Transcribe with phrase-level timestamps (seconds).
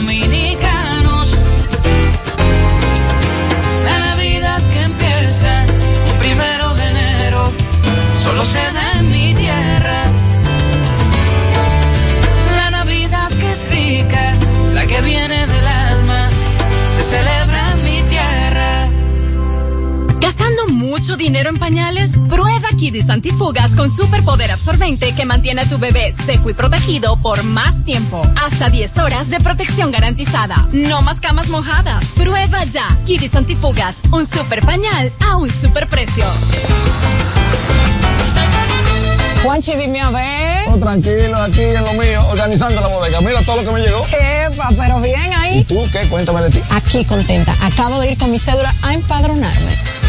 [0.00, 0.69] dominicanos.
[21.20, 22.12] Dinero en pañales?
[22.30, 27.42] Prueba Kidis Antifugas con superpoder absorbente que mantiene a tu bebé seco y protegido por
[27.44, 28.22] más tiempo.
[28.42, 30.66] Hasta 10 horas de protección garantizada.
[30.72, 32.06] No más camas mojadas.
[32.16, 36.24] Prueba ya Kidis Antifugas, un super pañal a un super precio.
[39.42, 40.68] Juanchi, dime a ver.
[40.68, 43.20] Oh, tranquilo, aquí en lo mío, organizando la bodega.
[43.20, 44.06] Mira todo lo que me llegó.
[44.06, 45.64] Epa, pero bien ¿Y ahí.
[45.64, 46.00] tú qué?
[46.08, 46.62] Cuéntame de ti.
[46.70, 47.54] Aquí contenta.
[47.62, 49.99] Acabo de ir con mi cédula a empadronarme.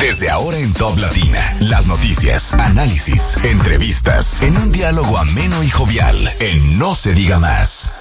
[0.00, 6.16] Desde ahora en Top Latina, las noticias, análisis, entrevistas, en un diálogo ameno y jovial,
[6.40, 7.92] en No se diga más.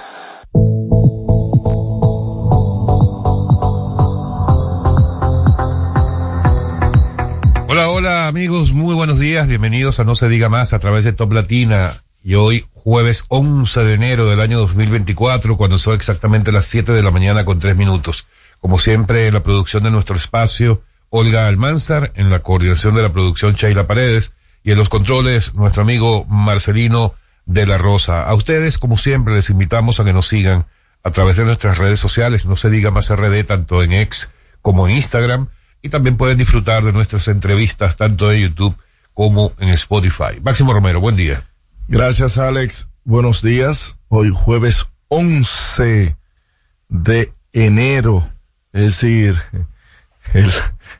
[7.68, 11.12] Hola, hola amigos, muy buenos días, bienvenidos a No se diga más a través de
[11.12, 16.66] Top Latina y hoy jueves 11 de enero del año 2024 cuando son exactamente las
[16.66, 18.26] 7 de la mañana con 3 minutos.
[18.62, 23.12] Como siempre en la producción de nuestro espacio, Olga Almanzar, en la coordinación de la
[23.12, 27.16] producción Sheila Paredes y en los controles nuestro amigo Marcelino
[27.46, 28.24] de la Rosa.
[28.24, 30.66] A ustedes, como siempre, les invitamos a que nos sigan
[31.04, 34.30] a través de nuestras redes sociales, No se diga más RD, tanto en X
[34.62, 35.48] como en Instagram
[35.82, 38.76] y también pueden disfrutar de nuestras entrevistas tanto en YouTube
[39.14, 40.40] como en Spotify.
[40.44, 41.42] Máximo Romero, buen día.
[41.88, 42.90] Gracias, Alex.
[43.04, 43.98] Buenos días.
[44.10, 46.16] Hoy jueves 11
[46.90, 48.28] de enero,
[48.74, 49.38] es decir,
[50.34, 50.52] el,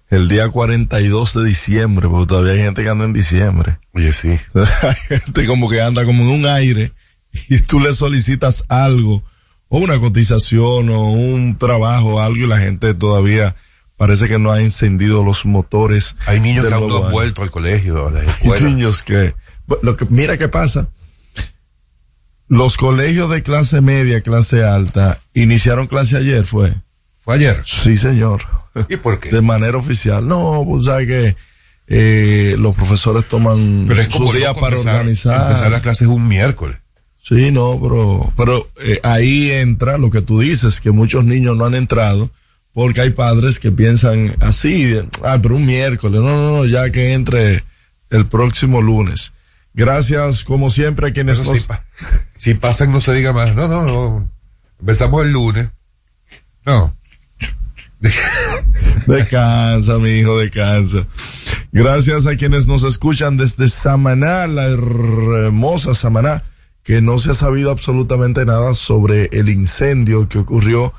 [0.10, 3.80] el día 42 de diciembre, porque todavía hay gente que anda en diciembre.
[3.94, 4.30] Oye, sí.
[4.54, 6.92] Hay gente como que anda como en un aire
[7.48, 9.24] y tú le solicitas algo,
[9.68, 13.56] o una cotización, o un trabajo, algo, y la gente todavía
[13.98, 16.16] parece que no ha encendido los motores.
[16.26, 19.36] Hay niños que aún no han vuelto al colegio, a las Hay niños que,
[19.84, 20.90] lo que, mira qué pasa.
[22.48, 26.74] Los colegios de clase media, clase alta, iniciaron clase ayer, fue.
[27.20, 27.62] ¿Fue ayer?
[27.64, 28.42] Sí, señor.
[28.88, 29.30] ¿Y por qué?
[29.30, 30.28] De manera oficial.
[30.28, 31.36] No, pues sabes que
[31.88, 35.48] eh, los profesores toman Pero es su día para empezar, organizar.
[35.50, 36.78] empezar las clases un miércoles.
[37.22, 41.66] Sí, no, pero, pero eh, ahí entra lo que tú dices, que muchos niños no
[41.66, 42.30] han entrado
[42.74, 47.14] porque hay padres que piensan así, ah, pero un miércoles, no, no, no, ya que
[47.14, 47.64] entre
[48.10, 49.34] el próximo lunes.
[49.74, 51.60] Gracias, como siempre, a quienes nos...
[51.62, 51.86] sí, pa-
[52.38, 53.54] si pasan, no se diga más.
[53.56, 54.30] No, no, no.
[54.80, 55.70] Empezamos el lunes.
[56.66, 56.96] No.
[59.08, 61.06] Descansa, mi hijo, descansa.
[61.72, 66.44] Gracias a quienes nos escuchan desde Samaná, la hermosa Samaná,
[66.84, 70.94] que no se ha sabido absolutamente nada sobre el incendio que ocurrió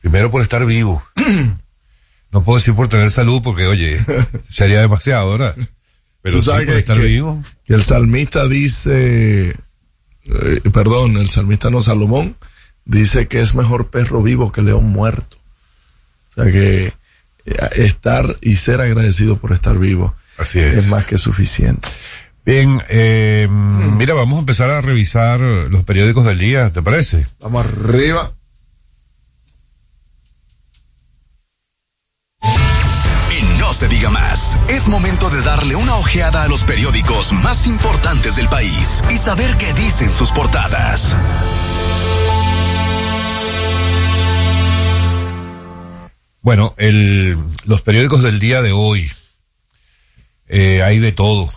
[0.00, 1.02] Primero por estar vivo.
[2.32, 3.98] No puedo decir por tener salud porque, oye,
[4.48, 5.54] sería demasiado, ¿verdad?
[6.22, 7.42] Pero sí por que- estar que- vivo.
[7.64, 12.36] Que el salmista dice, eh, perdón, el salmista no Salomón,
[12.84, 15.36] dice que es mejor perro vivo que león muerto.
[16.30, 20.72] O sea que eh, estar y ser agradecido por estar vivo Así es.
[20.74, 21.86] es más que suficiente.
[22.46, 27.26] Bien, eh, mira, vamos a empezar a revisar los periódicos del día, ¿te parece?
[27.40, 28.32] Vamos arriba.
[33.82, 38.48] Se diga más, Es momento de darle una ojeada a los periódicos más importantes del
[38.48, 41.16] país y saber qué dicen sus portadas.
[46.42, 49.10] Bueno, el, los periódicos del día de hoy,
[50.46, 51.50] eh, hay de todo,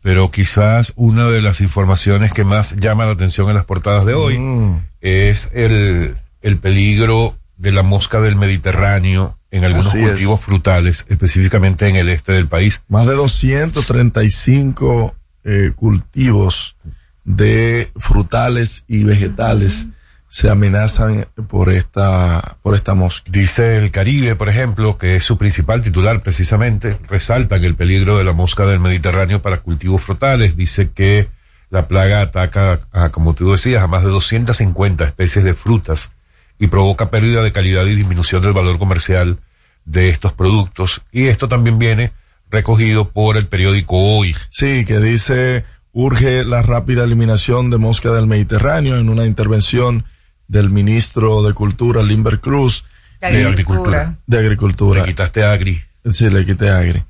[0.00, 4.14] pero quizás una de las informaciones que más llama la atención en las portadas de
[4.14, 4.86] hoy Mm.
[5.00, 10.10] es el, el peligro de la mosca del Mediterráneo en algunos Así es.
[10.10, 12.82] cultivos frutales, específicamente en el este del país.
[12.88, 15.14] Más de 235
[15.44, 16.76] eh, cultivos
[17.22, 19.86] de frutales y vegetales
[20.28, 23.30] se amenazan por esta, por esta mosca.
[23.30, 28.24] Dice el Caribe, por ejemplo, que es su principal titular precisamente, resaltan el peligro de
[28.24, 30.56] la mosca del Mediterráneo para cultivos frutales.
[30.56, 31.28] Dice que
[31.70, 36.10] la plaga ataca, a, como tú decías, a más de 250 especies de frutas
[36.58, 39.38] y provoca pérdida de calidad y disminución del valor comercial
[39.84, 41.02] de estos productos.
[41.12, 42.12] Y esto también viene
[42.50, 44.34] recogido por el periódico Hoy.
[44.50, 50.04] Sí, que dice urge la rápida eliminación de mosca del Mediterráneo en una intervención
[50.48, 52.84] del ministro de Cultura, Limber Cruz,
[53.20, 54.18] De agricultura.
[54.26, 55.00] de Agricultura.
[55.00, 55.80] Le quitaste Agri.
[56.12, 57.02] Sí, le quité agri.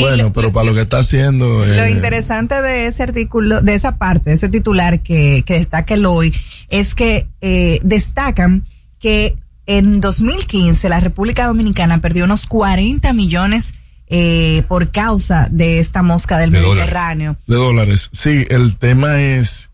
[0.00, 1.46] Bueno, pero para lo que está haciendo.
[1.46, 5.94] Lo eh, interesante de ese artículo, de esa parte, de ese titular que, que destaca
[5.94, 6.34] el hoy,
[6.68, 8.64] es que eh, destacan
[8.98, 9.36] que
[9.66, 13.74] en 2015 la República Dominicana perdió unos 40 millones
[14.06, 16.76] eh, por causa de esta mosca del De dólares.
[16.76, 17.36] Mediterráneo.
[17.46, 18.10] de dólares.
[18.12, 19.70] Sí, el tema es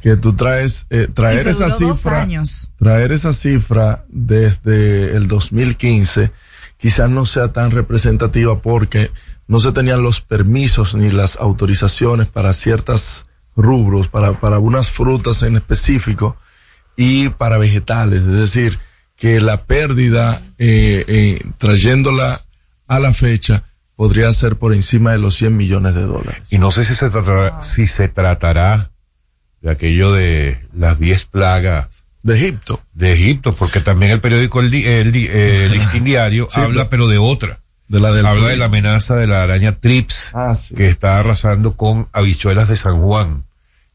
[0.00, 2.70] que tú traes, eh, traer esa cifra, años.
[2.78, 6.30] traer esa cifra desde el 2015
[6.76, 9.10] quizás no sea tan representativa porque
[9.46, 13.26] no se tenían los permisos ni las autorizaciones para ciertas
[13.56, 16.36] rubros, para, para unas frutas en específico
[16.96, 18.22] y para vegetales.
[18.22, 18.78] Es decir,
[19.16, 22.40] que la pérdida, eh, eh, trayéndola
[22.86, 23.64] a la fecha,
[23.96, 26.48] podría ser por encima de los 100 millones de dólares.
[26.50, 28.90] Y no sé si se tratará, si se tratará
[29.60, 31.88] de aquello de las 10 plagas
[32.22, 32.82] De Egipto.
[32.92, 37.18] de Egipto, porque también el periódico El, el, el Listín Diario Sí, habla, pero de
[37.18, 37.60] otra.
[37.88, 40.74] De la del habla de la amenaza de la araña Trips, Ah, sí.
[40.74, 43.44] que está arrasando con habichuelas de San Juan.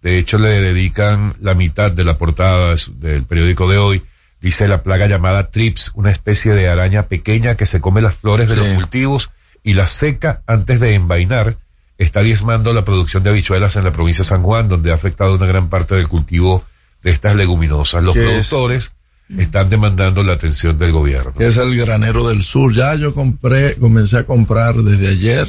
[0.01, 4.03] De hecho, le dedican la mitad de la portada del periódico de hoy.
[4.41, 8.47] Dice la plaga llamada Trips, una especie de araña pequeña que se come las flores
[8.47, 8.61] de Sí.
[8.61, 9.31] los cultivos
[9.63, 11.57] y las seca antes de envainar.
[11.97, 15.35] Está diezmando la producción de habichuelas en la provincia de San Juan, donde ha afectado
[15.35, 16.63] una gran parte del cultivo
[17.03, 18.01] de estas leguminosas.
[18.03, 18.47] Los ¿Qué es?
[19.37, 21.33] Están demandando la atención del gobierno.
[21.39, 22.73] es el granero del sur.
[22.73, 25.47] Ya yo compré, comencé a comprar desde ayer.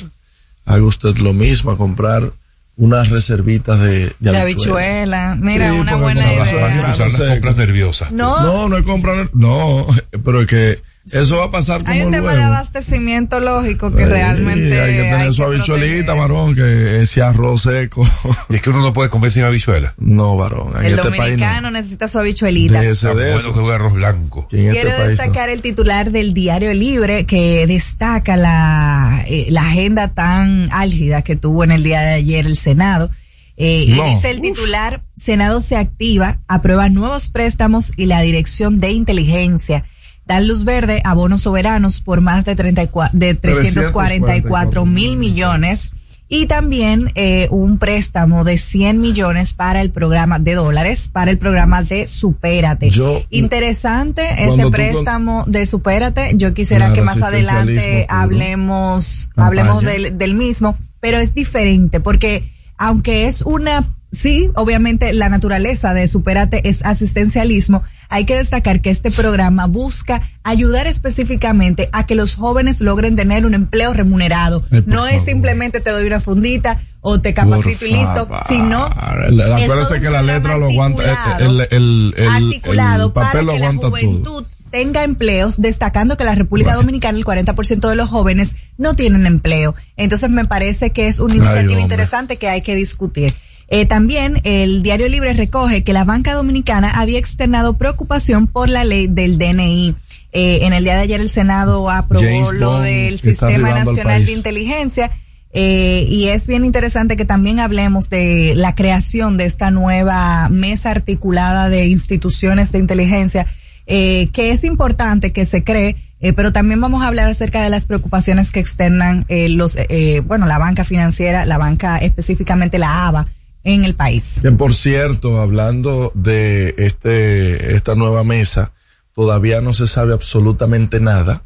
[0.66, 2.30] Haga usted lo mismo, a comprar
[2.76, 5.30] unas reservitas de, de De habichuelas.
[5.30, 5.36] habichuela.
[5.40, 6.88] Mira, Sí, una buena idea.
[6.88, 8.12] a Usar las compras nerviosas.
[8.12, 9.86] No, No, no es comprar, no,
[10.24, 14.04] pero es que eso va a pasar como hay un tema de abastecimiento lógico que
[14.04, 18.06] Sí, realmente hay que tener su habichuelita, varón, que ese arroz seco.
[18.48, 19.94] Y es que uno no puede comer sin habichuela.
[19.98, 21.78] no, varón, en El este país dominicano no.
[21.78, 22.80] necesita su habichuelita.
[22.80, 23.52] De ese, de bueno eso.
[23.52, 24.46] que un arroz blanco.
[24.50, 25.04] Este Quiero no.
[25.06, 31.36] destacar el titular del Diario Libre que destaca la, eh, la agenda tan álgida que
[31.36, 33.10] tuvo en el día de ayer el Senado.
[33.56, 34.06] Eh, No.
[34.06, 39.84] Y dice el titular, Senado se activa, aprueba nuevos préstamos y la Dirección de Inteligencia.
[40.30, 45.90] Dan luz verde a bonos soberanos por más de, 34, de 344 mil millones.
[46.32, 51.38] Y también eh, un préstamo de 100 millones para el programa de dólares, para el
[51.38, 52.90] programa de Supérate.
[52.90, 56.30] Yo- Interesante ese con- préstamo de Supérate.
[56.36, 59.46] Yo quisiera que más adelante hablemos, Campaña.
[59.48, 65.94] hablemos del, del mismo, pero es diferente porque aunque es una, sí, obviamente la naturaleza
[65.94, 72.14] de Supérate es asistencialismo, hay que destacar que este programa busca ayudar específicamente a que
[72.16, 74.62] los jóvenes logren tener un empleo remunerado.
[74.62, 80.00] Por no es simplemente te doy una fundita o te capacito y listo, sino un
[80.00, 83.58] que la letra lo aguanta, articulado, el, el, el, articulado el papel para lo que
[83.60, 83.90] la todo.
[83.90, 86.82] juventud tenga empleos, destacando que la República Bueno.
[86.82, 89.74] Dominicana el 40% de los jóvenes no tienen empleo.
[89.96, 93.34] Entonces me parece que es una iniciativa interesante que hay que discutir.
[93.70, 98.84] Eh, también el Diario Libre recoge que la banca dominicana había externado preocupación por la
[98.84, 99.94] ley del DNI.
[100.32, 104.24] Eh, en el día de ayer el Senado aprobó James lo Bond del Sistema Nacional
[104.24, 104.32] de.
[104.32, 105.10] Inteligencia.
[105.52, 110.90] Eh, y es bien interesante que también hablemos de la creación de esta nueva mesa
[110.90, 113.46] articulada de instituciones de inteligencia,
[113.86, 117.70] eh, que es importante que se cree, eh, pero también vamos a hablar acerca de
[117.70, 123.08] las preocupaciones que externan eh, los, eh, bueno, la banca financiera, la banca específicamente la
[123.08, 123.26] ABA
[123.64, 124.38] en el país.
[124.42, 128.72] Que por cierto, hablando de este, esta nueva mesa,
[129.14, 131.44] todavía no se sabe absolutamente nada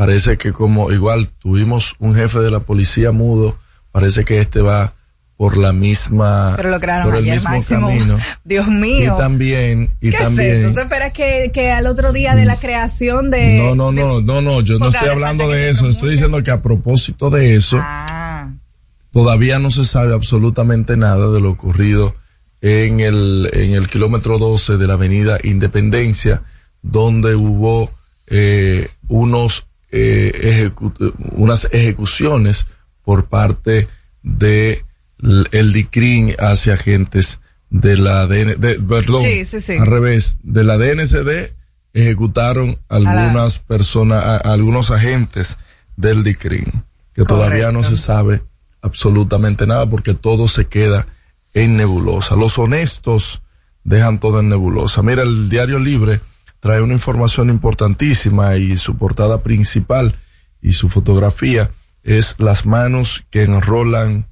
[0.00, 3.58] parece que como igual tuvimos un jefe de la policía mudo,
[3.92, 4.94] parece que este va
[5.36, 7.86] por la misma Pero lograron por el ayer mismo máximo.
[7.88, 8.18] camino.
[8.44, 9.14] Dios mío.
[9.14, 13.58] Y también y ¿Qué también esperas que, que al otro día de la creación de...
[13.58, 16.62] no, no, no, no, no, yo no estoy hablando de eso, estoy diciendo que a
[16.62, 18.39] propósito de eso, Ah,
[19.12, 22.14] todavía no se sabe absolutamente nada de lo ocurrido
[22.60, 26.42] en el, en el kilómetro 12 de la avenida Independencia,
[26.82, 27.90] donde hubo
[28.26, 32.66] eh, unos, eh, ejecu- unas ejecuciones
[33.04, 33.88] por parte
[34.22, 34.82] de
[35.52, 37.40] el DICRIN hacia agentes
[37.70, 39.72] de la DN, de, perdón, Sí, sí, sí.
[39.74, 41.52] al revés, de la DNCD
[41.92, 45.58] ejecutaron algunas personas, algunos agentes
[45.96, 48.42] del DICRIN, que todavía no se sabe
[48.82, 51.06] absolutamente nada porque todo se queda
[51.54, 52.36] en nebulosa.
[52.36, 53.42] Los honestos
[53.84, 55.02] dejan todo en nebulosa.
[55.02, 56.20] Mira, el diario Libre
[56.60, 60.14] trae una información importantísima y su portada principal
[60.62, 61.70] y su fotografía
[62.02, 64.26] es las manos que enrolan,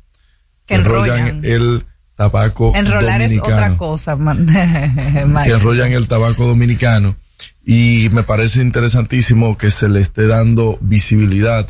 [0.67, 1.45] que enrollan.
[1.45, 1.85] el
[2.17, 4.17] tabaco Enrolar es dominicano otra cosa.
[4.17, 4.47] man-
[5.45, 7.17] que enrollan el tabaco dominicano.
[7.64, 11.69] Y me parece interesantísimo que se le esté dando visibilidad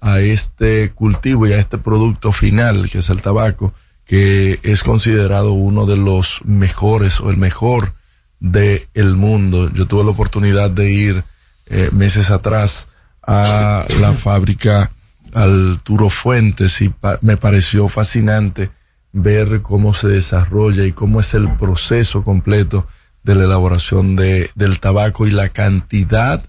[0.00, 3.72] a este cultivo y a este producto final, que es el tabaco,
[4.04, 7.94] que es considerado uno de los mejores o el mejor
[8.40, 9.70] del el mundo.
[9.72, 11.24] Yo tuve la oportunidad de ir
[11.66, 12.88] eh, meses atrás
[13.22, 14.90] a la fábrica
[15.34, 18.70] Arturo Fuentes y pa- me pareció fascinante
[19.12, 22.86] ver cómo se desarrolla y cómo es el proceso completo
[23.24, 26.42] de la elaboración de, del tabaco y la cantidad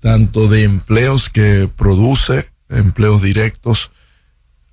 [0.00, 3.90] tanto de empleos que produce, empleos directos,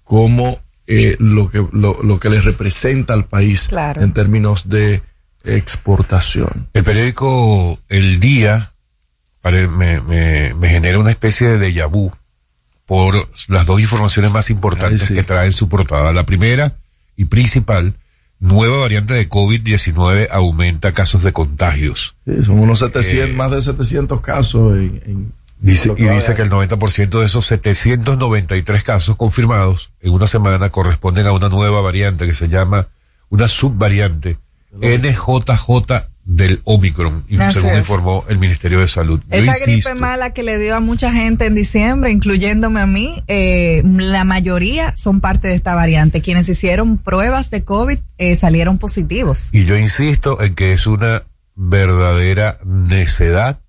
[0.03, 4.01] como eh, lo que lo, lo que le representa al país Claro.
[4.01, 5.01] en términos de
[5.43, 6.67] exportación.
[6.73, 8.71] El periódico El Día
[9.41, 12.11] pare- me, me, me genera una especie de déjà vu
[12.85, 13.13] por
[13.49, 15.13] las dos informaciones más importantes Ay, sí.
[15.13, 16.11] que trae en su portada.
[16.11, 16.73] La primera
[17.15, 17.93] y principal,
[18.39, 22.15] nueva variante de COVID-19 aumenta casos de contagios.
[22.25, 26.41] Sí, son unos 700, Eh, más de 700 casos en, en- Dice, y dice que
[26.41, 32.25] el 90% de esos 793 casos confirmados en una semana corresponden a una nueva variante
[32.25, 32.87] que se llama
[33.29, 34.37] una subvariante
[34.71, 37.79] NJJ del Omicron, y Así según es.
[37.79, 39.19] informó el Ministerio de Salud.
[39.31, 42.85] Yo Esa gripe insisto, mala que le dio a mucha gente en diciembre, incluyéndome a
[42.85, 46.21] mí, eh, la mayoría son parte de esta variante.
[46.21, 49.49] Quienes hicieron pruebas de COVID eh, salieron positivos.
[49.53, 51.23] Y yo insisto en que es una
[51.55, 53.59] verdadera necedad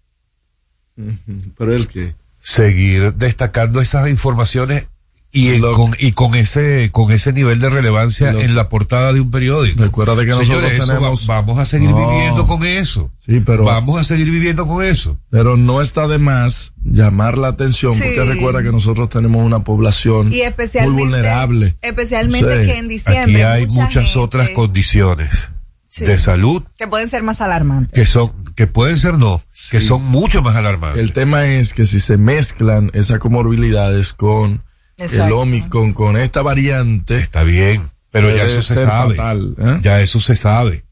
[1.58, 4.86] Pero el que seguir destacando esas informaciones
[5.32, 8.68] y, en- Lo- con, y con ese con ese nivel de relevancia Lo- en la
[8.68, 9.80] portada de un periódico.
[9.80, 12.10] Recuerda que Señores, nosotros tenemos- va- vamos a seguir No.
[12.10, 13.12] viviendo con eso.
[13.24, 15.18] Sí, pero- vamos a seguir viviendo con eso.
[15.30, 18.00] Pero no está de más llamar la atención Sí.
[18.02, 21.76] porque recuerda que nosotros tenemos una población Y especialmente, muy vulnerable.
[21.80, 22.70] especialmente Sí.
[22.72, 25.50] que en diciembre Aquí hay mucha muchas gente otras condiciones
[25.92, 26.04] Sí.
[26.04, 27.92] de salud que pueden ser más alarmantes.
[27.92, 29.86] que son que pueden ser no, que Sí.
[29.88, 31.00] son mucho más alarmantes.
[31.02, 34.62] El tema es que si se mezclan esas comorbilidades con
[34.98, 35.40] el Exacto.
[35.40, 39.14] Omicron, con esta variante, Está bien, pero ya eso se sabe.
[39.16, 39.78] fatal, ¿eh?
[39.82, 40.84] Ya eso se sabe.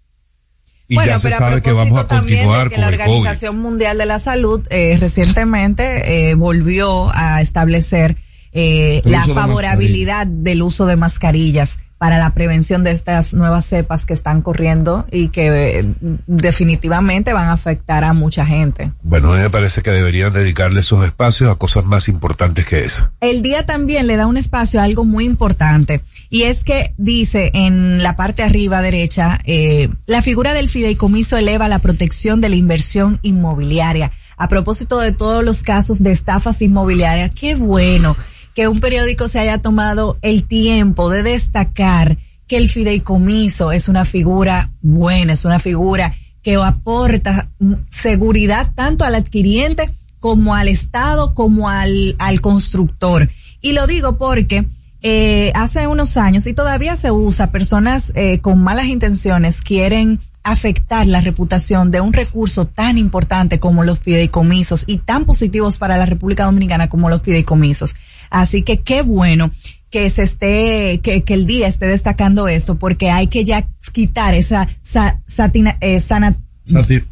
[0.88, 2.88] Y bueno, ya se pero a sabe que vamos a también continuar que con la
[2.88, 3.08] el COVID.
[3.10, 8.16] Organización Mundial de la Salud eh, recientemente eh, volvió a establecer
[8.52, 13.34] eh, El la uso de favorabilidad del uso de mascarillas para la prevención de estas
[13.34, 15.84] nuevas cepas que están corriendo y que eh,
[16.26, 18.92] definitivamente van a afectar a mucha gente.
[19.02, 22.84] Bueno, a mí me parece que deberían dedicarle esos espacios a cosas más importantes que
[22.84, 23.10] esa.
[23.20, 26.00] El día también le da un espacio a algo muy importante
[26.30, 31.68] y es que dice en la parte arriba derecha, eh, la figura del fideicomiso eleva
[31.68, 34.12] la protección de la inversión inmobiliaria.
[34.36, 38.16] A propósito de todos los casos de estafas inmobiliarias, qué bueno
[38.58, 44.04] que un periódico se haya tomado el tiempo de destacar que el fideicomiso es una
[44.04, 46.12] figura buena, es una figura
[46.42, 49.88] que aporta mm, seguridad tanto al adquiriente
[50.18, 53.30] como al Estado, como al, al constructor.
[53.60, 54.66] Y lo digo porque
[55.02, 61.06] eh, hace unos años, y todavía se usa, personas eh, con malas intenciones quieren afectar
[61.06, 66.06] la reputación de un recurso tan importante como los fideicomisos y tan positivos para la
[66.06, 67.94] República Dominicana como los fideicomisos.
[68.30, 69.50] Así que qué bueno
[69.90, 74.34] que se esté, que, que el día esté destacando esto, porque hay que ya quitar
[74.34, 77.02] esa sa- satina- eh, sana- Sati-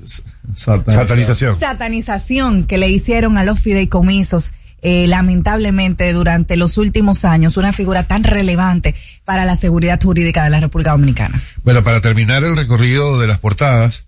[0.55, 1.59] sata- Satanización.
[1.59, 8.03] satanización que le hicieron a los fideicomisos, eh, lamentablemente durante los últimos años, una figura
[8.03, 8.95] tan relevante
[9.25, 11.41] para la seguridad jurídica de la República Dominicana.
[11.65, 14.07] Bueno, para terminar el recorrido de las portadas,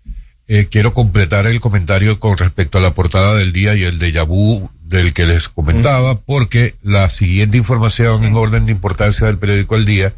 [0.48, 4.20] eh, quiero completar el comentario con respecto a la portada del día y el de
[4.22, 9.76] vu del que les comentaba, porque la siguiente información en orden de importancia del periódico
[9.76, 10.14] El Día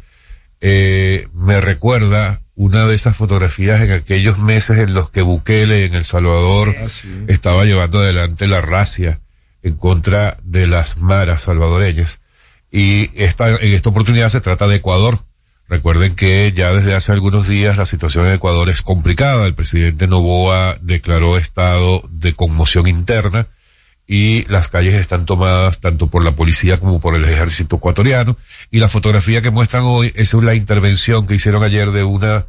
[0.61, 5.95] eh, me recuerda una de esas fotografías en aquellos meses en los que Bukele en
[5.95, 6.87] El Salvador Ah,
[7.27, 9.19] estaba llevando adelante la racia
[9.63, 12.21] en contra de las maras salvadoreñas.
[12.71, 15.19] Y esta, en esta oportunidad se trata de Ecuador.
[15.71, 19.45] Recuerden que ya desde hace algunos días la situación en Ecuador es complicada.
[19.45, 23.47] El presidente Novoa declaró estado de conmoción interna
[24.05, 28.35] y las calles están tomadas tanto por la policía como por el ejército ecuatoriano.
[28.69, 32.47] Y la fotografía que muestran hoy es la intervención que hicieron ayer de una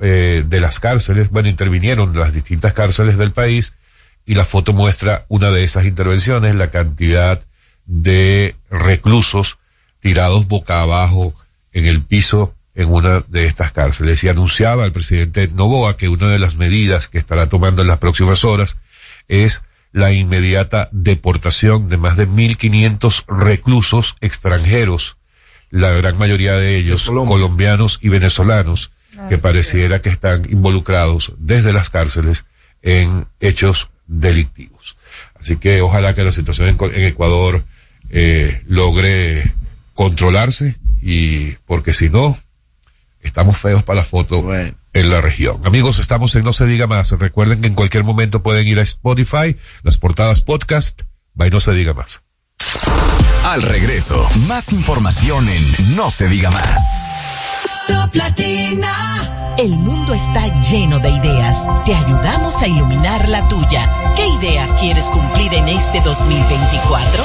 [0.00, 1.30] eh, de las cárceles.
[1.30, 3.72] Bueno, intervinieron las distintas cárceles del país
[4.26, 7.40] y la foto muestra una de esas intervenciones, la cantidad
[7.86, 9.56] de reclusos
[10.00, 11.34] tirados boca abajo
[11.72, 14.22] en el piso en una de estas cárceles.
[14.24, 17.98] Y anunciaba el presidente Novoa que una de las medidas que estará tomando en las
[17.98, 18.78] próximas horas
[19.28, 19.62] es
[19.92, 25.16] la inmediata deportación de más de 1.500 reclusos extranjeros,
[25.70, 28.92] la gran mayoría de ellos colombianos y venezolanos,
[29.28, 32.46] que pareciera que están involucrados desde las cárceles
[32.82, 34.96] en hechos delictivos.
[35.38, 37.64] Así que ojalá que la situación en, en Ecuador
[38.10, 39.52] eh, logre
[39.94, 42.36] controlarse y porque si no,
[43.20, 44.74] estamos feos para la foto Bueno.
[44.92, 45.60] en la región.
[45.66, 47.10] Amigos, estamos en No se diga más.
[47.12, 51.02] Recuerden que en cualquier momento pueden ir a Spotify, las portadas podcast,
[51.34, 52.22] by No se diga más.
[53.44, 56.80] Al regreso, más información en No se diga más.
[57.88, 59.54] Top Latina.
[59.58, 61.58] El mundo está lleno de ideas.
[61.84, 64.14] Te ayudamos a iluminar la tuya.
[64.16, 67.24] ¿Qué idea quieres cumplir en este 2024?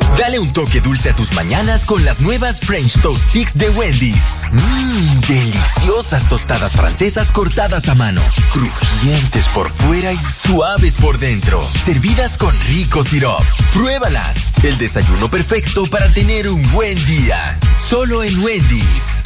[0.17, 4.43] Dale un toque dulce a tus mañanas con las nuevas French Toast Sticks de Wendy's.
[4.51, 8.21] Mmm, deliciosas tostadas francesas cortadas a mano,
[8.51, 13.41] crujientes por fuera y suaves por dentro, servidas con rico sirop.
[13.73, 17.57] Pruébalas, el desayuno perfecto para tener un buen día.
[17.77, 19.23] Solo en Wendy's.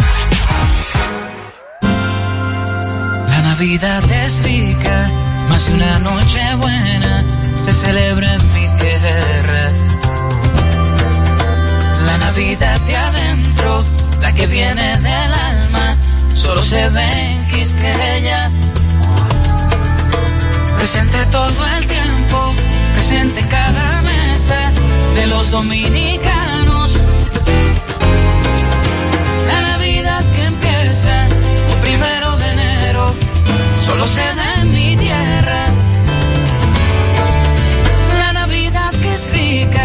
[1.81, 5.11] La Navidad es rica,
[5.49, 7.25] más de una noche buena
[7.65, 9.84] se celebra en mi tierra.
[12.35, 13.85] Navidad de adentro,
[14.19, 15.95] la que viene del alma,
[16.35, 18.51] solo se ve en Quisqueya.
[20.77, 22.53] Presente todo el tiempo,
[22.93, 24.69] presente en cada mesa
[25.15, 26.99] de los dominicanos.
[29.47, 31.27] La Navidad que empieza
[31.73, 33.13] un primero de enero,
[33.85, 35.67] solo se da en mi tierra.
[38.19, 39.84] La Navidad que es rica,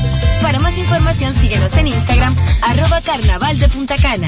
[0.91, 4.27] Información síguenos en Instagram, arroba carnaval de Punta Cana.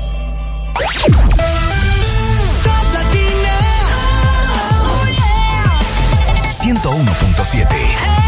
[6.63, 8.21] ...101.7...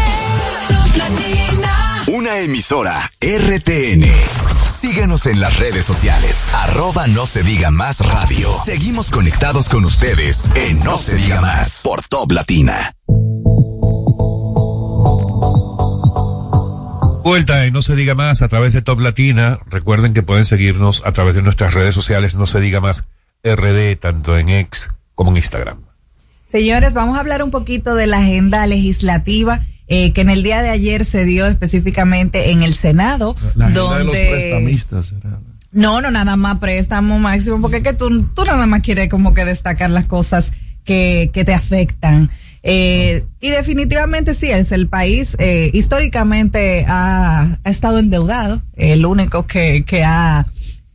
[2.08, 4.04] Una emisora RTN.
[4.66, 6.50] Síguenos en las redes sociales.
[6.54, 8.50] Arroba no se diga más radio.
[8.64, 12.94] Seguimos conectados con ustedes en No se diga más por Top Latina.
[17.24, 19.58] Vuelta en No se diga más a través de Top Latina.
[19.70, 23.06] Recuerden que pueden seguirnos a través de nuestras redes sociales No se diga más
[23.42, 25.80] RD, tanto en X como en Instagram.
[26.46, 29.64] Señores, vamos a hablar un poquito de la agenda legislativa.
[29.86, 33.34] Eh, que en el día de ayer se dio específicamente en el Senado.
[33.54, 33.98] La agenda donde...
[33.98, 35.12] de los prestamistas.
[35.12, 35.38] ¿verdad?
[35.72, 39.32] No, no, nada más préstamo máximo, porque es que tú, tú nada más quieres como
[39.32, 40.52] que destacar las cosas
[40.84, 42.30] que, que te afectan.
[42.66, 49.46] Eh, y definitivamente sí, es el país eh, históricamente ha, ha, estado endeudado, el único
[49.46, 50.46] que, que ha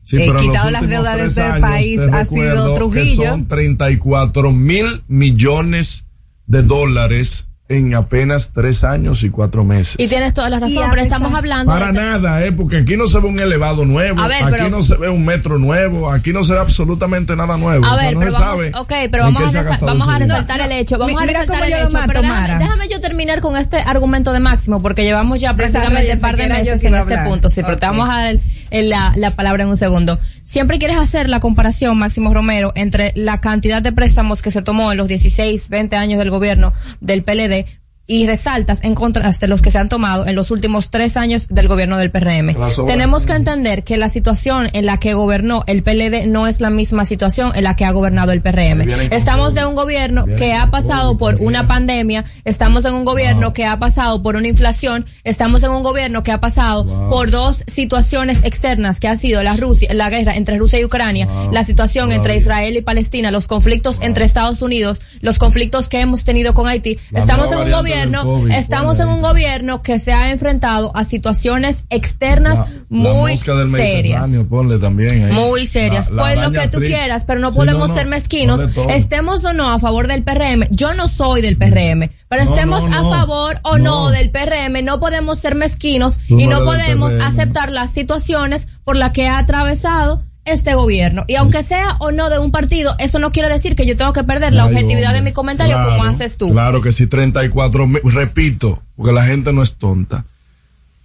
[0.02, 3.22] sí, eh, quitado las deudas de este país ha sido Trujillo.
[3.22, 6.08] Que son 34 mil millones
[6.48, 9.96] de dólares en apenas tres años y cuatro meses.
[10.00, 11.72] Y tienes toda la razón, pero estamos hablando.
[11.72, 11.94] Para de...
[11.94, 12.52] nada, ¿eh?
[12.52, 14.70] Porque aquí no se ve un elevado nuevo, ver, aquí pero...
[14.70, 17.86] no se ve un metro nuevo, aquí no se ve absolutamente nada nuevo.
[17.86, 20.18] A ver, o sea, no pero se vamos, sabe okay, pero vamos a, vamos a
[20.18, 20.98] resaltar no, el hecho.
[20.98, 21.92] Vamos a resaltar el hecho.
[21.92, 26.12] Mato, pero déjame, déjame, yo terminar con este argumento de Máximo, porque llevamos ya prácticamente
[26.14, 27.52] un par de meses en este punto.
[27.52, 30.20] Sí, pero te vamos a dar el, el, la, la palabra en un segundo.
[30.50, 34.92] Siempre quieres hacer la comparación, Máximo Romero, entre la cantidad de préstamos que se tomó
[34.92, 37.68] en los 16, 20 años del gobierno del PLD
[38.10, 41.68] y resaltas en contraste los que se han tomado en los últimos tres años del
[41.68, 42.56] gobierno del PRM.
[42.88, 46.72] Tenemos que entender que la situación en la que gobernó el PLD no es la
[46.72, 48.90] misma situación en la que ha gobernado el PRM.
[49.12, 53.66] Estamos de un gobierno que ha pasado por una pandemia, estamos en un gobierno que
[53.66, 58.42] ha pasado por una inflación, estamos en un gobierno que ha pasado por dos situaciones
[58.44, 62.36] externas que ha sido la Rusia, la guerra entre Rusia y Ucrania, la situación entre
[62.36, 66.98] Israel y Palestina, los conflictos entre Estados Unidos, los conflictos que hemos tenido con Haití.
[67.14, 71.86] Estamos en un gobierno COVID, estamos en un gobierno que se ha enfrentado a situaciones
[71.90, 74.30] externas la, muy la del serias.
[74.50, 75.34] Ponle también ahí.
[75.34, 76.10] Muy serias.
[76.10, 78.66] La, pues lo que tú quieras, pero no Sí, podemos no, ser mezquinos.
[78.90, 80.64] Estemos o no a favor del PRM.
[80.70, 84.10] Yo no soy del PRM, pero No, estemos a favor o no.
[84.10, 84.84] Del PRM.
[84.84, 89.38] No podemos ser mezquinos Tú y no podemos aceptar las situaciones por las que ha
[89.38, 91.26] atravesado este gobierno.
[91.28, 94.14] Y aunque sea o no de un partido, eso no quiere decir que yo tengo
[94.14, 96.52] que perder la objetividad de mi comentario Claro, como haces tú.
[96.52, 100.26] Claro que sí, 34 mil, repito, porque la gente no es tonta.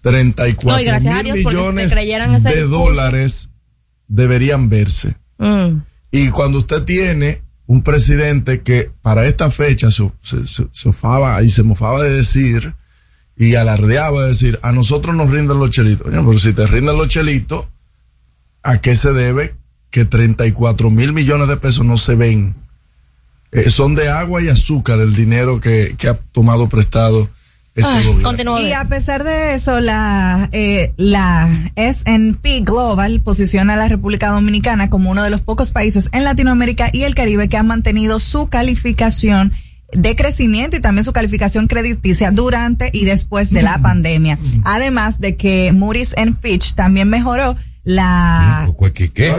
[0.02, 2.84] 34 No, y gracias a mil Dios, si millones creyeran ese de discurso.
[2.84, 3.50] dólares
[4.08, 5.16] deberían verse.
[5.38, 5.78] Mm.
[6.10, 11.42] Y cuando usted tiene un presidente que para esta fecha se, se, se- se ofaba
[11.42, 12.74] y se mofaba de decir
[13.36, 16.06] y alardeaba de decir, a nosotros nos rinden los chelitos.
[16.06, 17.66] Oye, pero si te rinden los chelitos,
[18.64, 19.54] ¿a qué se debe
[19.90, 22.56] que 34 mil millones de pesos no se ven?
[23.52, 27.30] Eh, son de agua y azúcar el dinero que, que ha tomado prestado
[27.76, 28.22] este Ay, gobierno.
[28.22, 28.60] continúa.
[28.60, 34.90] Y a pesar de eso, la, eh, la S&P Global posiciona a la República Dominicana
[34.90, 38.48] como uno de los pocos países en Latinoamérica y el Caribe que han mantenido su
[38.48, 39.52] calificación
[39.92, 44.38] de crecimiento y también su calificación crediticia durante y después de la pandemia.
[44.64, 49.10] Además de que Moody's and Fitch también mejoró la ¿Qué?
[49.12, 49.30] qué?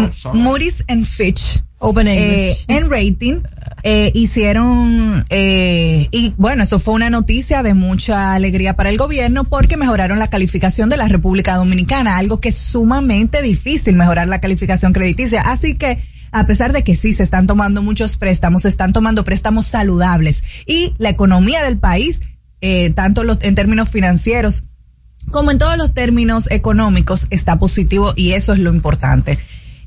[0.00, 0.10] M-
[0.42, 3.40] Moody's and Fitch Open eh, en rating
[3.82, 9.44] eh, hicieron eh, y bueno eso fue una noticia de mucha alegría para el gobierno
[9.44, 14.40] porque mejoraron la calificación de la República Dominicana algo que es sumamente difícil mejorar la
[14.40, 15.98] calificación crediticia así que
[16.32, 20.42] a pesar de que sí se están tomando muchos préstamos se están tomando préstamos saludables
[20.66, 22.22] y la economía del país
[22.62, 24.64] eh, tanto los en términos financieros
[25.30, 29.38] como en todos los términos económicos, está positivo y eso es lo importante.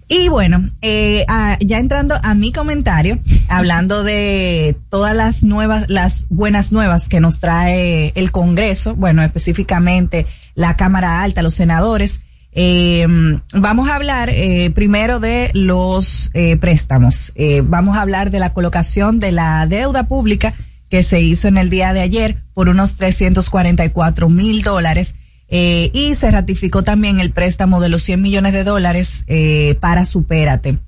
[0.10, 3.20] Y bueno, eh, ah, ya entrando a mi comentario,
[3.50, 10.26] hablando de todas las nuevas, las buenas nuevas que nos trae el Congreso, bueno, específicamente
[10.56, 12.22] la Cámara Alta, los senadores,
[12.60, 13.06] eh,
[13.54, 17.32] vamos a hablar eh, primero de los eh, préstamos.
[17.36, 20.56] Eh, vamos a hablar de la colocación de la deuda pública
[20.90, 25.14] que se hizo en el día de ayer por unos 344 mil dólares.
[25.50, 30.06] Eh, y se ratificó también el préstamo de los 100 millones de dólares eh, para
[30.06, 30.80] Supérate.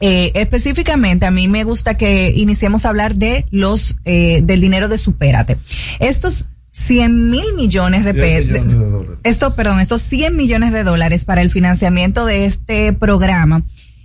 [0.00, 4.88] Eh, específicamente, a mí me gusta que iniciemos a hablar de los eh, del dinero
[4.88, 5.56] de Supérate.
[6.00, 11.24] Estos 100 mil millones de 100 millones pesos, esto, perdón, estos 100 millones de dólares
[11.24, 13.62] para el financiamiento de este programa,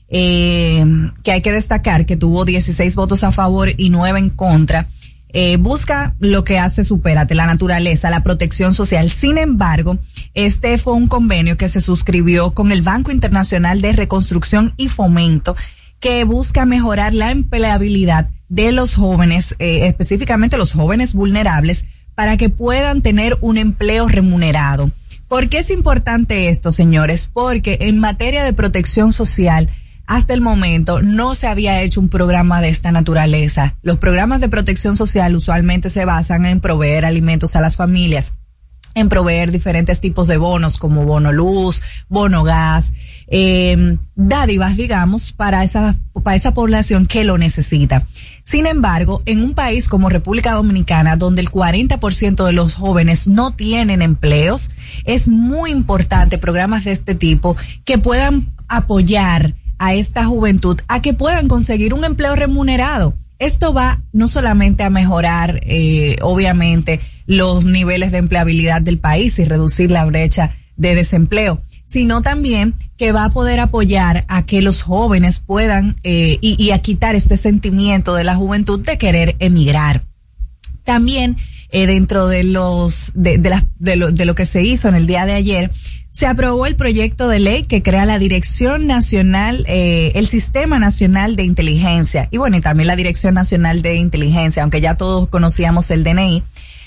[0.07, 0.85] eh,
[1.23, 4.87] que hay que destacar que tuvo 16 votos a favor y 9 en contra,
[5.31, 9.11] eh, busca lo que hace Supérate, la naturaleza, la protección social.
[9.11, 9.97] Sin embargo,
[10.33, 15.55] este fue un convenio que se suscribió con el Banco Internacional de Reconstrucción y Fomento,
[15.99, 22.49] que busca mejorar la empleabilidad de los jóvenes, eh, específicamente los jóvenes vulnerables, para que
[22.49, 24.91] puedan tener un empleo remunerado.
[25.27, 27.29] ¿Por qué es importante esto, señores?
[27.31, 29.69] Porque en materia de protección social,
[30.09, 33.77] hasta el momento no se había hecho un programa de esta naturaleza.
[33.83, 38.33] Los programas de protección social usualmente se basan en proveer alimentos a las familias
[38.95, 42.93] en proveer diferentes tipos de bonos como bono luz, bono gas,
[43.27, 48.05] eh, dádivas, digamos, para esa, para esa población que lo necesita.
[48.43, 53.53] Sin embargo, en un país como República Dominicana, donde el 40% de los jóvenes no
[53.53, 54.71] tienen empleos,
[55.05, 61.13] es muy importante programas de este tipo que puedan apoyar a esta juventud a que
[61.13, 63.15] puedan conseguir un empleo remunerado.
[63.39, 69.45] Esto va no solamente a mejorar, eh, obviamente, los niveles de empleabilidad del país y
[69.45, 74.81] reducir la brecha de desempleo, sino también que va a poder apoyar a que los
[74.81, 80.03] jóvenes puedan eh, y, a quitar este sentimiento de la juventud de querer emigrar.
[80.83, 81.37] También
[81.71, 85.05] eh, dentro de los de, de, de, lo, de lo que se hizo en el
[85.05, 85.71] día de ayer
[86.11, 91.35] se aprobó el proyecto de ley que crea la Dirección Nacional, eh, el Sistema Nacional
[91.35, 95.91] de Inteligencia y bueno, y también la Dirección Nacional de Inteligencia, aunque ya todos conocíamos
[95.91, 96.43] el DNI,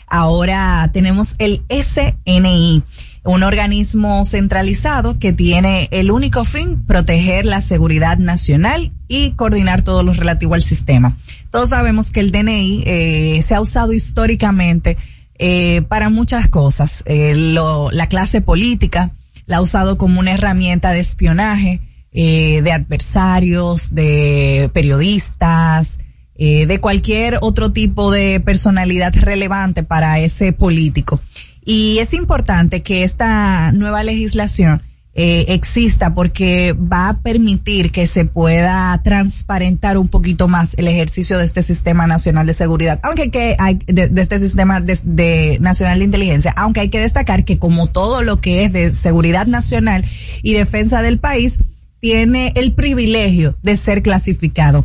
[0.08, 2.82] ahora tenemos el SNI,
[3.24, 10.02] un organismo centralizado que tiene el único fin proteger la seguridad nacional y coordinar todo
[10.02, 11.16] lo relativo al sistema.
[11.50, 14.96] Todos sabemos que el DNI eh, se ha usado históricamente
[15.44, 17.02] eh, para muchas cosas.
[17.05, 19.11] Eh, la clase política
[19.46, 21.81] la ha usado como una herramienta de espionaje
[22.12, 25.98] eh, de adversarios, de periodistas,
[26.37, 31.20] eh, de cualquier otro tipo de personalidad relevante para ese político.
[31.64, 34.81] Y es importante que esta nueva legislación
[35.14, 41.38] eh, exista porque va a permitir que se pueda transparentar un poquito más el ejercicio
[41.38, 45.98] de este sistema nacional de seguridad, aunque que hay de, este sistema de, de, nacional
[45.98, 50.05] de inteligencia, aunque hay que destacar que como todo lo que es de seguridad nacional
[50.42, 51.59] y defensa del país
[52.01, 54.85] tiene el privilegio de ser clasificado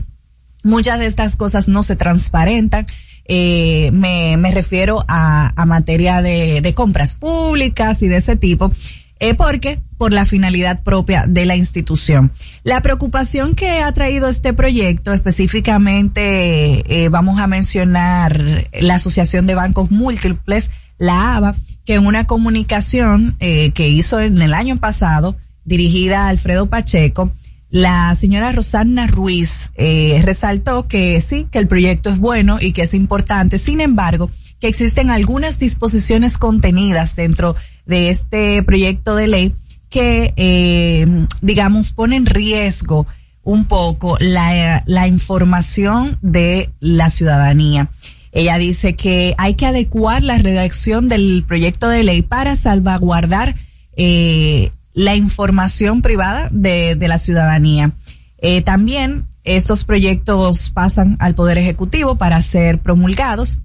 [0.68, 2.86] muchas de estas cosas no se transparentan.
[3.26, 8.72] Eh, me, me refiero a, a materia de, de compras públicas y de ese tipo.
[9.20, 12.32] Eh, porque por la finalidad propia de la institución.
[12.64, 19.56] La preocupación que ha traído este proyecto, específicamente eh, vamos a mencionar la Asociación de
[19.56, 25.36] Bancos Múltiples, la ABA, que en una comunicación eh, que hizo en el año pasado,
[25.66, 27.32] dirigida a Alfredo Pacheco,
[27.70, 32.84] la señora Rosana Ruiz eh, resaltó que sí, que el proyecto es bueno y que
[32.84, 33.58] es importante.
[33.58, 39.56] Sin embargo, que existen algunas disposiciones contenidas dentro de este proyecto de ley
[39.90, 41.06] que, eh,
[41.42, 43.08] digamos, pone en riesgo
[43.44, 47.90] un poco la, la información de la ciudadanía.
[48.34, 53.56] Ella dice que hay que adecuar la redacción del proyecto de ley para salvaguardar
[53.96, 57.94] eh, la información privada de, de la ciudadanía.
[58.40, 63.62] Eh, también estos proyectos pasan al Poder Ejecutivo para ser promulgados.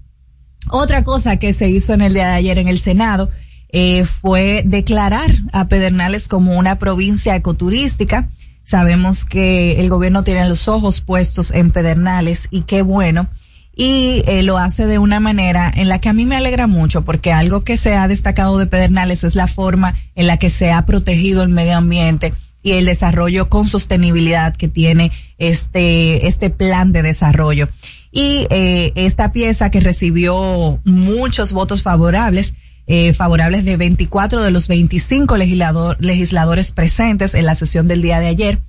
[0.70, 3.30] Otra cosa que se hizo en el día de ayer en el Senado
[3.72, 8.28] eh, fue declarar a Pedernales como una provincia ecoturística.
[8.64, 13.28] Sabemos que el gobierno tiene los ojos puestos en Pedernales y qué bueno
[13.74, 17.02] y eh, lo hace de una manera en la que a mí me alegra mucho
[17.02, 20.70] porque algo que se ha destacado de Pedernales es la forma en la que se
[20.70, 26.92] ha protegido el medio ambiente y el desarrollo con sostenibilidad que tiene este este plan
[26.92, 27.68] de desarrollo
[28.12, 32.54] y eh, esta pieza que recibió muchos votos favorables
[32.86, 38.20] eh, favorables de 24 de los 25 legislador, legisladores presentes en la sesión del día
[38.20, 38.60] de ayer.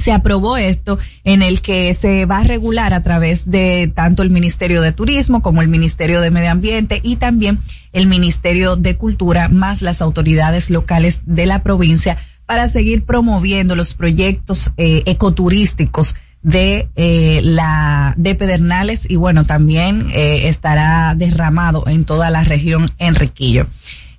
[0.00, 4.30] Se aprobó esto en el que se va a regular a través de tanto el
[4.30, 7.60] Ministerio de Turismo como el Ministerio de Medio Ambiente y también
[7.92, 13.94] el Ministerio de Cultura más las autoridades locales de la provincia para seguir promoviendo los
[13.94, 22.04] proyectos eh, ecoturísticos de eh, la de Pedernales y bueno también eh, estará derramado en
[22.04, 23.66] toda la región Enriquillo.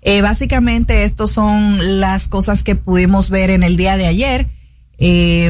[0.06, 4.48] Eh, básicamente estos son las cosas que pudimos ver en el día de ayer.
[4.98, 5.50] Eh,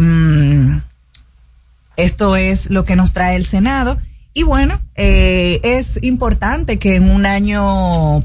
[1.98, 3.98] esto es lo que nos trae el Senado.
[4.34, 8.24] Y bueno, eh, es importante que en un año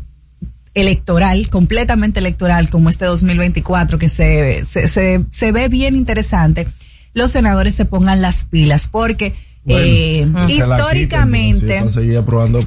[0.75, 6.69] electoral, completamente electoral, como este 2024, que se, se, se ve bien interesante,
[7.15, 11.85] los senadores se pongan las pilas, porque bueno, eh, históricamente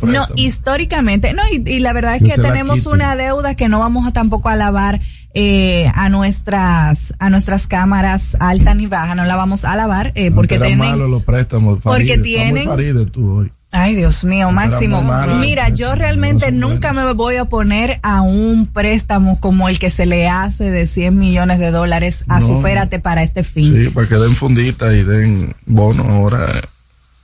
[0.03, 3.79] no históricamente no y, y la verdad es que, que tenemos una deuda que no
[3.79, 5.01] vamos a tampoco a lavar
[5.33, 10.29] eh, a nuestras a nuestras cámaras alta ni baja no la vamos a lavar eh,
[10.29, 13.51] porque tienen malo los préstamos, porque Faride, tienen Faride, tú hoy.
[13.71, 15.01] Ay, Dios mío, Máximo.
[15.39, 20.05] Mira, yo realmente nunca me voy a oponer a un préstamo como el que se
[20.05, 22.47] le hace de 100 millones de dólares a No.
[22.47, 23.63] Supérate para este fin.
[23.63, 26.45] Sí, para que den fundita y den bono ahora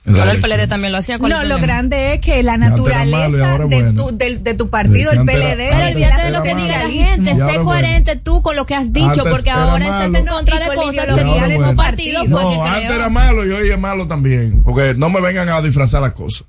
[0.08, 1.18] Bueno, el PLD también lo hacía.
[1.18, 5.70] No, lo grande es que la naturaleza de, tu, de, tu partido, el PLD.
[5.70, 7.34] Pero olvídate de lo que diga la gente.
[7.34, 11.14] Sé coherente tú con lo que has dicho, porque ahora estás en contra de cosas
[11.14, 12.24] que dice tu partido.
[12.28, 14.62] No, antes era malo y hoy es malo también.
[14.62, 16.46] Porque no me vengan a disfrazar las cosas.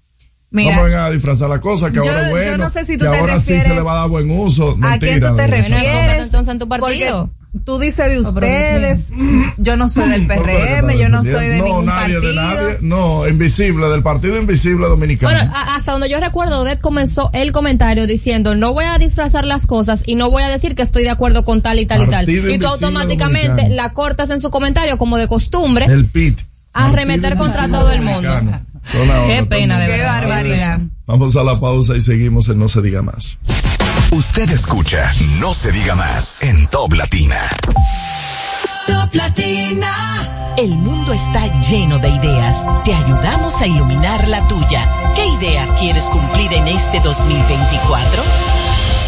[0.51, 2.51] Mira, no me vengan a disfrazar las cosas, que ahora es bueno.
[2.51, 4.09] Yo no sé si tú que te ahora refieres sí se le va a dar
[4.09, 4.77] buen uso.
[4.81, 6.23] ¿A quién tú te refieres?
[6.23, 7.29] entonces en tu partido?
[7.65, 9.13] Tú dices de ustedes,
[9.57, 12.21] yo no soy del PRM, yo no soy de no, ningún nadie, partido.
[12.21, 15.33] De nadie, no, invisible, del Partido Invisible Dominicano.
[15.33, 19.65] Bueno, hasta donde yo recuerdo, Odette comenzó el comentario diciendo, no voy a disfrazar las
[19.65, 22.07] cosas y no voy a decir que estoy de acuerdo con tal y tal y
[22.07, 22.29] tal.
[22.29, 25.85] Y tú automáticamente la cortas en su comentario como de costumbre.
[25.85, 26.41] El PIT.
[26.71, 28.29] A remeter contra todo el mundo.
[29.27, 30.19] Qué pena, de verdad.
[30.21, 30.79] Qué barbaridad.
[31.05, 33.39] Vamos a la pausa y seguimos en No se diga más.
[34.11, 37.49] Usted escucha No se diga más en Top Latina.
[38.87, 40.55] Top Latina.
[40.57, 42.63] El mundo está lleno de ideas.
[42.83, 45.13] Te ayudamos a iluminar la tuya.
[45.15, 48.23] ¿Qué idea quieres cumplir en este 2024?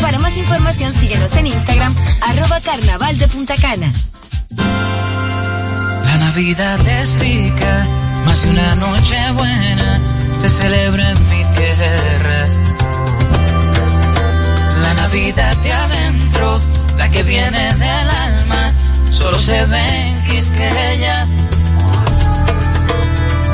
[0.00, 3.92] Para más información síguenos en Instagram, arroba carnaval de Punta Cana.
[4.56, 7.86] La Navidad es rica,
[8.24, 10.00] más de una noche buena
[10.40, 12.48] se celebra en mi tierra.
[14.82, 16.60] La Navidad de adentro,
[16.96, 18.72] la que viene del alma,
[19.12, 21.26] solo se ve en Quisqueya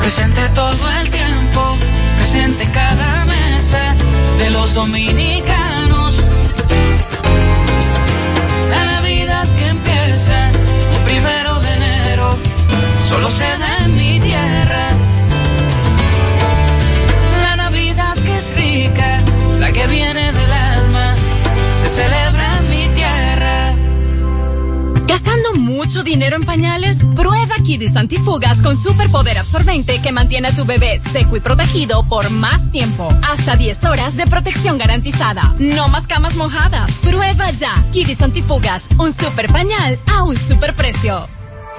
[0.07, 1.77] presente todo el tiempo,
[2.17, 3.95] presente cada mesa
[4.39, 5.66] de los dominicanos.
[13.31, 13.45] Se
[13.83, 14.89] en mi tierra.
[17.41, 19.23] La Navidad que es rica,
[19.59, 21.15] la que viene del alma,
[21.81, 23.75] se celebra en mi tierra.
[25.07, 27.05] ¿Gastando mucho dinero en pañales?
[27.15, 32.29] Prueba Kidis Antifugas con superpoder absorbente que mantiene a tu bebé seco y protegido por
[32.29, 33.09] más tiempo.
[33.29, 35.53] Hasta 10 horas de protección garantizada.
[35.59, 36.91] No más camas mojadas.
[36.99, 37.85] Prueba ya.
[37.91, 41.36] Kidis Antifugas, un super pañal a un super precio.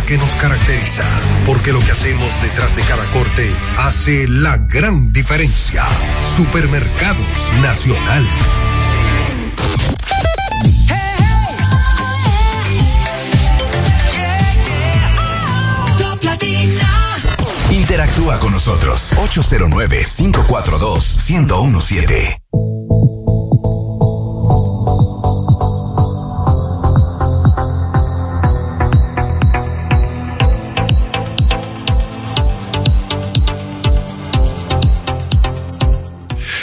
[0.00, 1.04] que nos caracteriza.
[1.44, 5.84] Porque lo que hacemos detrás de cada corte hace la gran diferencia.
[6.36, 8.26] Supermercados Nacional.
[17.70, 22.71] Interactúa con nosotros 809 542 1017.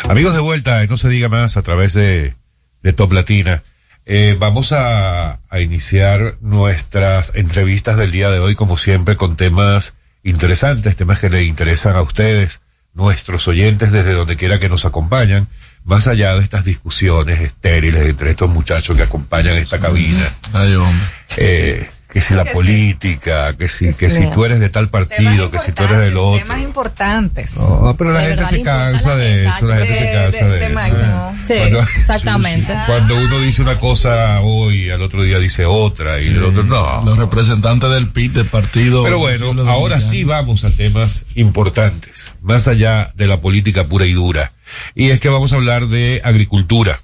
[0.10, 2.34] Amigos de vuelta, no se diga más a través de,
[2.82, 3.62] de Top Latina.
[4.08, 9.98] Eh, vamos a, a, iniciar nuestras entrevistas del día de hoy, como siempre, con temas
[10.24, 12.62] interesantes, temas que le interesan a ustedes,
[12.96, 15.48] nuestros oyentes, desde donde quiera que nos acompañan,
[15.84, 20.36] más allá de estas discusiones estériles entre estos muchachos que acompañan esta cabina.
[20.54, 21.06] Ay, hombre.
[21.38, 25.60] Eh, que si la política, que si, que si tú eres de tal partido, que
[25.60, 26.40] si tú eres del otro.
[26.40, 27.56] Temas importantes.
[27.56, 31.34] No, pero la gente se cansa de eso, la gente se cansa de, eso.
[31.46, 31.54] Sí,
[32.00, 32.74] exactamente.
[32.88, 37.04] Cuando uno dice una cosa hoy, al otro día dice otra, y el otro no.
[37.06, 39.04] Los representantes del PIT, del partido.
[39.04, 44.14] Pero bueno, ahora sí vamos a temas importantes, más allá de la política pura y
[44.14, 44.54] dura.
[44.96, 47.00] Y es que vamos a hablar de agricultura.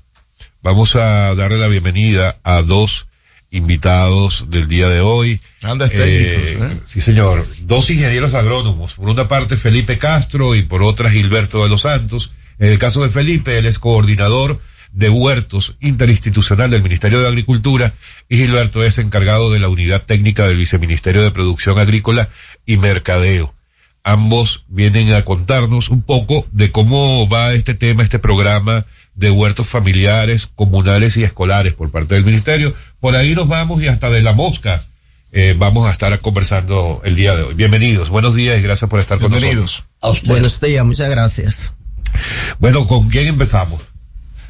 [0.64, 3.08] Vamos a darle la bienvenida a dos
[3.52, 5.40] invitados del día de hoy.
[5.62, 6.82] Grandes Eh, técnicos, ¿eh?
[6.86, 7.46] Sí, señor.
[7.62, 8.96] Dos ingenieros agrónomos.
[8.96, 12.32] Por una parte, Felipe Castro y por otra, Gilberto de los Santos.
[12.60, 14.60] En el caso de Felipe, él es coordinador
[14.92, 17.94] de huertos interinstitucional del Ministerio de Agricultura
[18.30, 22.30] y Gilberto es encargado de la unidad técnica del Viceministerio de Producción Agrícola
[22.66, 23.54] y Mercadeo.
[24.04, 28.86] Ambos vienen a contarnos un poco de cómo va este tema, este programa
[29.16, 32.74] de huertos familiares, comunales y escolares por parte del Ministerio.
[33.00, 34.84] Por ahí nos vamos y hasta de la mosca
[35.32, 37.54] eh, vamos a estar conversando el día de hoy.
[37.54, 39.86] Bienvenidos, buenos días y gracias por estar con nosotros.
[40.26, 41.74] Buenos días, muchas gracias.
[42.60, 43.82] Bueno, ¿con quién empezamos?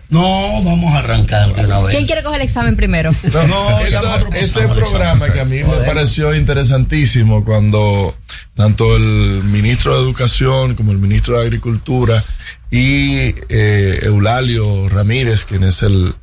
[0.09, 1.95] No, vamos a arrancar de una vez.
[1.95, 3.11] ¿Quién quiere coger el examen primero?
[3.47, 8.15] No, esta- este programa que a mí me pareció interesantísimo cuando
[8.55, 12.23] tanto el ministro de Educación como el ministro de Agricultura
[12.71, 16.13] y eh, Eulalio Ramírez, quien es el,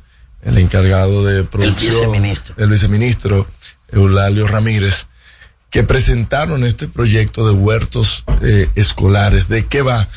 [0.43, 2.55] el encargado de producción, viceministro.
[2.57, 3.47] el viceministro
[3.91, 5.07] Eulalio Ramírez,
[5.69, 9.47] que presentaron este proyecto de huertos eh, escolares.
[9.49, 10.07] ¿De qué va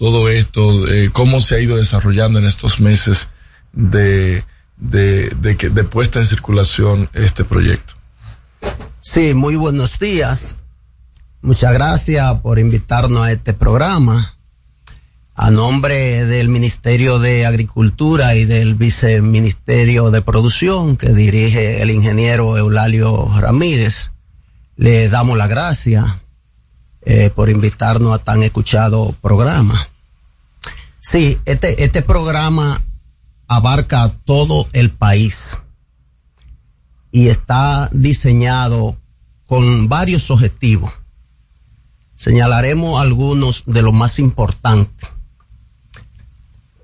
[0.00, 0.88] todo esto?
[0.88, 3.28] Eh, ¿Cómo se ha ido desarrollando en estos meses
[3.74, 4.44] de,
[4.78, 7.92] de, que, de puesta en circulación este proyecto?
[9.00, 10.56] Sí, muy buenos días.
[11.42, 14.38] Muchas gracias por invitarnos a este programa.
[15.34, 22.56] A nombre del Ministerio de Agricultura y del Viceministerio de Producción que dirige el ingeniero
[22.56, 24.12] Eulalio Ramírez,
[24.76, 26.22] le damos la gracia
[27.02, 29.89] eh, por invitarnos a tan escuchado programa.
[31.10, 32.80] Sí, este, este programa
[33.48, 35.56] abarca todo el país
[37.10, 38.96] y está diseñado
[39.44, 40.92] con varios objetivos.
[42.14, 45.10] Señalaremos algunos de los más importantes.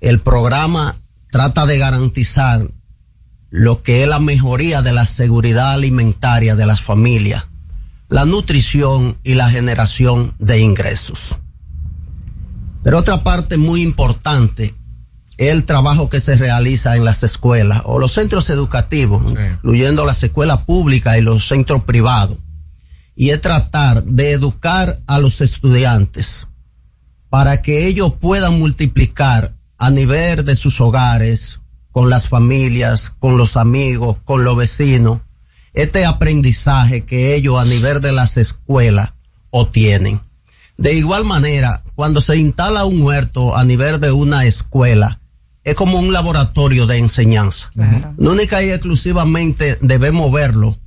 [0.01, 0.97] El programa
[1.31, 2.69] trata de garantizar
[3.49, 7.45] lo que es la mejoría de la seguridad alimentaria de las familias,
[8.09, 11.37] la nutrición y la generación de ingresos.
[12.87, 14.73] Pero otra parte muy importante
[15.37, 20.23] es el trabajo que se realiza en las escuelas o los centros educativos, incluyendo las
[20.23, 22.37] escuelas públicas y los centros privados.
[23.13, 26.47] Y es tratar de educar a los estudiantes
[27.27, 31.59] para que ellos puedan multiplicar a nivel de sus hogares,
[31.91, 35.19] con las familias, con los amigos, con los vecinos,
[35.73, 39.11] este aprendizaje que ellos a nivel de las escuelas
[39.49, 40.21] obtienen.
[40.77, 45.19] De igual manera, cuando se instala un huerto a nivel de una escuela,
[45.63, 47.71] es como un laboratorio de enseñanza.
[48.17, 50.77] No única y exclusivamente debemos verlo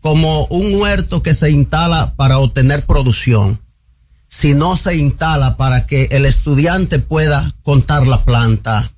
[0.00, 3.60] como un huerto que se instala para obtener producción,
[4.28, 8.92] sino se instala para que el estudiante pueda contar la planta,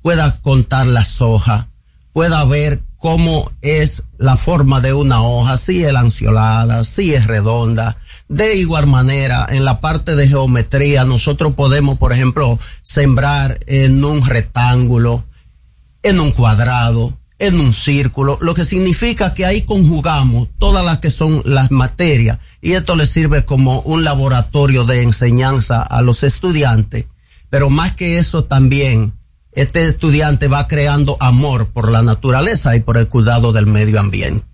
[0.00, 1.68] pueda contar la soja,
[2.12, 7.98] pueda ver cómo es la forma de una hoja, si es lanceolada, si es redonda.
[8.28, 14.24] De igual manera, en la parte de geometría, nosotros podemos, por ejemplo, sembrar en un
[14.26, 15.24] rectángulo,
[16.02, 21.10] en un cuadrado, en un círculo, lo que significa que ahí conjugamos todas las que
[21.10, 27.06] son las materias y esto le sirve como un laboratorio de enseñanza a los estudiantes,
[27.48, 29.14] pero más que eso también
[29.52, 34.47] este estudiante va creando amor por la naturaleza y por el cuidado del medio ambiente.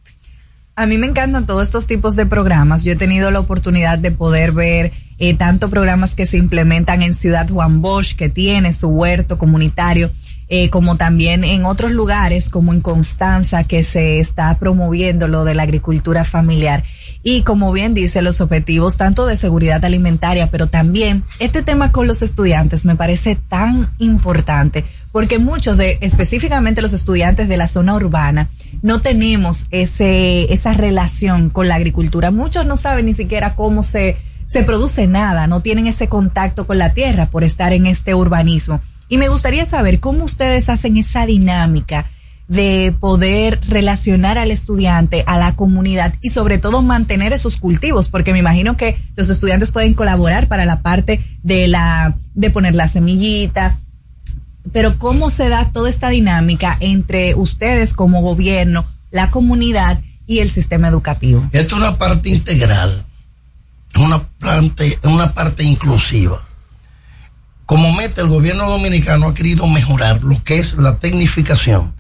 [0.77, 2.83] A mí me encantan todos estos tipos de programas.
[2.83, 7.15] Yo he tenido la oportunidad de poder ver eh, tanto programas que se implementan en
[7.15, 10.11] Ciudad Juan Bosch, que tiene su huerto comunitario,
[10.49, 15.55] eh, como también en otros lugares, como en Constanza, que se está promoviendo lo de
[15.55, 16.83] la agricultura familiar.
[17.23, 22.09] Y como bien dice, los objetivos tanto de seguridad alimentaria, pero también este tema con
[22.09, 24.85] los estudiantes me parece tan importante,
[25.15, 28.51] porque muchos de, específicamente los estudiantes de la zona urbana,
[28.83, 32.33] no tenemos ese, esa relación con la agricultura.
[32.33, 34.17] Muchos no saben ni siquiera cómo se,
[34.49, 38.81] se produce nada, no tienen ese contacto con la tierra por estar en este urbanismo.
[39.09, 42.11] Y me gustaría saber cómo ustedes hacen esa dinámica
[42.49, 48.33] de poder relacionar al estudiante, a la comunidad y sobre todo mantener esos cultivos, porque
[48.33, 52.89] me imagino que los estudiantes pueden colaborar para la parte de la, de poner la
[52.89, 53.79] semillita,
[54.73, 60.49] pero cómo se da toda esta dinámica entre ustedes como gobierno, la comunidad y el
[60.49, 61.49] sistema educativo.
[61.53, 63.05] Esto es una parte integral,
[63.95, 66.43] es una parte, una parte inclusiva.
[67.67, 71.95] Como meta, el gobierno dominicano ha querido mejorar lo que es la tecnificación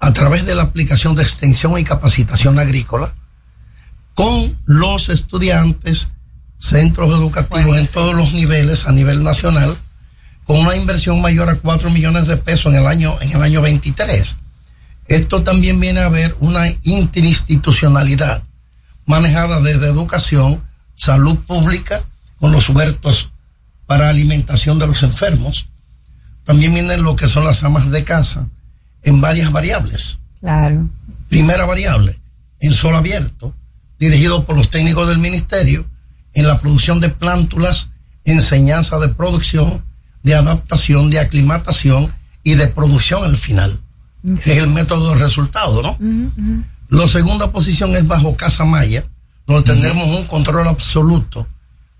[0.00, 3.14] a través de la aplicación de extensión y capacitación agrícola
[4.14, 6.10] con los estudiantes,
[6.58, 9.76] centros educativos en todos los niveles a nivel nacional,
[10.46, 13.60] con una inversión mayor a 4 millones de pesos en el año, en el año
[13.60, 14.36] 23.
[15.08, 18.42] Esto también viene a ver una interinstitucionalidad
[19.06, 20.62] manejada desde educación,
[20.94, 22.04] salud pública,
[22.38, 23.30] con los huertos
[23.86, 25.68] para alimentación de los enfermos.
[26.44, 28.46] También vienen lo que son las amas de casa
[29.02, 30.18] en varias variables.
[30.40, 30.88] Claro.
[31.28, 32.18] Primera variable,
[32.60, 33.54] en solo abierto,
[33.98, 35.86] dirigido por los técnicos del ministerio,
[36.34, 37.90] en la producción de plántulas,
[38.24, 39.84] enseñanza de producción,
[40.26, 42.12] de adaptación, de aclimatación
[42.42, 43.80] y de producción al final.
[44.38, 45.96] Es el método de resultado, ¿no?
[46.88, 49.04] La segunda posición es bajo Casa Maya,
[49.46, 51.46] donde tendremos un control absoluto,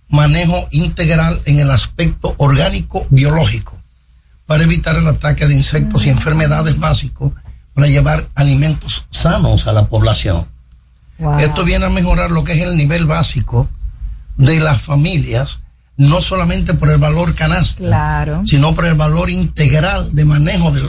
[0.08, 3.78] manejo integral en el aspecto orgánico biológico,
[4.44, 7.32] para evitar el ataque de insectos y enfermedades básicos,
[7.74, 10.44] para llevar alimentos sanos a la población.
[11.38, 13.68] Esto viene a mejorar lo que es el nivel básico
[14.36, 15.60] de las familias,
[15.96, 20.82] no solamente por el valor canasta, sino por el valor integral de manejo de,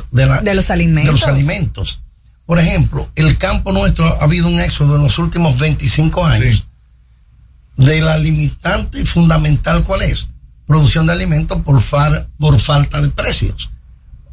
[0.53, 1.05] los alimentos.
[1.05, 2.01] de los alimentos.
[2.45, 6.67] Por ejemplo, el campo nuestro ha habido un éxodo en los últimos 25 años
[7.77, 10.29] de la limitante fundamental, ¿cuál es?
[10.65, 11.81] Producción de alimentos por,
[12.37, 13.71] por falta de precios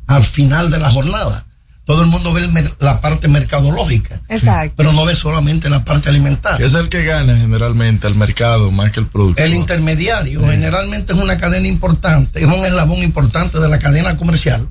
[0.06, 1.46] al final de la jornada
[1.84, 4.22] todo el mundo ve la parte mercadológica.
[4.28, 4.74] Exacto.
[4.76, 6.64] Pero no ve solamente la parte alimentaria.
[6.64, 9.42] es el que gana generalmente el mercado más que el producto.
[9.42, 14.66] El intermediario generalmente es una cadena importante, es un eslabón importante de la cadena comercial,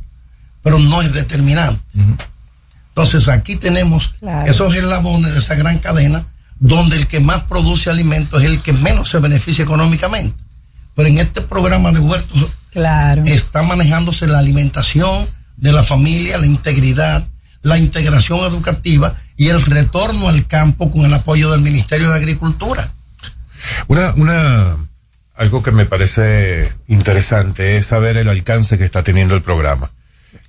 [0.63, 1.81] pero no es determinante.
[2.89, 6.25] Entonces aquí tenemos esos eslabones de esa gran cadena
[6.59, 10.41] donde el que más produce alimentos es el que menos se beneficia económicamente.
[10.95, 13.23] Pero en este programa de huertos claro.
[13.25, 15.27] está manejándose la alimentación,
[15.57, 17.27] de la familia, la integridad,
[17.61, 22.93] la integración educativa y el retorno al campo con el apoyo del Ministerio de Agricultura.
[23.87, 24.77] Una, una,
[25.35, 29.91] algo que me parece interesante es saber el alcance que está teniendo el programa.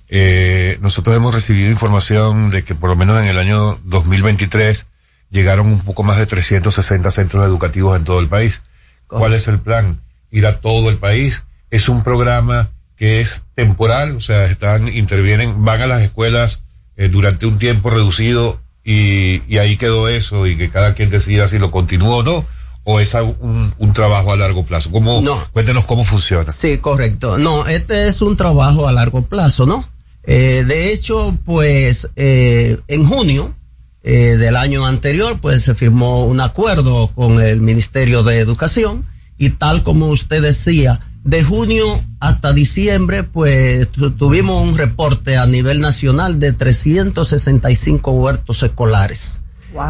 [0.07, 4.87] Eh, nosotros hemos recibido información de que por lo menos en el año 2023
[5.31, 8.61] llegaron un poco más de 360 centros educativos en todo el país.
[9.07, 10.01] ¿Cuál es el plan?
[10.31, 11.45] Ir a todo el país.
[11.71, 16.63] Es un programa que es temporal, o sea, están, intervienen, van a las escuelas
[16.97, 21.47] eh, durante un tiempo reducido y, y, ahí quedó eso y que cada quien decida
[21.47, 22.45] si lo continúa o no,
[22.85, 24.91] o es un, un trabajo a largo plazo.
[24.91, 25.37] ¿Cómo, no.
[25.51, 26.51] Cuéntenos cómo funciona.
[26.51, 27.37] Sí, correcto.
[27.39, 29.89] No, este es un trabajo a largo plazo, ¿no?
[30.23, 33.55] Eh, de hecho, pues eh, en junio
[34.03, 39.05] eh, del año anterior, pues se firmó un acuerdo con el Ministerio de Educación
[39.37, 45.81] y tal como usted decía, de junio hasta diciembre, pues tuvimos un reporte a nivel
[45.81, 49.41] nacional de 365 huertos escolares.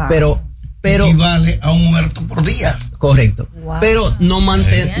[0.08, 0.42] Pero,
[0.80, 1.04] pero.
[1.04, 2.78] Equivale a un huerto por día.
[2.98, 3.48] Correcto.
[3.80, 4.42] Pero nos,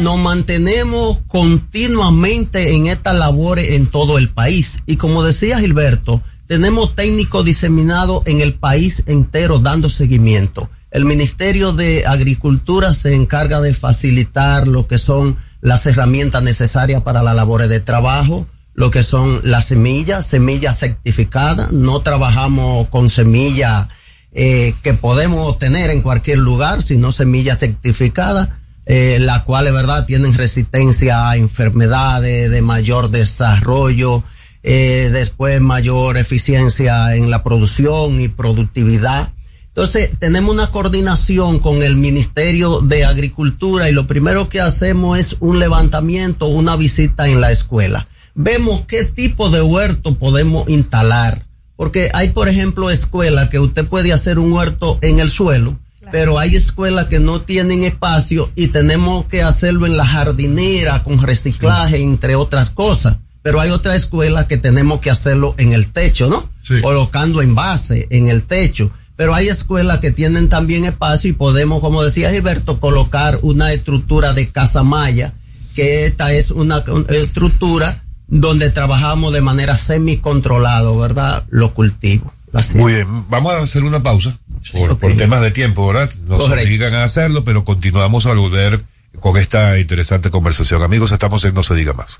[0.00, 4.82] nos mantenemos continuamente en estas labores en todo el país.
[4.86, 10.68] Y como decía Gilberto, tenemos técnicos diseminados en el país entero dando seguimiento.
[10.90, 17.22] El Ministerio de Agricultura se encarga de facilitar lo que son las herramientas necesarias para
[17.22, 21.72] la labores de trabajo, lo que son las semillas, semillas certificadas.
[21.72, 23.88] No trabajamos con semillas
[24.32, 28.50] eh, que podemos obtener en cualquier lugar, sino semillas certificadas,
[28.84, 34.22] eh, las cuales, verdad, tienen resistencia a enfermedades de mayor desarrollo,
[34.62, 39.32] eh, después mayor eficiencia en la producción y productividad.
[39.76, 45.36] Entonces, tenemos una coordinación con el Ministerio de Agricultura y lo primero que hacemos es
[45.40, 48.08] un levantamiento, una visita en la escuela.
[48.34, 51.42] Vemos qué tipo de huerto podemos instalar,
[51.76, 55.78] porque hay, por ejemplo, escuelas que usted puede hacer un huerto en el suelo,
[56.10, 61.20] pero hay escuelas que no tienen espacio y tenemos que hacerlo en la jardinera con
[61.20, 63.18] reciclaje, entre otras cosas.
[63.42, 66.48] Pero hay otras escuelas que tenemos que hacerlo en el techo, ¿no?
[66.80, 72.02] Colocando envase en el techo pero hay escuelas que tienen también espacio y podemos, como
[72.02, 75.32] decía Gilberto, colocar una estructura de casa maya,
[75.74, 81.44] que esta es una estructura donde trabajamos de manera semi-controlada, ¿verdad?
[81.48, 82.32] Los cultivos.
[82.74, 84.38] Muy bien, vamos a hacer una pausa
[84.72, 86.10] por, temas de tiempo, ¿verdad?
[86.26, 88.82] Nos obligan a hacerlo, pero continuamos a volver
[89.20, 90.82] con esta interesante conversación.
[90.82, 92.18] Amigos, estamos en No se diga más.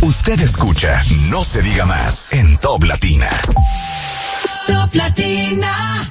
[0.00, 3.30] Usted escucha No se diga más en Top Latina.
[4.66, 6.10] Top Latina.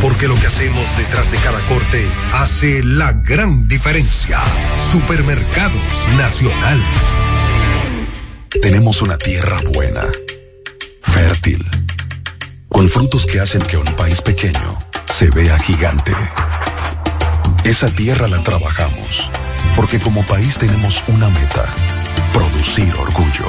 [0.00, 4.38] Porque lo que hacemos detrás de cada corte hace la gran diferencia.
[4.92, 6.82] Supermercados Nacional.
[8.60, 10.04] Tenemos una tierra buena,
[11.02, 11.64] fértil,
[12.68, 14.78] con frutos que hacen que un país pequeño
[15.12, 16.12] se vea gigante.
[17.64, 19.28] Esa tierra la trabajamos,
[19.76, 21.72] porque como país tenemos una meta,
[22.32, 23.46] producir orgullo.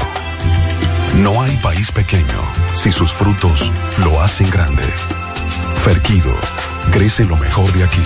[1.17, 2.41] No hay país pequeño
[2.76, 4.84] si sus frutos lo hacen grande.
[5.83, 6.33] Ferquido,
[6.91, 8.03] crece lo mejor de aquí.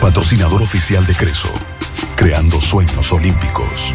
[0.00, 1.52] Patrocinador oficial de Creso,
[2.16, 3.94] creando sueños olímpicos.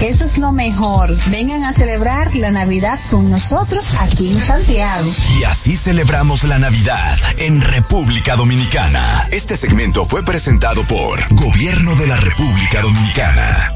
[0.00, 1.14] eso es lo mejor.
[1.26, 5.12] Vengan a celebrar la Navidad con nosotros aquí en Santiago.
[5.38, 9.28] Y así celebramos la Navidad en República Dominicana.
[9.32, 13.70] Este segmento fue presentado por Gobierno de la República Dominicana.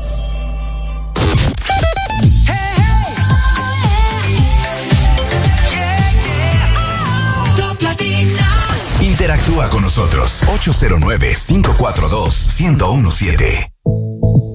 [9.02, 14.47] Interactúa con nosotros 809 542 1017.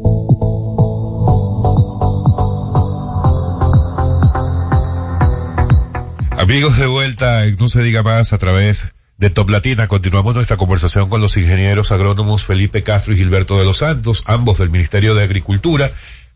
[6.43, 9.87] Amigos de vuelta, no se diga más a través de Top Latina.
[9.87, 14.57] Continuamos nuestra conversación con los ingenieros agrónomos Felipe Castro y Gilberto de los Santos, ambos
[14.57, 15.89] del Ministerio de Agricultura,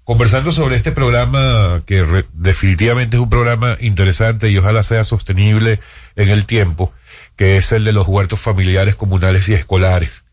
[0.05, 5.81] conversando sobre este programa que definitivamente es un programa interesante y ojalá sea sostenible
[6.15, 6.93] en el tiempo,
[7.35, 10.23] que es el de los huertos familiares, comunales y escolares.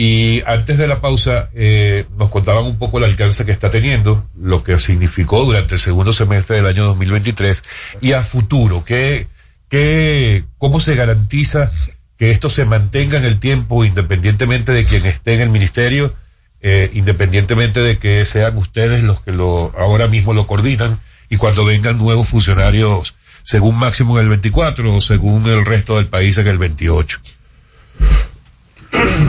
[0.00, 4.24] Y antes de la pausa, eh, nos contaban un poco el alcance que está teniendo,
[4.40, 7.64] lo que significó durante el segundo semestre del año 2023
[8.00, 9.26] y a futuro, ¿qué,
[9.68, 11.72] qué, cómo se garantiza
[12.16, 16.14] que esto se mantenga en el tiempo independientemente de quien esté en el ministerio,
[16.62, 21.64] eh, independientemente de que sean ustedes los que lo, ahora mismo lo coordinan y cuando
[21.64, 26.46] vengan nuevos funcionarios según máximo en el 24 o según el resto del país en
[26.46, 27.18] el 28.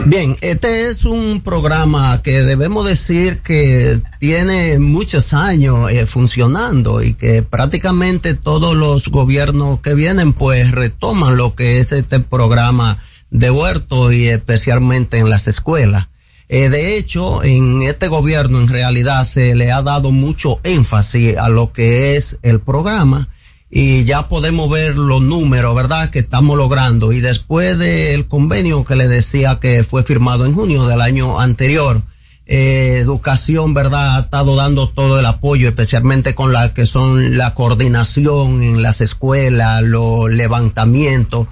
[0.06, 7.14] Bien, este es un programa que debemos decir que tiene muchos años eh, funcionando y
[7.14, 12.98] que prácticamente todos los gobiernos que vienen pues retoman lo que es este programa
[13.30, 16.08] de huerto y especialmente en las escuelas.
[16.48, 21.48] Eh, de hecho, en este gobierno en realidad se le ha dado mucho énfasis a
[21.48, 23.28] lo que es el programa
[23.70, 27.12] y ya podemos ver los números, ¿verdad?, que estamos logrando.
[27.12, 32.02] Y después del convenio que le decía que fue firmado en junio del año anterior,
[32.46, 37.54] eh, educación, ¿verdad?, ha estado dando todo el apoyo, especialmente con la que son la
[37.54, 41.46] coordinación en las escuelas, los levantamientos,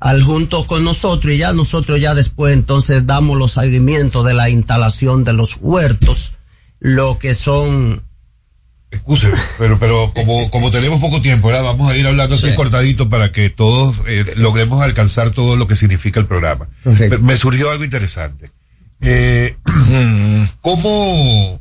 [0.00, 4.48] al junto con nosotros y ya nosotros ya después entonces damos los seguimientos de la
[4.48, 6.34] instalación de los huertos,
[6.80, 8.02] lo que son
[8.92, 13.30] Excuse, pero, pero como, como tenemos poco tiempo, vamos a ir hablando así cortadito para
[13.30, 16.68] que todos eh, logremos alcanzar todo lo que significa el programa.
[17.20, 18.50] Me, surgió algo interesante.
[19.00, 19.56] Eh,
[20.60, 21.60] ¿Cómo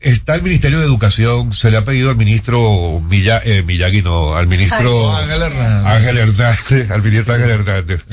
[0.00, 1.52] está el Ministerio de Educación?
[1.52, 5.92] Se le ha pedido al ministro Milla, eh, Miyagi, no, al ministro Ángel Hernández.
[5.92, 8.06] Ángel Hernández, al ministro Ángel Hernández,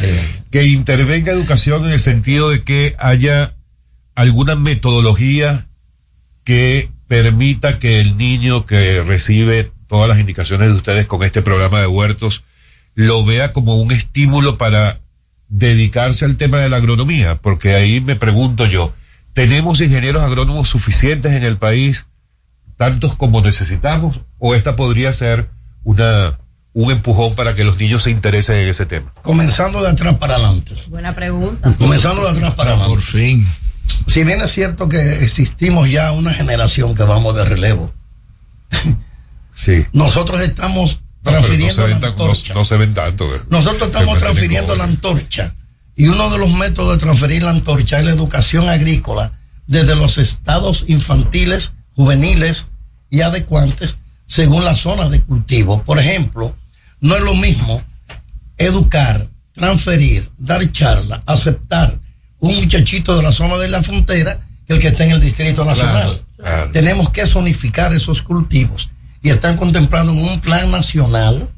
[0.51, 3.55] que intervenga educación en el sentido de que haya
[4.13, 5.67] alguna metodología
[6.43, 11.81] que permita que el niño que recibe todas las indicaciones de ustedes con este programa
[11.81, 12.45] de huertos
[12.95, 14.97] lo vea como un estímulo para
[15.49, 18.93] dedicarse al tema de la agronomía, porque ahí me pregunto yo,
[19.33, 22.07] ¿tenemos ingenieros agrónomos suficientes en el país,
[22.77, 25.49] tantos como necesitamos, o esta podría ser
[25.83, 26.39] una
[26.71, 29.13] un empujón para que los niños se interesen en ese tema?
[29.21, 30.75] Comenzando de atrás para adelante.
[30.87, 31.75] Buena pregunta.
[31.77, 32.93] Comenzando de atrás para adelante.
[32.95, 33.45] Por fin
[34.07, 37.93] si bien es cierto que existimos ya una generación que vamos de relevo,
[39.53, 39.85] sí.
[39.93, 42.53] nosotros estamos transfiriendo la antorcha.
[42.53, 43.27] No, se ven tanto.
[43.49, 45.55] Nosotros estamos transfiriendo la antorcha.
[45.95, 50.17] Y uno de los métodos de transferir la antorcha es la educación agrícola desde los
[50.17, 52.67] estados infantiles, juveniles
[53.09, 55.83] y adecuantes según la zona de cultivo.
[55.83, 56.55] Por ejemplo,
[57.01, 57.83] no es lo mismo
[58.57, 61.99] educar, transferir, dar charla, aceptar
[62.41, 65.63] un muchachito de la zona de la frontera que el que está en el Distrito
[65.63, 66.21] Nacional.
[66.73, 68.89] Tenemos que zonificar esos cultivos
[69.21, 71.49] y están contemplando un plan nacional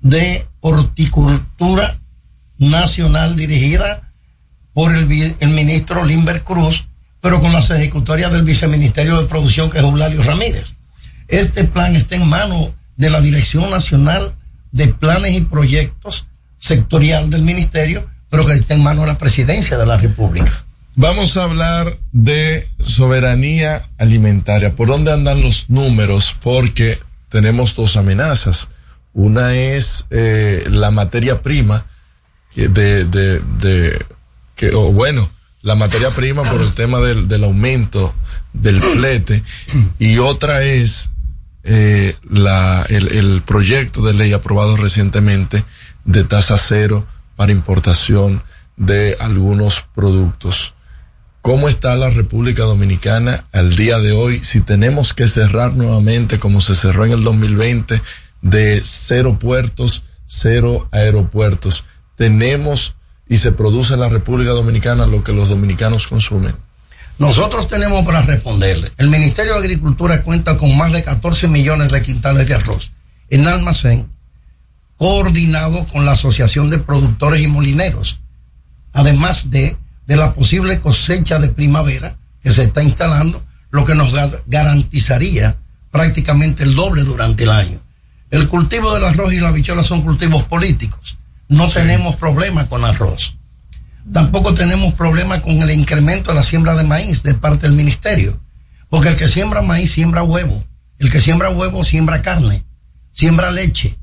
[0.00, 1.98] de horticultura
[2.58, 4.12] nacional dirigida
[4.72, 5.10] por el,
[5.40, 6.86] el ministro Limber Cruz,
[7.20, 10.76] pero con las ejecutorias del viceministerio de producción que es Eulalio Ramírez.
[11.26, 14.36] Este plan está en manos de la Dirección Nacional
[14.70, 16.28] de Planes y Proyectos
[16.58, 20.64] sectorial del ministerio, pero que está en manos de la presidencia de la República.
[20.96, 24.74] Vamos a hablar de soberanía alimentaria.
[24.74, 26.36] ¿Por dónde andan los números?
[26.42, 28.68] Porque tenemos dos amenazas.
[29.12, 31.86] Una es eh, la materia prima
[34.74, 35.30] o bueno,
[35.62, 38.14] la materia prima por el tema del, aumento
[38.52, 39.42] del flete
[39.98, 41.10] y otra es
[41.62, 45.64] eh, la, el proyecto de ley aprobado recientemente
[46.04, 47.06] de tasa cero
[47.40, 48.42] para importación
[48.76, 50.74] de algunos productos.
[51.40, 54.44] ¿Cómo está la República Dominicana al día de hoy?
[54.44, 58.02] Si tenemos que cerrar nuevamente como se cerró en el 2020
[58.42, 61.86] de cero puertos, cero aeropuertos.
[62.14, 62.94] Tenemos
[63.26, 66.54] y se produce en la República Dominicana lo que los dominicanos consumen.
[67.18, 68.92] Nosotros tenemos para responderle.
[68.98, 72.92] El Ministerio de Agricultura cuenta con más de 14 millones de quintales de arroz
[73.30, 74.10] en almacén,
[75.00, 78.20] coordinado con la Asociación de Productores y Molineros,
[78.92, 79.80] además de
[80.10, 84.12] de la posible cosecha de primavera que se está instalando, lo que nos
[84.48, 85.56] garantizaría
[85.92, 87.78] prácticamente el doble durante el año.
[88.28, 91.16] El cultivo del arroz y la bichola son cultivos políticos.
[91.46, 93.36] No tenemos problema con arroz.
[94.12, 98.40] Tampoco tenemos problema con el incremento de la siembra de maíz de parte del ministerio.
[98.88, 100.64] Porque el que siembra maíz siembra huevo.
[100.98, 102.64] El que siembra huevo siembra carne,
[103.12, 103.96] siembra leche,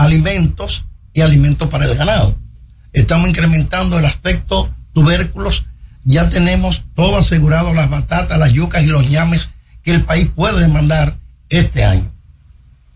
[0.00, 2.34] alimentos y alimentos para el ganado.
[2.92, 5.66] Estamos incrementando el aspecto tubérculos,
[6.04, 9.50] ya tenemos todo asegurado, las batatas, las yucas y los ñames
[9.82, 11.16] que el país puede demandar
[11.50, 12.10] este año.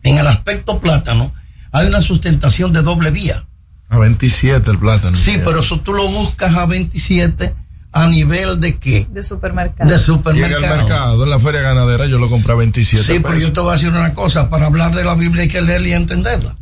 [0.02, 1.32] En el aspecto plátano,
[1.72, 3.46] hay una sustentación de doble vía.
[3.88, 5.16] A 27 el plátano.
[5.16, 7.54] Sí, pero eso tú lo buscas a 27
[7.94, 9.06] a nivel de qué?
[9.08, 9.88] De supermercado.
[9.88, 10.64] De supermercado.
[10.64, 13.04] en el mercado, en la feria ganadera, yo lo compré a 27.
[13.04, 15.48] Sí, pero yo te voy a decir una cosa, para hablar de la Biblia hay
[15.48, 16.56] que leerla y entenderla.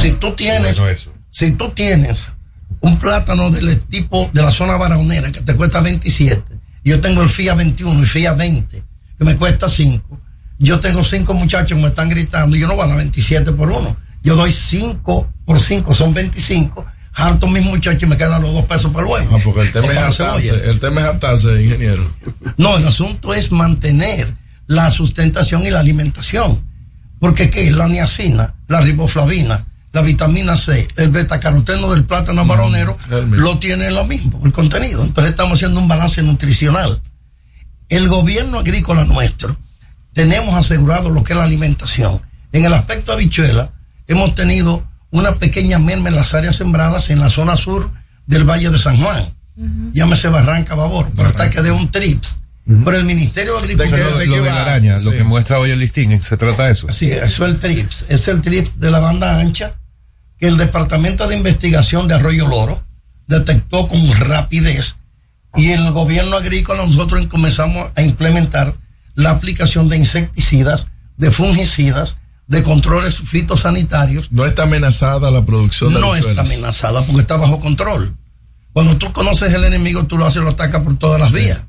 [0.00, 0.82] Si tú tienes,
[1.30, 2.32] si tú tienes
[2.80, 6.42] un plátano del tipo de la zona baraonera que te cuesta 27,
[6.82, 8.84] y yo tengo el FIA 21 y FIA 20,
[9.16, 10.20] que me cuesta 5,
[10.58, 13.52] yo tengo cinco muchachos que me están gritando, y yo no voy a dar 27
[13.52, 16.84] por uno, yo doy 5 por 5, son 25,
[17.18, 19.36] harto mis muchachos y me quedan los dos pesos por luego.
[19.36, 22.10] Ah, porque el tema es hartarse, el tema es hartarse, ingeniero.
[22.56, 24.32] No, el asunto es mantener
[24.66, 26.64] la sustentación y la alimentación.
[27.18, 32.96] Porque ¿qué es la niacina, la riboflavina, la vitamina C, el betacaroteno del plátano maronero,
[33.30, 35.02] lo tiene lo mismo, el contenido.
[35.02, 37.02] Entonces estamos haciendo un balance nutricional.
[37.88, 39.56] El gobierno agrícola nuestro,
[40.12, 42.22] tenemos asegurado lo que es la alimentación.
[42.52, 43.72] En el aspecto habichuela,
[44.06, 47.90] hemos tenido una pequeña merma en las áreas sembradas en la zona sur
[48.26, 49.22] del Valle de San Juan.
[49.92, 52.40] Llámese Barranca Babor, por hasta que de un TRIPS.
[52.84, 54.10] Por el Ministerio de Agricultura.
[54.10, 56.92] lo, de, la araña, lo que muestra hoy el listín, ¿se trata de eso?
[56.92, 58.06] Sí, eso es el TRIPS.
[58.10, 59.74] Es el TRIPS de la banda ancha
[60.38, 62.84] que el Departamento de Investigación de Arroyo Loro
[63.26, 64.96] detectó con rapidez
[65.56, 68.74] y el gobierno agrícola nosotros comenzamos a implementar
[69.14, 72.18] la aplicación de insecticidas, de fungicidas,
[72.48, 74.32] de controles fitosanitarios.
[74.32, 78.16] No está amenazada la producción de No está amenazada porque está bajo control.
[78.72, 81.66] Cuando tú conoces el enemigo, tú lo haces, lo atacas por todas las vías.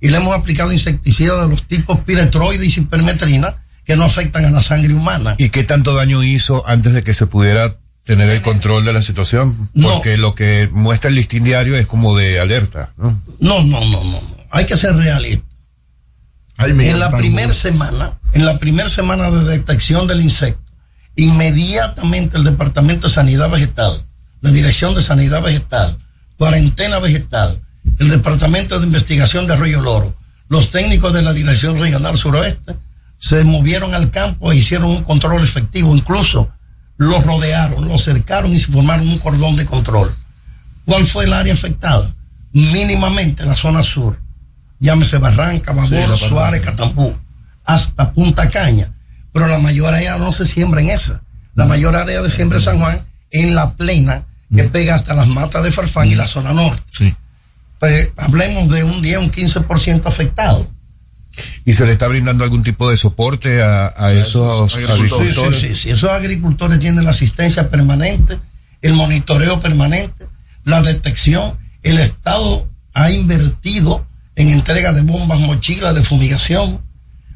[0.00, 4.50] Y le hemos aplicado insecticidas de los tipos piretroides y hipermetrina que no afectan a
[4.50, 5.34] la sangre humana.
[5.38, 9.02] ¿Y qué tanto daño hizo antes de que se pudiera tener el control de la
[9.02, 13.20] situación, porque lo que muestra el listín diario es como de alerta, ¿no?
[13.38, 14.20] No, no, no, no,
[14.50, 15.44] hay que ser realista.
[16.58, 20.72] En la primera semana, en la primera semana de detección del insecto,
[21.14, 24.04] inmediatamente el Departamento de Sanidad Vegetal,
[24.40, 25.96] la Dirección de Sanidad Vegetal,
[26.36, 27.60] Cuarentena Vegetal,
[27.98, 30.16] el Departamento de Investigación de Arroyo Loro,
[30.48, 32.76] los técnicos de la Dirección Regional Suroeste,
[33.18, 36.50] se movieron al campo e hicieron un control efectivo, incluso
[36.96, 40.14] lo rodearon, lo cercaron y se formaron un cordón de control.
[40.84, 42.12] ¿Cuál fue el área afectada?
[42.52, 44.18] Mínimamente la zona sur.
[44.80, 47.16] Llámese Barranca, Babor, Suárez, Catambú,
[47.64, 48.92] hasta Punta Caña.
[49.32, 51.22] Pero la mayoría no se siembra en esa.
[51.54, 54.24] la mayor área de siembra de San Juan, en la plena,
[54.54, 56.82] que pega hasta las matas de Farfán y la zona norte.
[56.92, 57.14] Sí.
[57.80, 60.68] Pues hablemos de un 10, un 15% afectado.
[61.64, 65.60] ¿Y se le está brindando algún tipo de soporte a, a esos Sí, agricultores?
[65.60, 65.90] sí, sí, sí.
[65.90, 68.40] Esos agricultores tienen la asistencia permanente,
[68.82, 70.26] el monitoreo permanente,
[70.64, 71.56] la detección.
[71.84, 74.04] El Estado ha invertido
[74.38, 76.80] en entrega de bombas mochilas de fumigación,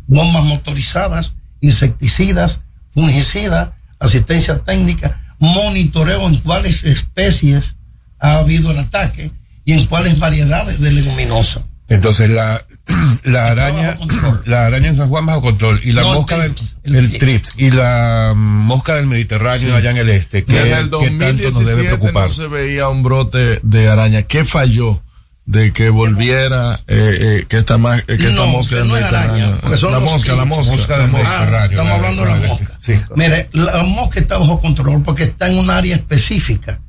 [0.07, 2.61] bombas motorizadas, insecticidas,
[2.94, 7.76] fungicidas, asistencia técnica, monitoreo en cuáles especies
[8.20, 9.32] ha habido el ataque
[9.64, 11.64] y en cuáles variedades de leguminosas.
[11.88, 12.64] Entonces la,
[13.24, 13.98] la araña,
[14.46, 17.18] la araña en San Juan bajo control y la No, el mosca del trips, el,
[17.18, 19.72] trips y la mosca del Mediterráneo Sí.
[19.72, 22.28] allá en el este, que, Desde el que tanto nos debe 2017 preocupar.
[22.28, 24.22] no se veía un brote de araña.
[24.22, 25.03] ¿Qué falló
[25.45, 29.03] de que volviera eh, eh, que esta, ma- eh, que esta No, mosca no es
[29.03, 31.64] araña, la los mosca, la mosca, del mosca.
[31.66, 32.78] Estamos hablando de la mosca.
[32.80, 32.95] Sí.
[33.16, 36.80] Mire, la mosca está bajo control porque está en un área específica.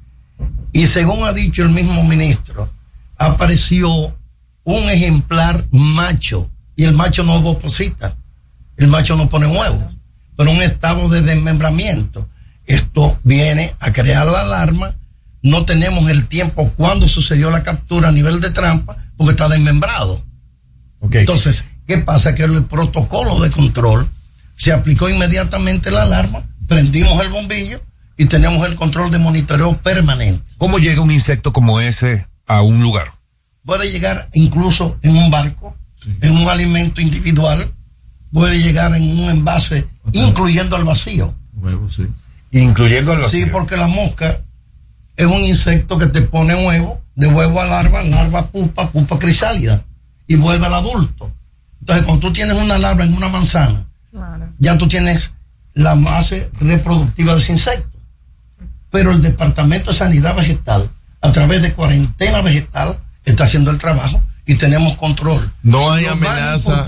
[0.71, 2.71] Y según ha dicho el mismo ministro,
[3.17, 3.89] apareció
[4.63, 8.15] un ejemplar macho y el macho no oposita.
[8.77, 9.93] El macho no pone huevos,
[10.35, 12.27] pero un estado de desmembramiento.
[12.65, 14.95] Esto viene a crear la alarma.
[15.43, 20.25] No tenemos el tiempo cuando sucedió la captura a nivel de trampa porque está desmembrado.
[21.11, 22.33] Entonces, ¿qué pasa?
[22.33, 24.09] Que el protocolo de control
[24.55, 27.81] se aplicó inmediatamente la alarma, prendimos el bombillo
[28.17, 30.41] y tenemos el control de monitoreo permanente.
[30.57, 33.11] ¿Cómo llega un insecto como ese a un lugar?
[33.65, 35.75] Puede llegar incluso en un barco,
[36.21, 37.73] en un alimento individual,
[38.31, 41.35] puede llegar en un envase, incluyendo al vacío.
[41.89, 42.07] sí.
[42.51, 44.39] Incluyendo al Sí, porque la mosca
[45.15, 49.83] es un insecto que te pone huevo, de huevo a larva, larva pupa, pupa crisálida,
[50.27, 51.31] y vuelve al adulto.
[51.79, 53.85] Entonces, cuando tú tienes una larva en una manzana,
[54.59, 55.31] ya tú tienes
[55.73, 57.97] la base reproductiva de ese insecto.
[58.89, 60.89] Pero el Departamento de Sanidad Vegetal,
[61.21, 65.51] a través de cuarentena vegetal, está haciendo el trabajo y tenemos control.
[65.63, 66.85] No hay Lo amenaza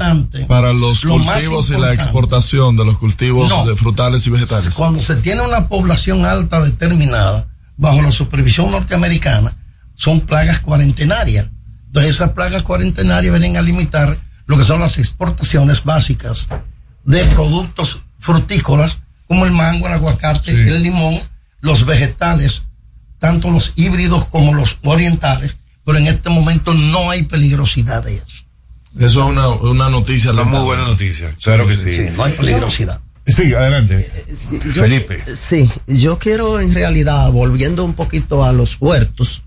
[0.47, 3.65] para los lo cultivos y la exportación de los cultivos No.
[3.65, 4.73] de frutales y vegetales.
[4.76, 7.47] Cuando se tiene una población alta determinada
[7.78, 9.55] bajo la supervisión norteamericana,
[9.95, 11.47] son plagas cuarentenarias.
[11.88, 16.49] Entonces esas plagas cuarentenarias vienen a limitar lo que son las exportaciones básicas
[17.03, 21.19] de productos frutícolas como el mango, el aguacate, el limón,
[21.61, 22.65] los vegetales,
[23.19, 28.45] tanto los híbridos como los orientales, pero en este momento no hay peligrosidad de eso.
[28.97, 30.32] Eso es una, una noticia.
[30.32, 31.34] Una muy buena noticia.
[31.41, 32.07] Claro que sí.
[32.15, 33.01] no hay peligrosidad.
[33.28, 34.09] Sí, adelante.
[34.73, 35.23] Yo- Felipe.
[35.26, 39.43] Sí, yo quiero en realidad, volviendo un poquito a los huertos,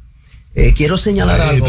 [0.54, 1.66] eh, quiero señalar Ahí, algo.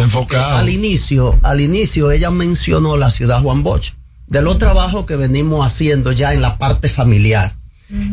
[0.57, 3.93] Al inicio, al inicio ella mencionó la ciudad Juan Bosch,
[4.27, 7.55] de los trabajos que venimos haciendo ya en la parte familiar.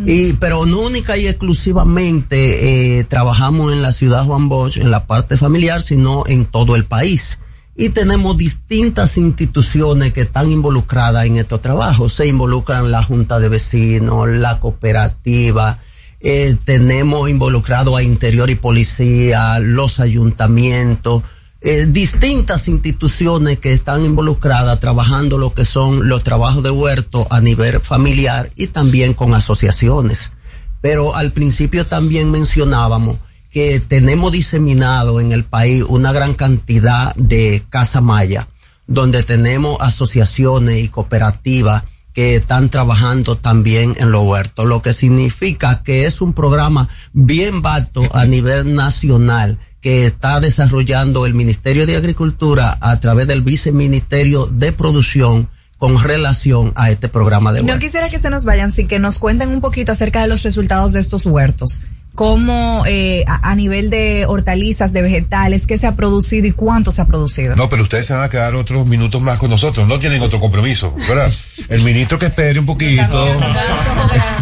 [0.07, 5.07] Y, pero no única y exclusivamente eh, trabajamos en la ciudad Juan Bosch, en la
[5.07, 7.37] parte familiar, sino en todo el país.
[7.77, 12.15] Y tenemos distintas instituciones que están involucradas en estos trabajos.
[12.15, 15.79] Se involucran la Junta de Vecinos, la cooperativa,
[16.21, 21.23] eh, tenemos involucrado a Interior y Policía, los ayuntamientos,
[21.61, 27.41] eh, distintas instituciones que están involucradas trabajando lo que son los trabajos de huerto a
[27.41, 30.33] nivel familiar y también con asociaciones.
[30.81, 33.19] Pero al principio también mencionábamos
[33.57, 38.49] que tenemos diseminado en el país una gran cantidad de casa maya,
[38.87, 45.83] donde tenemos asociaciones y cooperativas que están trabajando también en los huertos, lo que significa
[45.83, 51.97] que es un programa bien vasto a nivel nacional que está desarrollando el Ministerio de
[51.97, 55.49] Agricultura a través del Viceministerio de Producción
[55.79, 57.81] con relación a este programa de No huertos.
[57.81, 60.93] quisiera que se nos vayan, sí que nos cuenten un poquito acerca de los resultados
[60.93, 61.81] de estos huertos.
[62.17, 66.91] Cómo eh, a, a nivel de hortalizas, de vegetales, qué se ha producido y cuánto
[66.91, 67.55] se ha producido.
[67.55, 69.87] No, pero ustedes se van a quedar otros minutos más con nosotros.
[69.87, 71.31] No tienen otro compromiso, ¿verdad?
[71.69, 73.29] El ministro que espere un poquito.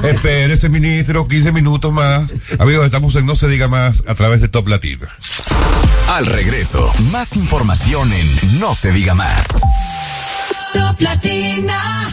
[0.05, 2.33] espere ese ministro 15 minutos más.
[2.59, 5.09] Amigos, estamos en No se diga más a través de Top Latina.
[6.09, 9.47] Al regreso, más información en No se diga más.
[10.72, 12.12] Top Latina.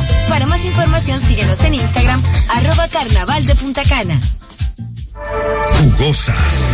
[0.31, 4.17] Para más información síguenos en Instagram, arroba carnaval de Punta Cana.
[5.67, 6.73] Jugosas,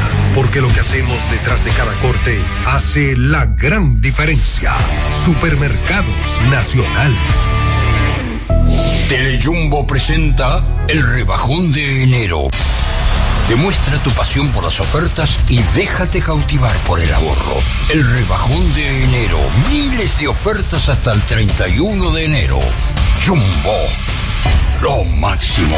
[0.35, 4.73] Porque lo que hacemos detrás de cada corte hace la gran diferencia.
[5.25, 7.15] Supermercados Nacional.
[9.09, 12.47] Telejumbo presenta el rebajón de enero.
[13.49, 17.57] Demuestra tu pasión por las ofertas y déjate cautivar por el ahorro.
[17.89, 19.37] El rebajón de enero.
[19.69, 22.59] Miles de ofertas hasta el 31 de enero.
[23.25, 23.75] Jumbo.
[24.81, 25.77] Lo máximo.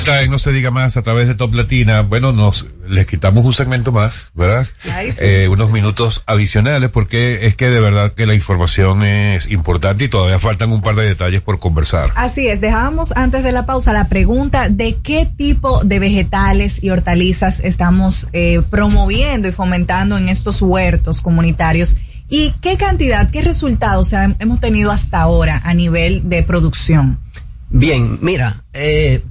[0.00, 2.00] Está en No se diga más a través de Top Latina.
[2.00, 4.66] Bueno, nos les quitamos un segmento más, ¿verdad?
[4.94, 5.18] Ay, sí.
[5.20, 10.08] Eh, unos minutos adicionales porque es que de verdad que la información es importante y
[10.08, 12.12] todavía faltan un par de detalles por conversar.
[12.14, 16.88] Así es, dejábamos antes de la pausa la pregunta de qué tipo de vegetales y
[16.88, 21.98] hortalizas estamos eh, promoviendo y fomentando en estos huertos comunitarios
[22.30, 27.20] y qué cantidad, qué resultados o sea, hemos tenido hasta ahora a nivel de producción.
[27.68, 29.22] Bien, mira, eh,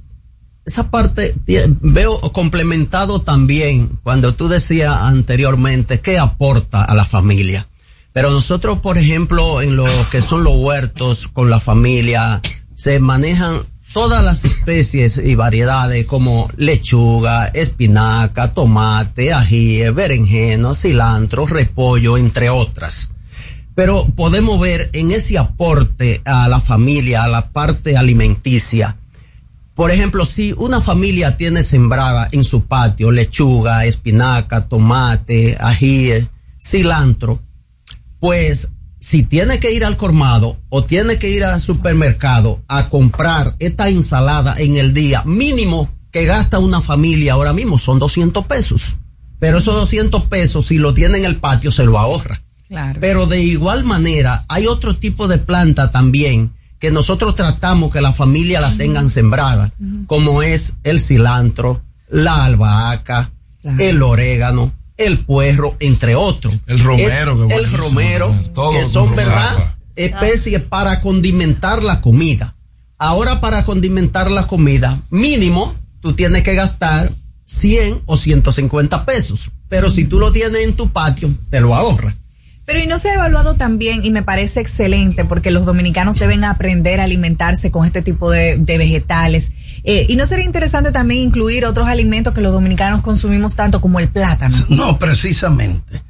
[0.70, 1.34] esa parte
[1.80, 7.66] veo complementado también cuando tú decías anteriormente qué aporta a la familia.
[8.12, 12.40] Pero nosotros, por ejemplo, en lo que son los huertos con la familia,
[12.76, 13.62] se manejan
[13.92, 23.08] todas las especies y variedades como lechuga, espinaca, tomate, ají, berenjeno, cilantro, repollo, entre otras.
[23.74, 28.96] Pero podemos ver en ese aporte a la familia, a la parte alimenticia,
[29.80, 36.10] por ejemplo, si una familia tiene sembrada en su patio lechuga, espinaca, tomate, ají,
[36.60, 37.40] cilantro,
[38.18, 38.68] pues
[38.98, 43.88] si tiene que ir al colmado o tiene que ir al supermercado a comprar esta
[43.88, 48.96] ensalada en el día, mínimo que gasta una familia ahora mismo son 200 pesos.
[49.38, 52.42] Pero esos 200 pesos, si lo tiene en el patio, se lo ahorra.
[52.68, 53.00] Claro.
[53.00, 58.12] Pero de igual manera, hay otro tipo de planta también que nosotros tratamos que la
[58.12, 59.70] familia la tengan sembrada,
[60.06, 63.30] como es el cilantro, la albahaca,
[63.78, 66.54] el orégano, el puerro, entre otros.
[66.66, 68.50] El romero, El, que el romero, romero.
[68.52, 69.76] Todo que son, ¿verdad?
[69.94, 72.56] Especies para condimentar la comida.
[72.98, 77.12] Ahora para condimentar la comida, mínimo, tú tienes que gastar
[77.44, 79.50] 100 o 150 pesos.
[79.68, 82.14] Pero si tú lo tienes en tu patio, te lo ahorras.
[82.70, 86.44] Pero y no se ha evaluado también, y me parece excelente, porque los dominicanos deben
[86.44, 89.50] aprender a alimentarse con este tipo de, de vegetales.
[89.82, 93.98] Eh, y no sería interesante también incluir otros alimentos que los dominicanos consumimos tanto como
[93.98, 94.54] el plátano.
[94.68, 96.00] No, precisamente.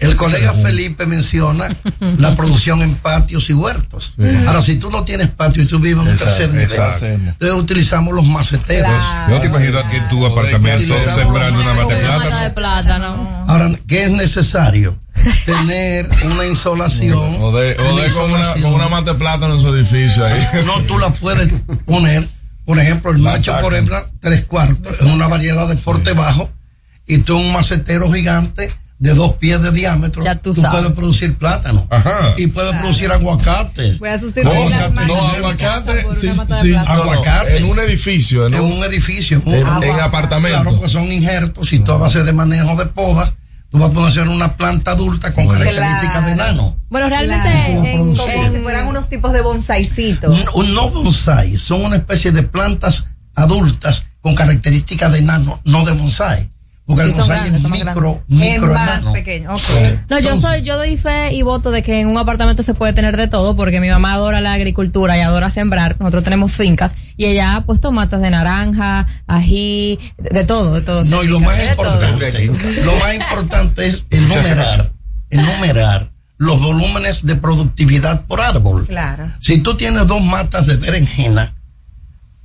[0.00, 1.68] El colega Felipe menciona
[2.18, 4.14] la producción en patios y huertos.
[4.46, 8.14] Ahora, si tú no tienes patio y tú vives en un tercer nivel, entonces utilizamos
[8.14, 8.90] los maceteros.
[9.28, 13.44] Yo te imagino aquí en tu apartamento sembrando una mata de plátano.
[13.46, 14.96] Ahora, ¿qué es necesario?
[15.44, 17.36] Tener una insolación.
[17.40, 20.46] O de, o de con, una, con una mata de plátano en su edificio ahí.
[20.64, 21.52] No, tú la puedes
[21.84, 22.26] poner,
[22.64, 26.48] por ejemplo, el macho, por ejemplo, tres cuartos, es una variedad de porte bajo,
[27.06, 31.36] y tú un macetero gigante de dos pies de diámetro, Ya tú tú, puedes producir
[31.38, 32.34] plátano Ajá.
[32.36, 33.96] y puedes producir aguacate.
[33.98, 37.56] Voy a sustituir las matas No, aguacate, por sí, una mata de sí, Aguacate.
[37.56, 40.60] En un edificio, en En un, un edificio, en, un- en apartamento.
[40.62, 43.34] Claro, pues son injertos y tú a base de manejo de poda,
[43.70, 46.76] tú vas a poder hacer una planta adulta con características de nano.
[46.90, 47.84] Bueno, realmente Claro.
[47.86, 50.44] en- como si fueran unos tipos de bonsaicitos.
[50.54, 55.92] No, no bonsai, son una especie de plantas adultas con características de nano, no de
[55.92, 56.50] bonsai.
[56.90, 59.12] Porque Sí, el son grandes, es son más micro, micro más enano.
[59.12, 59.54] pequeño.
[59.54, 59.62] Ok.
[60.08, 62.92] No, yo soy, yo doy fe y voto de que en un apartamento se puede
[62.92, 65.96] tener de todo, porque mi mamá adora la agricultura y adora sembrar.
[66.00, 70.80] Nosotros tenemos fincas y ella ha puesto matas de naranja, ají, de, de todo, de
[70.82, 71.04] todo.
[71.04, 72.50] No, y lo más importante,
[72.84, 74.92] lo más importante es enumerar,
[75.30, 78.86] enumerar los volúmenes de productividad por árbol.
[78.86, 79.30] Claro.
[79.40, 81.54] Si tú tienes dos matas de berenjena,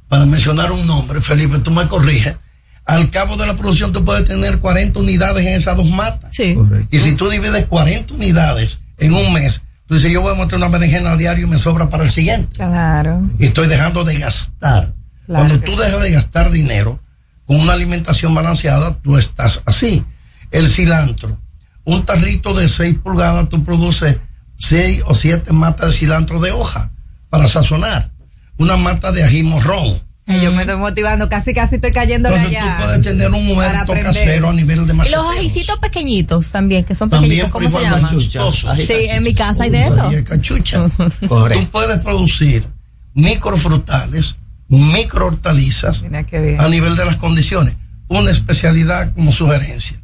[0.08, 2.38] para mencionar un nombre, Felipe, tú me corriges,
[2.86, 6.32] al cabo de la producción tú puedes tener 40 unidades en esas dos matas.
[6.36, 6.58] Sí.
[6.92, 10.58] Y si tú divides 40 unidades en un mes, tú dices, yo voy a montar
[10.58, 12.58] una berenjena a diario y me sobra para el siguiente.
[12.58, 13.22] Claro.
[13.40, 14.94] Y estoy dejando de gastar.
[15.26, 15.78] Claro Cuando tú sí.
[15.80, 17.00] dejas de gastar dinero
[17.48, 20.06] con una alimentación balanceada, tú estás así.
[20.52, 21.40] El cilantro,
[21.84, 24.18] un tarrito de 6 pulgadas, tú produces
[24.58, 26.92] 6 o 7 matas de cilantro de hoja
[27.30, 28.12] para sazonar.
[28.58, 30.02] Una mata de ají morrón.
[30.28, 32.78] Ay, Yo me estoy motivando, casi casi estoy cayendo Entonces allá.
[32.78, 34.06] tú puedes tener un Para huerto aprender.
[34.14, 38.16] casero a nivel de Y los ajicitos pequeñitos también, que son También pequeñitos, ¿cómo se
[38.16, 38.78] chistosos.
[38.88, 40.12] Sí, en mi casa hay de eso.
[40.28, 40.88] Cachucha.
[41.20, 42.66] Tú puedes producir
[43.14, 46.60] microfrutales, micro hortalizas Mira qué bien.
[46.60, 47.76] a nivel de las condiciones.
[48.08, 49.98] Una especialidad como sugerencia,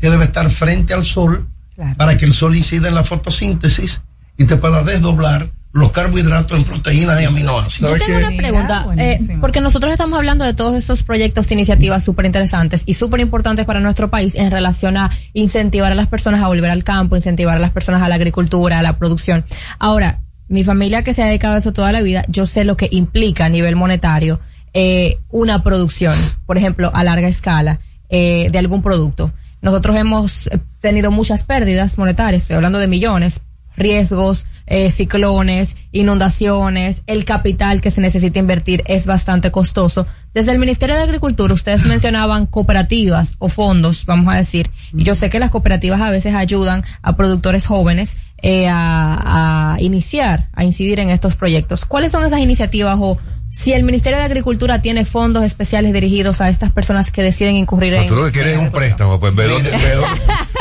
[0.00, 1.96] que debe estar frente al sol Claro.
[1.96, 4.02] para que el sol incida en la fotosíntesis
[4.36, 7.90] y te pueda desdoblar los carbohidratos en proteínas y aminoácidos.
[7.92, 9.40] Yo tengo una pregunta, eh, buenísimo.
[9.40, 13.64] porque nosotros estamos hablando de todos esos proyectos, e iniciativas súper interesantes y súper importantes
[13.64, 17.56] para nuestro país en relación a incentivar a las personas a volver al campo, incentivar
[17.56, 19.44] a las personas a la agricultura, a la producción.
[19.78, 22.76] Ahora, mi familia que se ha dedicado a eso toda la vida, yo sé lo
[22.76, 24.40] que implica a nivel monetario
[24.74, 26.14] eh, una producción,
[26.46, 29.32] por ejemplo, a larga escala eh, de algún producto.
[29.60, 33.42] Nosotros hemos eh, tenido muchas pérdidas monetarias, estoy hablando de millones,
[33.76, 40.06] riesgos, eh, ciclones, inundaciones, el capital que se necesita invertir es bastante costoso.
[40.34, 45.28] Desde el Ministerio de Agricultura, ustedes mencionaban cooperativas o fondos, vamos a decir, yo sé
[45.28, 51.00] que las cooperativas a veces ayudan a productores jóvenes eh, a, a iniciar, a incidir
[51.00, 51.84] en estos proyectos.
[51.84, 53.18] ¿Cuáles son esas iniciativas o
[53.52, 57.92] si el Ministerio de Agricultura tiene fondos especiales dirigidos a estas personas que deciden incurrir
[57.92, 58.08] O sea, en...
[58.08, 60.20] tú lo que quieres es un préstamo, pues ve dónde, ve dónde,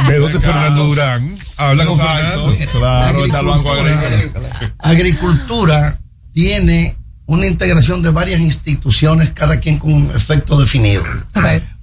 [0.09, 1.97] ve dónde Fernando Durán habla con.
[1.97, 2.55] Fernando.
[2.73, 4.73] Claro, está el Banco Agrícola.
[4.77, 5.99] Agricultura
[6.33, 11.03] tiene una integración de varias instituciones, cada quien con un efecto definido.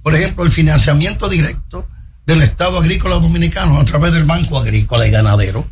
[0.03, 1.87] Por ejemplo, el financiamiento directo
[2.27, 5.67] del Estado Agrícola Dominicano a través del Banco Agrícola y Ganadero.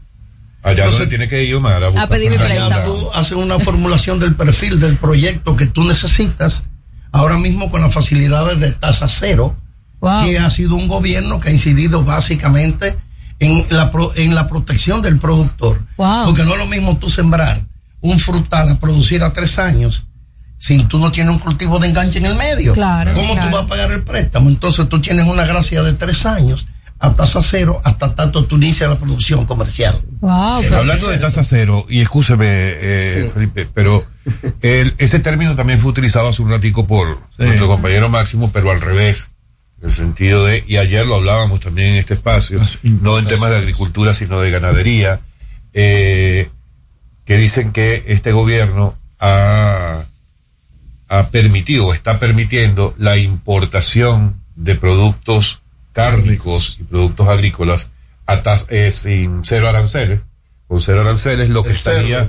[0.68, 2.86] Allá donde tiene que ir Omar a, buscar pedir préstamo.
[2.94, 6.64] Tú haces una formulación del perfil del proyecto que tú necesitas,
[7.12, 9.56] ahora mismo con las facilidades de tasa cero,
[10.00, 10.26] Wow.
[10.26, 12.96] que ha sido un gobierno que ha incidido básicamente
[13.40, 15.82] en la, pro- en la protección del productor.
[15.98, 16.26] Wow.
[16.28, 17.60] Porque no es lo mismo tú sembrar
[18.02, 20.06] un frutal a producir a tres años
[20.60, 22.74] si tú no tienes un cultivo de enganche en el medio.
[22.74, 23.50] Claro, ¿Cómo claro.
[23.50, 24.50] tú vas a pagar el préstamo?
[24.50, 26.68] Entonces tú tienes una gracia de tres años
[27.00, 29.94] a tasa cero hasta tanto tú inicias la producción comercial.
[30.20, 34.04] Wow, Eh, Hablando de tasa cero, y escúcheme, eh, Felipe, pero
[34.62, 38.82] el- ese término también fue utilizado hace un ratico por nuestro compañero Máximo, pero al
[38.82, 39.32] revés.
[39.82, 43.52] En el sentido de, y ayer lo hablábamos también en este espacio, no en temas
[43.52, 45.20] de agricultura, sino de ganadería,
[45.74, 46.50] eh,
[47.26, 50.04] que dicen que este gobierno ha,
[51.10, 55.62] ha permitido o está permitiendo la importación de productos
[56.02, 57.90] cárnicos y productos agrícolas
[58.28, 60.20] a tas- eh, sin cero aranceles,
[60.68, 62.28] con cero aranceles, lo que estaría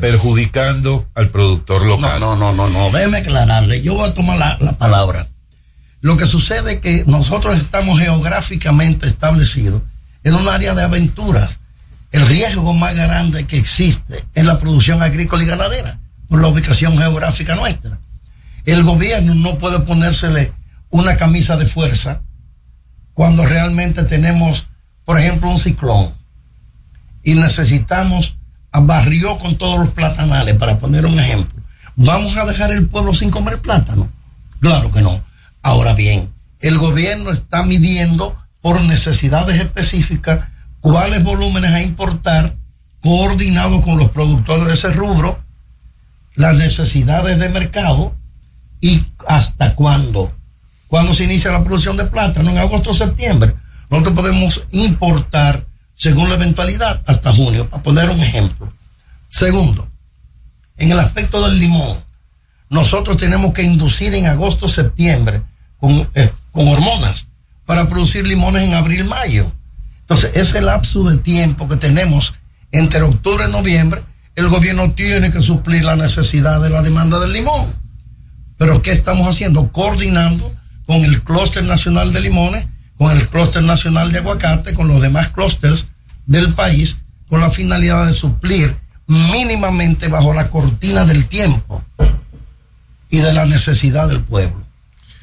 [0.00, 2.18] perjudicando al productor No, local.
[2.20, 3.82] no, no, no, no, déjeme aclararle.
[3.82, 5.26] Yo voy a tomar la, la palabra.
[6.00, 9.82] Lo que sucede es que nosotros estamos geográficamente establecidos
[10.24, 11.58] en un área de aventuras.
[12.12, 16.96] El riesgo más grande que existe es la producción agrícola y ganadera, por la ubicación
[16.96, 17.98] geográfica nuestra.
[18.64, 20.52] El gobierno no puede ponérsele
[20.90, 22.22] una camisa de fuerza
[23.14, 24.66] cuando realmente tenemos
[25.10, 26.14] por ejemplo, un ciclón
[27.24, 28.36] y necesitamos
[28.70, 31.60] a barrió con todos los platanales, para poner un ejemplo,
[31.96, 34.08] ¿vamos a dejar el pueblo sin comer plátano?
[34.60, 35.20] Claro que no.
[35.62, 40.46] Ahora bien, el gobierno está midiendo por necesidades específicas
[40.78, 42.54] cuáles volúmenes a importar,
[43.00, 45.42] coordinado con los productores de ese rubro,
[46.36, 48.14] las necesidades de mercado
[48.80, 50.32] y hasta cuándo.
[50.90, 53.54] Cuando se inicia la producción de plátano, en agosto o septiembre,
[53.88, 55.64] nosotros podemos importar
[55.94, 58.72] según la eventualidad hasta junio, para poner un ejemplo.
[59.28, 59.88] Segundo,
[60.76, 61.96] en el aspecto del limón,
[62.70, 65.42] nosotros tenemos que inducir en agosto o septiembre
[65.78, 67.28] con, eh, con hormonas
[67.66, 69.52] para producir limones en abril, mayo.
[70.00, 72.34] Entonces, ese lapso de tiempo que tenemos
[72.72, 74.02] entre octubre y noviembre,
[74.34, 77.72] el gobierno tiene que suplir la necesidad de la demanda del limón.
[78.58, 79.70] Pero ¿qué estamos haciendo?
[79.70, 80.59] Coordinando
[80.90, 82.66] con el clúster nacional de limones,
[82.98, 85.86] con el clúster nacional de aguacate, con los demás clústeres
[86.26, 86.96] del país,
[87.28, 88.76] con la finalidad de suplir
[89.06, 91.84] mínimamente bajo la cortina del tiempo
[93.08, 94.64] y de la necesidad del pueblo.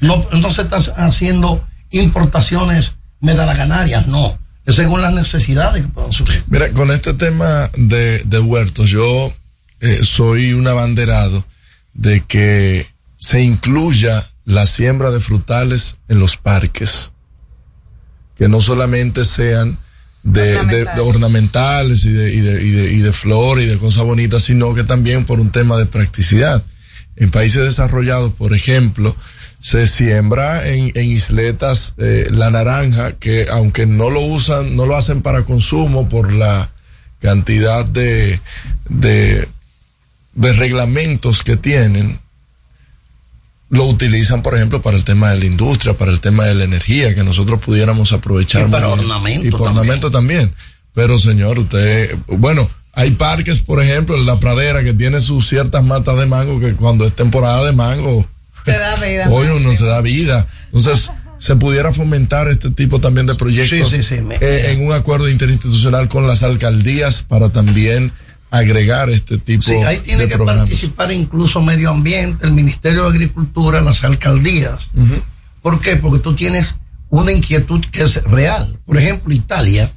[0.00, 4.38] No, se están haciendo importaciones medalaganarias, no.
[4.64, 6.44] Es según las necesidades que puedan surgir.
[6.46, 9.34] Mira, con este tema de, de huertos, yo
[9.80, 11.44] eh, soy un abanderado
[11.92, 12.86] de que
[13.18, 17.12] se incluya la siembra de frutales en los parques.
[18.34, 19.76] Que no solamente sean
[20.22, 23.68] de ornamentales, de, de ornamentales y, de, y, de, y, de, y de flores y
[23.68, 26.62] de cosas bonitas, sino que también por un tema de practicidad.
[27.16, 29.14] En países desarrollados, por ejemplo,
[29.60, 34.96] se siembra en, en isletas eh, la naranja, que aunque no lo usan, no lo
[34.96, 36.70] hacen para consumo por la
[37.20, 38.40] cantidad de,
[38.88, 39.46] de,
[40.32, 42.18] de reglamentos que tienen,
[43.70, 46.64] lo utilizan, por ejemplo, para el tema de la industria, para el tema de la
[46.64, 48.66] energía, que nosotros pudiéramos aprovechar.
[48.66, 49.46] Y para ornamento.
[49.46, 50.52] Y para ornamento también.
[50.94, 55.84] Pero, señor, usted, bueno, hay parques, por ejemplo, en la pradera que tiene sus ciertas
[55.84, 58.26] matas de mango que cuando es temporada de mango,
[58.64, 59.28] se da vida.
[59.30, 60.48] Hoy uno se da vida.
[60.66, 64.84] Entonces, se pudiera fomentar este tipo también de proyectos sí, sí, sí, me, eh, en
[64.84, 68.12] un acuerdo interinstitucional con las alcaldías para también
[68.50, 70.64] agregar este tipo sí, ahí tiene de que programas.
[70.64, 74.90] participar incluso medio ambiente, el Ministerio de Agricultura, las alcaldías.
[74.94, 75.22] Uh -huh.
[75.62, 75.96] ¿Por qué?
[75.96, 76.76] Porque tú tienes
[77.10, 78.78] una inquietud que es real.
[78.86, 79.90] Por ejemplo, Italia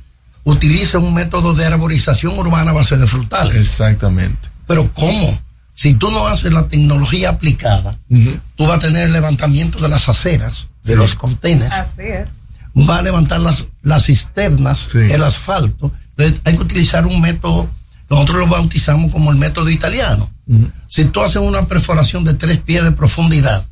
[0.44, 3.56] utiliza un método de arborización urbana a base de frutales.
[3.56, 4.50] Exactamente.
[4.68, 5.40] Pero ¿cómo?
[5.74, 8.40] Si tú no haces la tecnología aplicada, uh -huh.
[8.56, 10.98] tú vas a tener el levantamiento de las aceras, de sí.
[11.00, 11.72] los contenes.
[11.72, 12.28] Así es.
[12.90, 15.00] Va a levantar las, las cisternas, sí.
[15.00, 15.92] el asfalto.
[16.18, 17.70] Entonces hay que utilizar un método
[18.12, 20.30] nosotros lo bautizamos como el método italiano.
[20.46, 20.72] Uh -huh.
[20.88, 23.66] Si tú haces una perforación de tres pies de profundidad,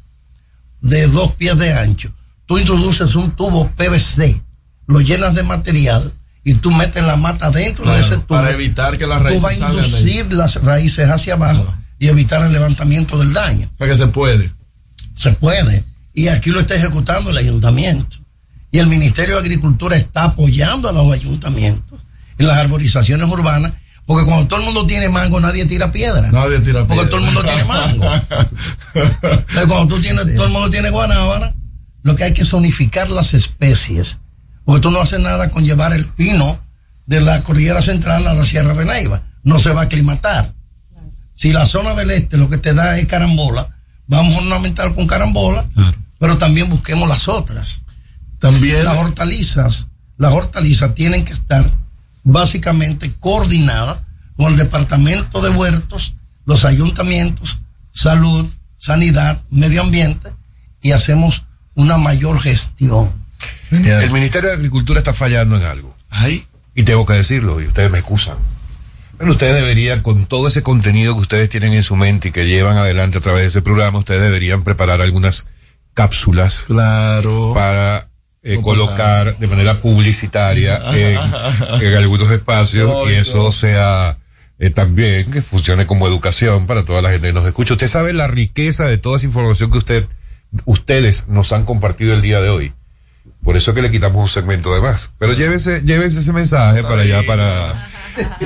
[0.81, 2.13] de dos pies de ancho,
[2.45, 4.41] tú introduces un tubo PVC,
[4.87, 6.13] lo llenas de material
[6.45, 8.27] y tú metes la mata dentro claro, de ese tubo.
[8.27, 12.41] Para evitar que las raíces Tú vas a inducir las raíces hacia abajo y evitar
[12.45, 13.69] el levantamiento del daño.
[13.77, 14.49] Para que se puede.
[15.15, 15.83] Se puede.
[16.13, 18.17] Y aquí lo está ejecutando el ayuntamiento.
[18.71, 21.99] Y el Ministerio de Agricultura está apoyando a los ayuntamientos
[22.37, 23.73] en las arborizaciones urbanas
[24.09, 26.31] porque cuando todo el mundo tiene mango, nadie tira piedra.
[26.31, 26.87] Nadie tira piedra.
[26.87, 28.05] Porque todo el mundo tiene mango.
[28.95, 31.53] Entonces, cuando tú tienes, sí, todo el mundo tiene guanábana,
[32.01, 34.17] lo que hay que es unificar las especies.
[34.65, 36.59] Porque tú no haces nada con llevar el pino
[37.05, 39.21] de la cordillera central a la Sierra de Neiva.
[39.43, 40.55] No se va a aclimatar.
[41.35, 43.77] Si la zona del este lo que te da es carambola,
[44.07, 45.97] vamos a ornamentar con carambola, claro.
[46.17, 47.83] pero también busquemos las otras.
[48.39, 48.85] También.
[48.85, 51.69] Las hortalizas, las hortalizas tienen que estar
[52.23, 54.05] básicamente coordinada
[54.35, 56.15] con el departamento de huertos,
[56.45, 57.59] los ayuntamientos,
[57.91, 58.47] salud,
[58.77, 60.33] sanidad, medio ambiente
[60.81, 61.43] y hacemos
[61.75, 63.11] una mayor gestión.
[63.71, 65.95] El Ministerio de Agricultura está fallando en algo.
[66.09, 66.45] Ay.
[66.75, 68.37] Y tengo que decirlo, y ustedes me excusan.
[69.17, 72.47] Pero ustedes deberían, con todo ese contenido que ustedes tienen en su mente y que
[72.47, 75.45] llevan adelante a través de ese programa, ustedes deberían preparar algunas
[75.93, 76.63] cápsulas.
[76.67, 77.53] Claro.
[77.53, 78.08] Para
[78.53, 81.19] eh, colocar de manera publicitaria en,
[81.81, 83.51] en algunos espacios no, y eso no.
[83.51, 84.17] sea
[84.57, 87.73] eh, también que funcione como educación para toda la gente que nos escucha.
[87.73, 90.07] Usted sabe la riqueza de toda esa información que usted,
[90.65, 92.73] ustedes nos han compartido el día de hoy.
[93.43, 95.11] Por eso que le quitamos un segmento de más.
[95.17, 97.49] Pero llévese, llévese ese mensaje para allá, para,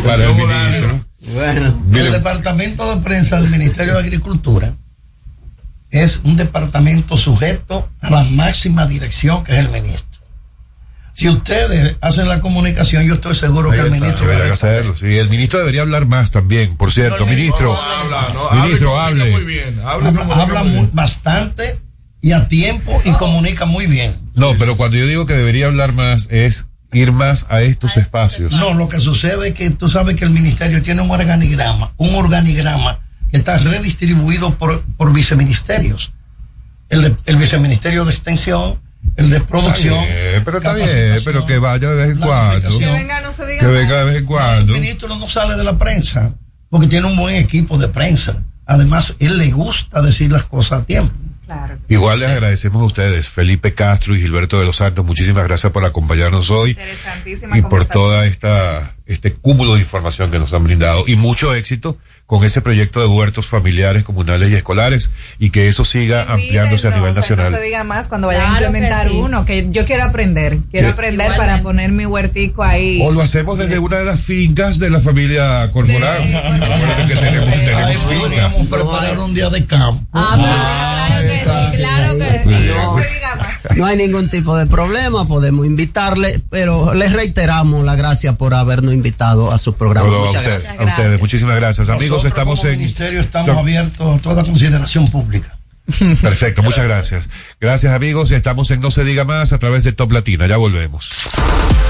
[0.03, 1.05] para el ministro.
[1.33, 4.75] Bueno, el departamento de prensa del Ministerio de Agricultura
[5.93, 10.19] es un departamento sujeto a la máxima dirección que es el ministro.
[11.13, 14.95] Si ustedes hacen la comunicación, yo estoy seguro Ahí que el está, ministro debería hacerlo.
[14.95, 17.73] Sí, el ministro debería hablar más también, por cierto, no, ministro.
[17.73, 19.29] No, habla, no, ministro, hable.
[19.29, 21.79] Muy bien, hable, habla, habla muy, bastante
[22.19, 24.15] y a tiempo y comunica muy bien.
[24.33, 28.53] No, pero cuando yo digo que debería hablar más es ir más a estos espacios.
[28.53, 32.15] No, lo que sucede es que tú sabes que el ministerio tiene un organigrama, un
[32.15, 33.02] organigrama
[33.33, 36.13] está redistribuido por, por viceministerios.
[36.89, 38.79] El, de, el viceministerio de extensión,
[39.17, 39.99] el de producción.
[39.99, 42.79] Está bien, pero está bien, pero que vaya de vez en cuando.
[42.79, 44.75] Que venga, no se diga Que venga de vez en cuando.
[44.75, 46.33] El ministro no sale de la prensa
[46.69, 48.43] porque tiene un buen equipo de prensa.
[48.65, 51.13] Además, él le gusta decir las cosas a tiempo.
[51.45, 51.77] Claro.
[51.89, 55.05] Igual les agradecemos a ustedes, Felipe Castro y Gilberto de los Santos.
[55.05, 60.39] Muchísimas gracias por acompañarnos hoy Interesantísima y por toda esta este cúmulo de información que
[60.39, 65.11] nos han brindado y mucho éxito con ese proyecto de huertos familiares, comunales y escolares
[65.39, 67.51] y que eso siga ampliándose a nivel No, o sea, nacional.
[67.51, 69.19] No se diga más cuando vayan Claro a implementar que sí.
[69.19, 70.57] uno, que yo quiero aprender.
[70.71, 71.45] Quiero aprender Igualmente.
[71.51, 72.99] para poner mi huertico ahí.
[73.03, 76.17] O lo hacemos desde una de las fincas de la familia Corporal.
[76.23, 78.67] Recuerden que tenemos, tenemos podríamos fincas.
[78.79, 80.05] preparar un día de campo.
[80.13, 82.49] Ah, claro que sí, claro que sí.
[82.49, 83.49] No se diga más.
[83.77, 88.93] No hay ningún tipo de problema, podemos invitarle, pero les reiteramos la gracia por habernos
[88.93, 90.07] invitado a su programa.
[90.09, 90.79] A Muchas ustedes, gracias.
[90.79, 91.19] a ustedes.
[91.19, 91.89] Muchísimas gracias.
[91.89, 92.77] Amigos, Nosotros estamos como en...
[92.77, 95.57] ministerio estamos abiertos a toda consideración pública.
[96.21, 97.29] Perfecto, muchas gracias.
[97.59, 100.47] Gracias amigos, estamos en No se diga más a través de Top Latina.
[100.47, 101.09] Ya volvemos.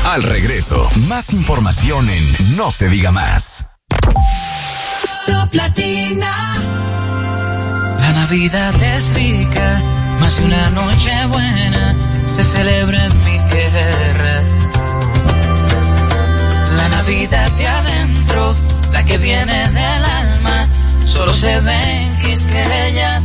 [0.06, 3.68] Al regreso, más información en No se diga más.
[5.28, 6.34] Top Latina.
[8.34, 9.80] Navidad es rica,
[10.20, 11.96] más una noche buena
[12.34, 14.42] se celebra en mi tierra.
[16.76, 18.56] La Navidad de adentro,
[18.92, 20.68] la que viene del alma,
[21.06, 23.22] solo se ve en Quisqueya.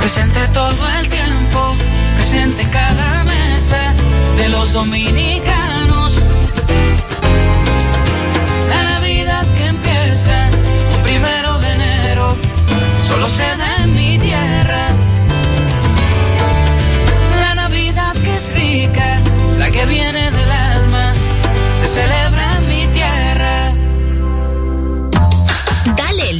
[0.00, 1.74] Presente todo el tiempo,
[2.16, 3.94] presente en cada mesa
[4.36, 5.53] de los dominicanos.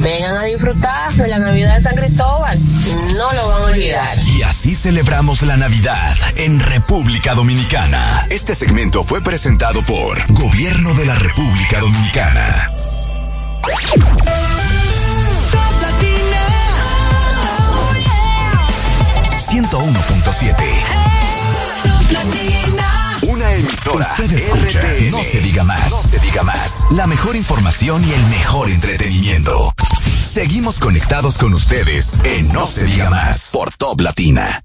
[0.00, 2.58] Vengan a disfrutar de la Navidad de San Cristóbal,
[3.14, 4.18] no lo van a olvidar.
[4.26, 8.26] Y así celebramos la Navidad en República Dominicana.
[8.30, 12.70] Este segmento fue presentado por Gobierno de la República Dominicana.
[19.50, 20.54] ...101.7...
[23.50, 25.10] Una emisora Usted escucha RTN.
[25.10, 25.90] No se diga más.
[25.90, 26.86] No se diga más.
[26.92, 29.74] La mejor información y el mejor entretenimiento.
[30.22, 34.62] Seguimos conectados con ustedes en No se diga más por Top Latina.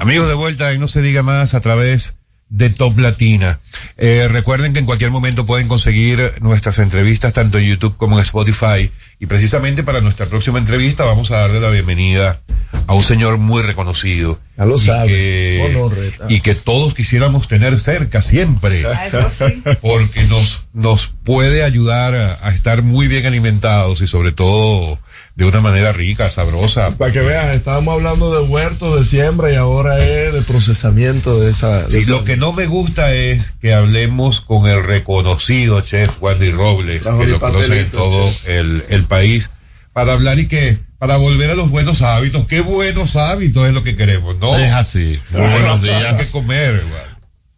[0.00, 2.15] Amigos de vuelta y no se diga más a través
[2.56, 3.58] de Top Latina.
[3.98, 8.22] Eh, recuerden que en cualquier momento pueden conseguir nuestras entrevistas tanto en YouTube como en
[8.22, 8.90] Spotify.
[9.18, 12.40] Y precisamente para nuestra próxima entrevista vamos a darle la bienvenida
[12.86, 14.38] a un señor muy reconocido.
[14.56, 15.08] Ya lo y sabe.
[15.08, 16.26] que- Honor, Reta.
[16.28, 18.84] y que todos quisiéramos tener cerca siempre.
[18.86, 19.62] Ah, eso sí.
[19.82, 24.98] Porque nos, nos puede ayudar a, a estar muy bien alimentados y sobre todo
[25.36, 26.92] de una manera rica, sabrosa.
[26.96, 31.50] Para que vean, estábamos hablando de huertos, de siembra y ahora es de procesamiento de
[31.50, 31.82] esa.
[31.82, 36.10] de Sí, esa- lo que no me gusta es que hablemos con el reconocido chef
[36.22, 39.50] Wandy Robles, que y lo conoce en todo el, el país,
[39.92, 42.46] para hablar y que, para volver a los buenos hábitos.
[42.46, 44.36] ¿Qué buenos hábitos es lo que queremos?
[44.38, 44.56] No.
[44.58, 45.20] Es así.
[45.32, 46.26] Buenos que días.
[46.32, 47.15] comer, igual.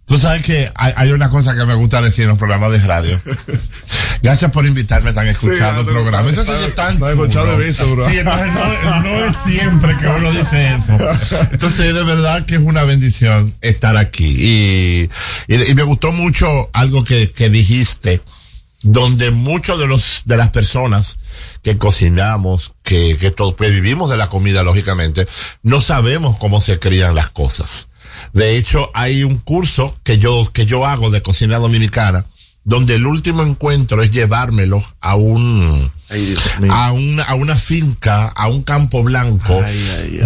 [0.09, 2.79] Tú sabes que hay, hay una cosa que me gusta decir en los programas de
[2.79, 3.21] radio.
[4.23, 6.29] Gracias por invitarme tan escuchado el programa.
[6.29, 8.09] Eso es tan No escuchado visto, bro.
[8.09, 11.47] Sí, entonces no, no es siempre que uno dice eso.
[11.53, 14.27] Entonces, de verdad que es una bendición estar aquí.
[14.27, 15.11] Y,
[15.47, 18.23] y, y me gustó mucho algo que, que dijiste,
[18.83, 21.19] donde muchos de los, de las personas
[21.63, 25.27] que cocinamos, que, que, todo, que vivimos de la comida, lógicamente,
[25.63, 27.88] no sabemos cómo se crían las cosas.
[28.33, 32.27] De hecho, hay un curso que yo, que yo hago de cocina dominicana,
[32.65, 35.91] donde el último encuentro es llevármelo a un,
[36.71, 39.59] a una, a una finca, a un campo blanco,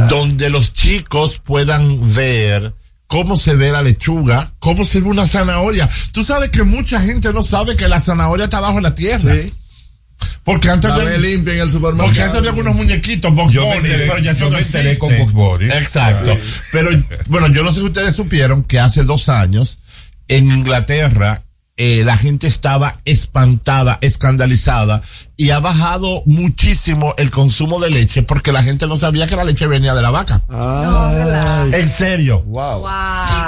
[0.09, 2.75] donde los chicos puedan ver
[3.07, 5.89] cómo se ve la lechuga, cómo se ve una zanahoria.
[6.13, 9.35] Tú sabes que mucha gente no sabe que la zanahoria está bajo la tierra.
[10.45, 12.09] Porque antes había- limpia en el supermercado.
[12.09, 15.33] Porque antes había algunos muñequitos Box Yo enteré- pero ya yo no me con Box
[15.33, 15.65] Bunny.
[15.67, 16.35] Exacto.
[16.35, 16.41] Sí.
[16.73, 16.91] Pero,
[17.29, 19.79] bueno, yo no sé si ustedes supieron que hace dos años,
[20.29, 21.43] en Inglaterra,
[21.77, 25.03] eh, la gente estaba espantada, escandalizada,
[25.37, 29.45] y ha bajado muchísimo el consumo de leche porque la gente no sabía que la
[29.45, 30.43] leche venía de la vaca.
[31.73, 32.45] En serio.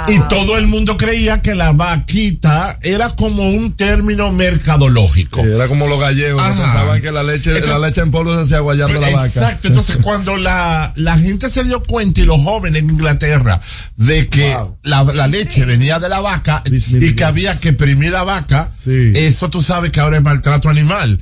[0.07, 5.41] Y todo el mundo creía que la vaquita era como un término mercadológico.
[5.41, 6.61] Era como los gallegos que Ajá.
[6.63, 9.25] pensaban que la leche, la Entonces- leche en polvo se hacía guayando la vaca.
[9.27, 13.61] Exacto, entonces cuando la, la gente se dio cuenta y los jóvenes en Inglaterra
[13.95, 18.23] de que la, la leche venía de la vaca y que había que primir la
[18.23, 21.19] vaca, eso tú sabes que ahora es maltrato animal.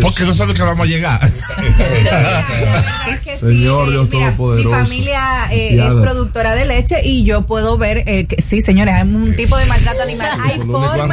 [0.00, 1.20] Porque no sabes que vamos a llegar.
[3.38, 4.70] Señor Dios Mi Todopoderoso.
[4.76, 5.20] familia
[5.52, 9.34] eh, es productora de leche y yo puedo ver eh, que sí, señores, hay un
[9.34, 10.30] tipo de maltrato animal.
[10.42, 11.10] Hay formas,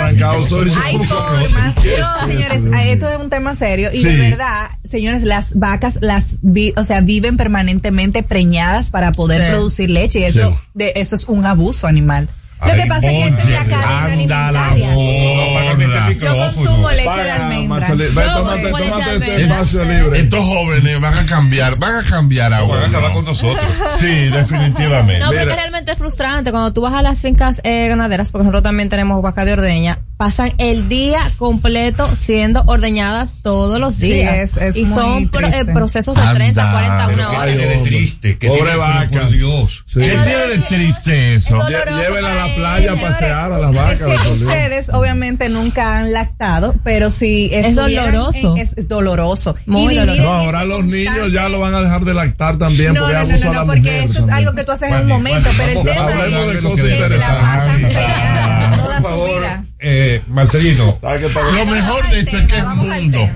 [0.85, 1.75] hay formas.
[1.75, 4.17] No, señores, eh, esto es un tema serio y de Sí.
[4.17, 9.51] verdad, señores, las vacas las vi- o sea, viven permanentemente preñadas para poder Sí.
[9.51, 10.55] producir leche y eso Sí.
[10.73, 12.29] de eso es un abuso animal.
[12.59, 14.93] Lo que pasa es que esa es la cadena anda la alimentaria.
[14.95, 16.11] borra.
[16.13, 17.87] Yo consumo leche de almendra.
[17.87, 19.41] Este almendra.
[19.41, 20.19] espacio libre.
[20.19, 22.81] Estos jóvenes van a cambiar, van a cambiar ahora.
[22.81, 23.65] Van a acabar con nosotros.
[23.99, 25.19] Sí, definitivamente.
[25.19, 28.63] No, porque realmente es frustrante cuando tú vas a las fincas eh, ganaderas, porque nosotros
[28.63, 34.35] también tenemos vaca de ordeña, pasan el día completo siendo ordeñadas todos los Sí, días.
[34.35, 37.45] es- es y muy son pro- eh, procesos de 30, 40, una hora.
[37.45, 39.07] de triste, que Pobre tiene- vaca.
[39.21, 39.83] por Dios.
[39.85, 39.99] Sí.
[40.01, 41.55] ¿Qué tiene de triste eso?
[41.57, 44.01] doloroso Llévenla a la playa a pasear a las vacas.
[44.01, 48.55] Es que ustedes obviamente nunca han lactado, pero si Es doloroso.
[48.55, 49.55] en- es, es doloroso.
[49.67, 50.21] Muy y doloroso.
[50.23, 53.21] No, ahora los niños ya lo van a dejar de lactar también No, porque no,
[53.21, 55.49] es no, no, no, porque mujer eso es algo que tú haces en un momento,
[55.57, 57.97] pero el tema es de que se la interesantes.
[57.97, 59.63] pasan su vida.
[59.79, 63.29] Eh, Marcelino, Lo mejor de esto es que es mundo.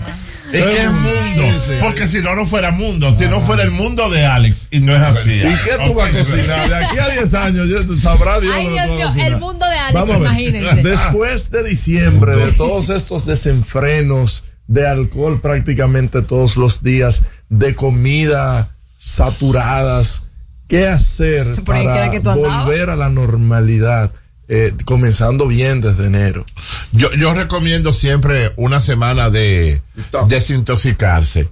[0.51, 1.57] Es que es mundo.
[1.81, 3.13] Porque si no, no fuera mundo.
[3.17, 4.67] Si no fuera el mundo de Alex.
[4.71, 5.31] Y no es así.
[5.35, 6.67] ¿Y qué tú vas a cocinar?
[6.67, 8.53] De aquí a 10 años yo- sabrá Dios.
[8.55, 10.83] Ay, Dios mío, el mundo de Alex, Vamos imagínense.
[10.83, 18.75] Después de diciembre, de todos estos desenfrenos de alcohol prácticamente todos los días, de comida
[18.97, 20.23] saturadas,
[20.67, 24.11] ¿qué hacer Por para que volver a la normalidad?
[24.53, 26.45] Eh, comenzando bien desde enero.
[26.91, 29.81] Yo, yo recomiendo siempre una semana de
[30.27, 31.47] desintoxicarse.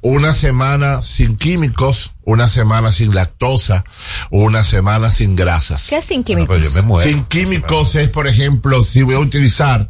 [0.00, 3.84] Una semana sin químicos, una semana sin lactosa,
[4.32, 5.86] una semana sin grasas.
[5.88, 6.60] ¿Qué es sin químicos?
[6.60, 7.08] yo me muero.
[7.08, 9.88] Sin químicos es, por ejemplo, si voy a utilizar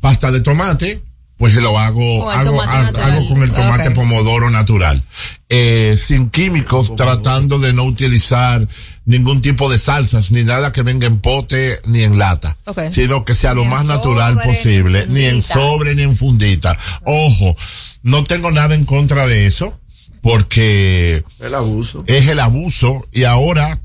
[0.00, 1.04] pasta de tomate,
[1.36, 5.00] pues lo hago, Con el hago, con el tomate pomodoro natural.
[5.48, 8.66] Eh, sin químicos, tratando de no utilizar
[9.10, 12.56] ningún tipo de salsas, ni nada que venga en pote ni en lata,
[12.90, 16.02] sino que sea lo Ni más natural sobre, ni en posible, ni en sobre ni
[16.02, 16.78] en fundita.
[17.04, 17.56] Ojo,
[18.02, 19.78] no tengo nada en contra de eso,
[20.22, 22.04] porque El abuso.
[22.06, 23.78] es el abuso y ahora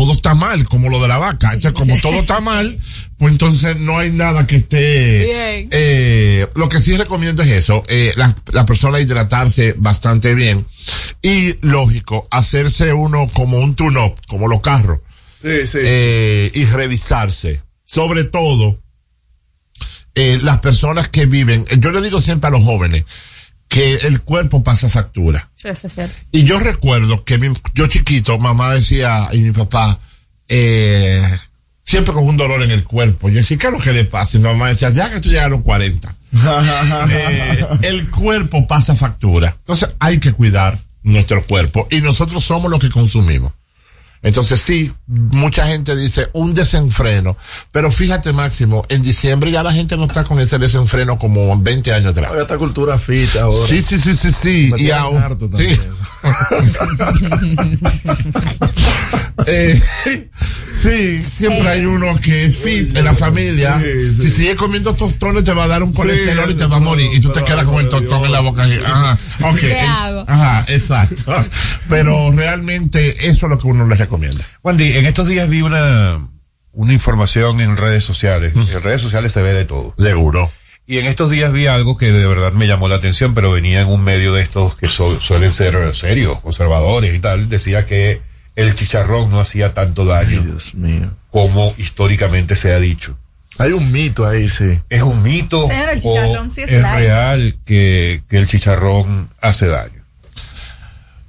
[0.00, 1.48] todo está mal, como lo de la vaca.
[1.52, 2.78] Entonces, como todo está mal,
[3.18, 5.24] pues entonces no hay nada que esté...
[5.24, 5.68] Bien.
[5.70, 10.66] Eh, lo que sí recomiendo es eso, eh, la, la persona hidratarse bastante bien
[11.20, 15.00] y, lógico, hacerse uno como un tune-up, como los carros,
[15.42, 15.78] Sí, sí.
[15.82, 17.62] eh, y revisarse.
[17.84, 18.80] Sobre todo,
[20.14, 23.04] eh, las personas que viven, yo le digo siempre a los jóvenes,
[23.70, 25.48] que el cuerpo pasa factura.
[25.54, 26.14] Sí, eso es cierto.
[26.32, 29.98] Y yo recuerdo que mi- yo chiquito, mamá decía, y mi papá,
[30.48, 31.22] eh,
[31.84, 33.28] siempre con un dolor en el cuerpo.
[33.28, 34.36] Yo decía, ¿qué es lo que le pasa?
[34.36, 36.14] Y mi mamá decía, ya que tú llegas a los 40.
[37.12, 39.54] Eh, el cuerpo pasa factura.
[39.60, 43.52] Entonces hay que cuidar nuestro cuerpo y nosotros somos los que consumimos.
[44.22, 47.38] Entonces sí, mucha gente dice un desenfreno,
[47.72, 51.92] pero fíjate Máximo, en diciembre ya la gente no está con ese desenfreno como 20
[51.92, 52.32] años atrás.
[52.36, 53.66] Esta cultura fit ahora.
[53.66, 54.68] Sí, sí, sí, sí, sí.
[54.72, 55.64] Me Y tienen ahora, harto sí.
[55.64, 55.90] también
[59.46, 59.80] Eh,
[60.72, 63.80] sí, siempre hay uno que es fit en la familia.
[63.80, 67.10] Si sigue comiendo tostones te va a dar un colesterol y te va a morir.
[67.12, 68.64] Y tú te quedas con el tostón en la boca.
[68.64, 69.58] Ajá, ok.
[69.58, 70.24] ¿Qué hago?
[70.28, 71.34] Ajá, exacto.
[71.88, 74.44] Pero realmente eso es lo que uno les recomienda.
[74.64, 76.20] Wandy, en estos días vi una,
[76.72, 78.54] una información en redes sociales.
[78.56, 79.94] En redes sociales se ve de todo.
[79.98, 80.50] Seguro.
[80.86, 83.80] Y en estos días vi algo que de verdad me llamó la atención, pero venía
[83.82, 87.48] en un medio de estos que su- suelen ser serios, conservadores y tal.
[87.48, 88.20] Decía que
[88.56, 90.42] el chicharrón no hacía tanto daño
[91.30, 93.16] como históricamente se ha dicho.
[93.58, 94.80] Hay un mito ahí, sí.
[94.88, 99.68] ¿Es un mito Señor, el o chicharrón sí es real que, que el chicharrón hace
[99.68, 99.99] daño?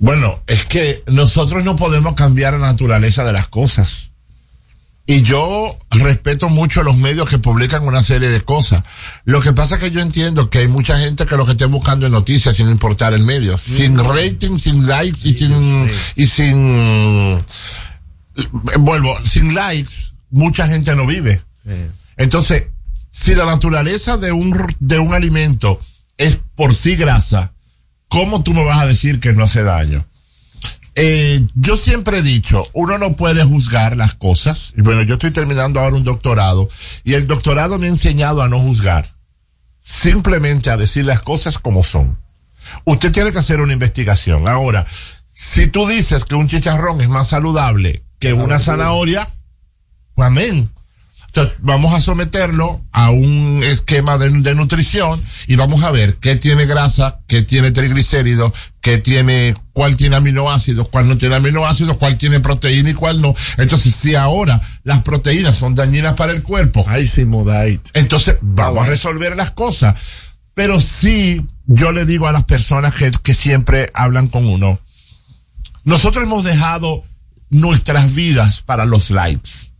[0.01, 4.09] Bueno, es que nosotros no podemos cambiar la naturaleza de las cosas.
[5.05, 8.81] Y yo respeto mucho los medios que publican una serie de cosas.
[9.25, 11.65] Lo que pasa es que yo entiendo que hay mucha gente que lo que esté
[11.65, 13.59] buscando es noticias sin importar el medio.
[13.59, 17.43] Sin rating, sin likes y sin, y sin,
[18.79, 21.43] vuelvo, sin likes, mucha gente no vive.
[22.17, 22.63] Entonces,
[23.11, 25.79] si la naturaleza de un, de un alimento
[26.17, 27.53] es por sí grasa,
[28.11, 30.05] ¿cómo tú me vas a decir que no hace daño?
[30.95, 34.73] Eh, yo siempre he dicho, uno no puede juzgar las cosas.
[34.77, 36.69] Y bueno, yo estoy terminando ahora un doctorado
[37.05, 39.15] y el doctorado me ha enseñado a no juzgar.
[39.79, 42.19] Simplemente a decir las cosas como son.
[42.83, 44.47] Usted tiene que hacer una investigación.
[44.49, 44.85] Ahora,
[45.31, 49.25] si tú dices que un chicharrón es más saludable que una zanahoria,
[50.15, 50.69] pues amén.
[51.33, 56.35] Entonces, vamos a someterlo a un esquema de, de nutrición y vamos a ver qué
[56.35, 58.51] tiene grasa, qué tiene triglicéridos,
[58.81, 63.33] qué tiene, cuál tiene aminoácidos, cuál no tiene aminoácidos, cuál tiene proteína y cuál no.
[63.57, 66.85] Entonces, si ahora las proteínas son dañinas para el cuerpo,
[67.93, 69.95] entonces vamos a resolver las cosas.
[70.53, 74.81] Pero sí, yo le digo a las personas que, que siempre hablan con uno,
[75.85, 77.05] nosotros hemos dejado
[77.49, 79.70] nuestras vidas para los likes.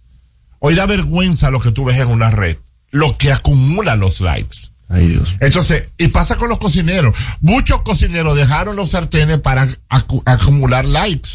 [0.64, 2.56] Hoy da vergüenza lo que tú ves en una red,
[2.92, 4.58] lo que acumula los likes.
[4.90, 5.38] Ay, Dios.
[5.40, 7.16] Entonces, y pasa con los cocineros.
[7.40, 11.30] Muchos cocineros dejaron los sartenes para acu- acumular likes.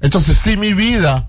[0.00, 1.28] Entonces, si mi vida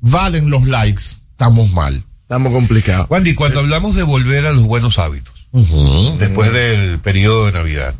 [0.00, 1.02] valen los likes,
[1.32, 2.02] estamos mal.
[2.22, 3.08] Estamos complicados.
[3.10, 5.34] Wandy, cuando hablamos de volver a los buenos hábitos,
[6.18, 7.94] después del periodo de Navidad,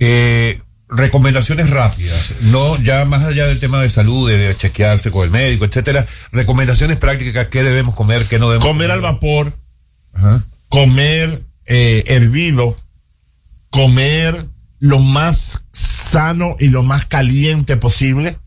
[0.00, 5.24] eh, recomendaciones rápidas, no ya más allá del tema de salud, de, de chequearse con
[5.24, 9.52] el médico, etcétera, recomendaciones prácticas, qué debemos comer, qué no debemos Comer al vapor,
[10.68, 12.76] comer eh, hervido,
[13.70, 14.46] comer
[14.78, 18.38] lo más sano y lo más caliente posible,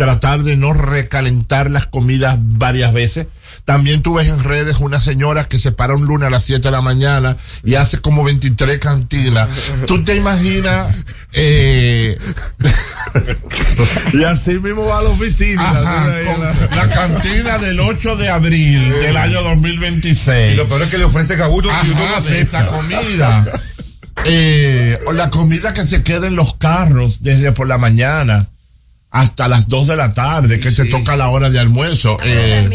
[0.00, 3.26] tratar de no recalentar las comidas varias veces.
[3.66, 6.62] También tú ves en redes una señora que se para un lunes a las 7
[6.62, 9.50] de la mañana y hace como 23 cantinas.
[9.86, 10.96] ¿Tú te imaginas?
[11.34, 12.18] Eh,
[14.14, 15.68] y así mismo va a la oficina.
[15.68, 16.08] Ajá,
[16.76, 20.54] la cantina del 8 de abril del año 2026.
[20.54, 21.36] Y lo peor es que le ofrece
[22.26, 23.44] sí, esa comida.
[24.26, 28.50] Eh, o la comida que se queda en los carros desde por la mañana
[29.10, 32.18] hasta las 2 de la tarde, que te toca la hora de almuerzo.
[32.22, 32.68] Eh,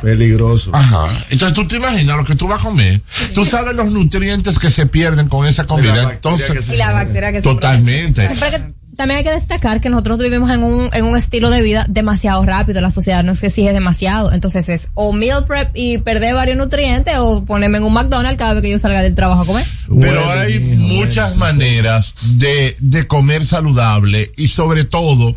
[0.00, 0.70] Peligroso.
[0.72, 1.08] Ajá.
[1.30, 3.00] Entonces tú te imaginas lo que tú vas a comer.
[3.34, 6.12] Tú sabes los nutrientes que se pierden con esa comida.
[6.12, 8.30] Entonces, Y la bacteria que se totalmente.
[8.38, 11.62] Pero que también hay que destacar que nosotros vivimos en un, en un estilo de
[11.62, 12.80] vida demasiado rápido.
[12.80, 14.32] La sociedad nos exige demasiado.
[14.32, 18.54] Entonces es o meal prep y perder varios nutrientes o ponerme en un McDonald's cada
[18.54, 19.66] vez que yo salga del trabajo a comer.
[20.00, 25.34] Pero hay muchas maneras de, de comer saludable y sobre todo,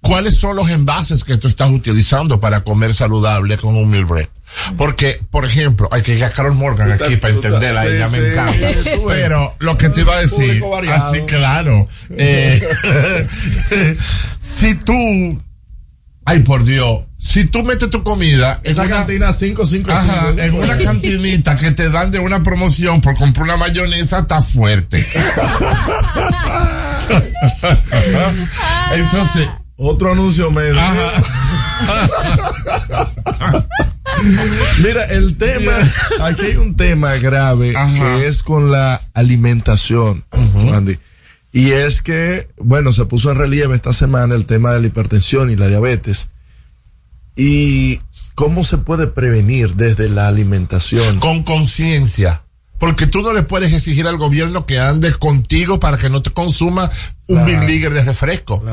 [0.00, 4.28] ¿cuáles son los envases que tú estás utilizando para comer saludable con un meal prep?
[4.76, 8.08] Porque, por ejemplo, hay que ir a Carol Morgan Tú aquí para entenderla, sí, ella
[8.08, 8.52] me encanta.
[8.66, 8.76] ves.
[9.06, 10.62] Pero lo que te iba a decir,
[10.92, 12.60] así claro, eh,
[14.42, 14.92] si tú,
[16.24, 19.92] ay por Dios, si tú metes tu comida en Esa una- cantina 555.
[19.92, 24.40] Ajá, en una cantinita que te dan de una promoción por comprar una mayonesa está
[24.40, 25.06] fuerte.
[28.94, 29.48] Entonces,
[29.82, 30.84] Otro anuncio menos.
[34.82, 35.72] Mira, el tema,
[36.20, 40.98] aquí hay un tema grave que es con la alimentación, Andy.
[41.50, 45.50] Y es que, bueno, se puso en relieve esta semana el tema de la hipertensión
[45.50, 46.28] y la diabetes.
[47.34, 48.02] Y
[48.34, 51.20] cómo se puede prevenir desde la alimentación.
[51.20, 52.42] con conciencia.
[52.80, 56.30] Porque tú no le puedes exigir al gobierno que ande contigo para que no te
[56.30, 56.90] consuma
[57.26, 57.46] un Claro.
[57.46, 58.64] Big League de refresco.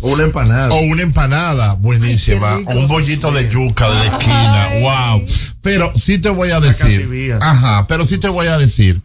[0.00, 0.72] O una empanada.
[0.72, 2.58] O una empanada buenísima.
[2.64, 4.68] O un bollito de yuca de la esquina.
[4.80, 5.26] Wow.
[5.62, 7.32] Pero sí te voy a decir.
[7.40, 9.02] Ajá, pero sí te voy a decir.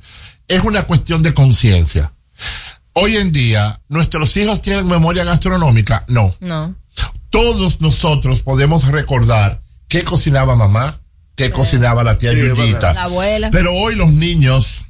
[0.47, 2.13] Es una cuestión de conciencia.
[2.93, 6.03] Hoy en día, ¿nuestros hijos tienen memoria gastronómica?
[6.07, 6.35] No.
[6.39, 6.75] No.
[7.31, 11.00] Todos nosotros podemos recordar qué cocinaba mamá,
[11.35, 12.93] qué cocinaba la tía Sí, Yuyita.
[12.93, 13.49] La abuela.
[13.51, 14.85] Pero hoy los niños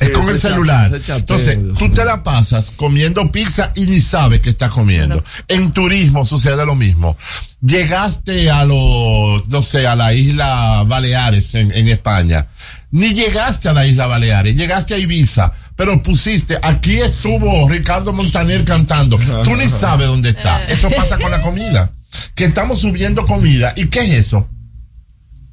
[0.00, 0.88] es con el celular.
[0.90, 5.24] chateo, Entonces, Dios tú te la pasas comiendo pizza y ni sabes qué estás comiendo.
[5.48, 7.16] En turismo sucede lo mismo.
[7.60, 12.46] Llegaste a los, no sé, a la isla Baleares en, en España.
[12.90, 18.64] Ni llegaste a la isla Baleares, llegaste a Ibiza, pero pusiste, aquí estuvo Ricardo Montaner
[18.64, 19.18] cantando.
[19.44, 20.62] Tú ni sabes dónde está.
[20.64, 21.90] Eso pasa con la comida.
[22.34, 23.74] Que estamos subiendo comida.
[23.76, 24.48] ¿Y qué es eso?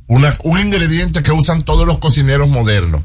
[0.08, 3.02] Una, un ingrediente que usan todos los cocineros modernos.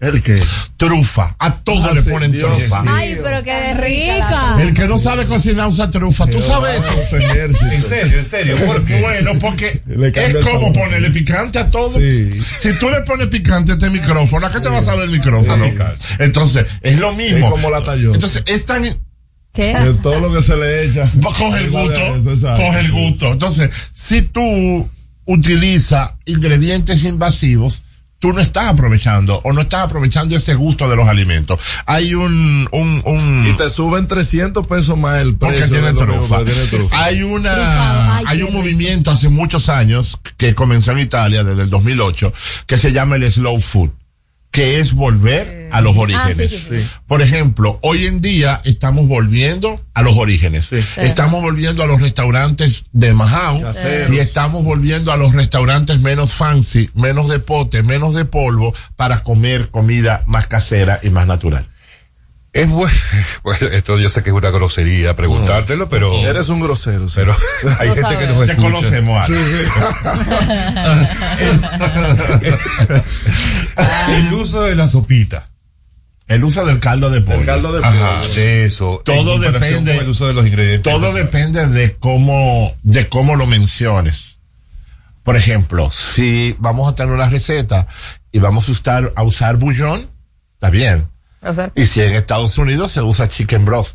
[0.00, 0.40] ¿El qué?
[0.76, 1.34] Trufa.
[1.40, 2.84] A todo Ah, le sí, ponen Dios trufa.
[2.86, 4.56] Ay, pero qué de rica.
[4.62, 6.24] El que no sabe cocinar usa trufa.
[6.28, 7.16] ¿Tú sabes eso?
[7.16, 8.56] En serio, en serio.
[8.64, 9.00] ¿Por qué?
[9.00, 11.98] Bueno, porque es como ponerle picante a todo.
[11.98, 12.30] Sí.
[12.60, 15.10] Si tú le pones picante a este micrófono, ¿a qué te va a saber el
[15.10, 15.64] micrófono?
[16.20, 17.46] Entonces, es lo mismo.
[17.46, 18.14] Es como la talló.
[18.14, 18.84] Entonces, es tan...
[19.52, 19.74] ¿Qué?
[19.74, 21.10] De todo lo que se le echa.
[21.20, 22.30] Coge el gusto.
[22.30, 22.54] eso.
[22.54, 23.32] Coge el gusto.
[23.32, 24.88] Entonces, si tú
[25.28, 27.84] utilizas ingredientes invasivos,
[28.18, 31.60] tú no estás aprovechando o no estás aprovechando ese gusto de los alimentos.
[31.86, 35.76] Hay un, un, un Y te suben 300 pesos más el porque precio.
[35.76, 36.36] tiene lo mismo, trufa.
[36.38, 37.04] porque tiene trufa.
[37.04, 38.58] Hay una, Trufado, hay un rico.
[38.58, 42.32] movimiento hace muchos años que comenzó en Italia desde el 2008
[42.66, 43.90] que se llama el slow food,
[44.58, 46.36] que es volver a los orígenes.
[46.38, 46.90] Ah, sí, sí, sí.
[47.06, 50.70] Por ejemplo, hoy en día estamos volviendo a los orígenes.
[50.96, 53.60] Estamos volviendo a los restaurantes de Majao
[54.10, 59.22] y estamos volviendo a los restaurantes menos fancy, menos de pote, menos de polvo para
[59.22, 61.68] comer comida más casera y más natural.
[62.54, 62.92] Es bueno,
[63.44, 67.08] bueno, esto yo sé que es una grosería preguntártelo, pero, Eres un grosero.
[67.08, 67.14] sí.
[67.16, 67.36] pero
[67.78, 68.28] hay gente que sabes.
[68.28, 68.62] nos Te escucha.
[68.62, 69.38] conocemos, Ale.
[74.18, 75.48] El uso de la sopita.
[76.26, 77.40] El uso del caldo de pollo.
[77.40, 78.34] El caldo de Ajá, pollo.
[78.34, 79.00] de eso.
[79.04, 80.82] Todo depende- con el uso de los ingredientes.
[80.92, 84.38] Todo depende de cómo, de cómo lo menciones.
[85.22, 87.86] Por ejemplo, si vamos a tener una receta
[88.32, 90.10] y vamos a usar, a usar bouillon,
[90.54, 91.08] está bien.
[91.42, 93.88] O sea, Y si en Estados Unidos se usa chicken broth,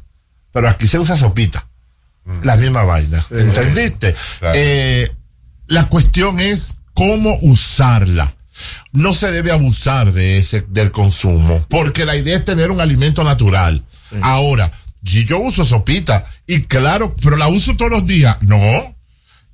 [0.52, 1.68] pero aquí se usa sopita.
[2.44, 3.26] La misma vaina.
[3.32, 4.16] ¿Entendiste?
[4.40, 4.54] Claro.
[4.58, 5.12] Eh,
[5.68, 8.36] la cuestión es cómo usarla.
[8.92, 13.24] No se debe abusar de ese, del consumo, porque la idea es tener un alimento
[13.24, 13.84] natural.
[14.22, 14.72] Ahora,
[15.04, 18.96] si yo uso sopita, y claro, pero la uso todos los días, no.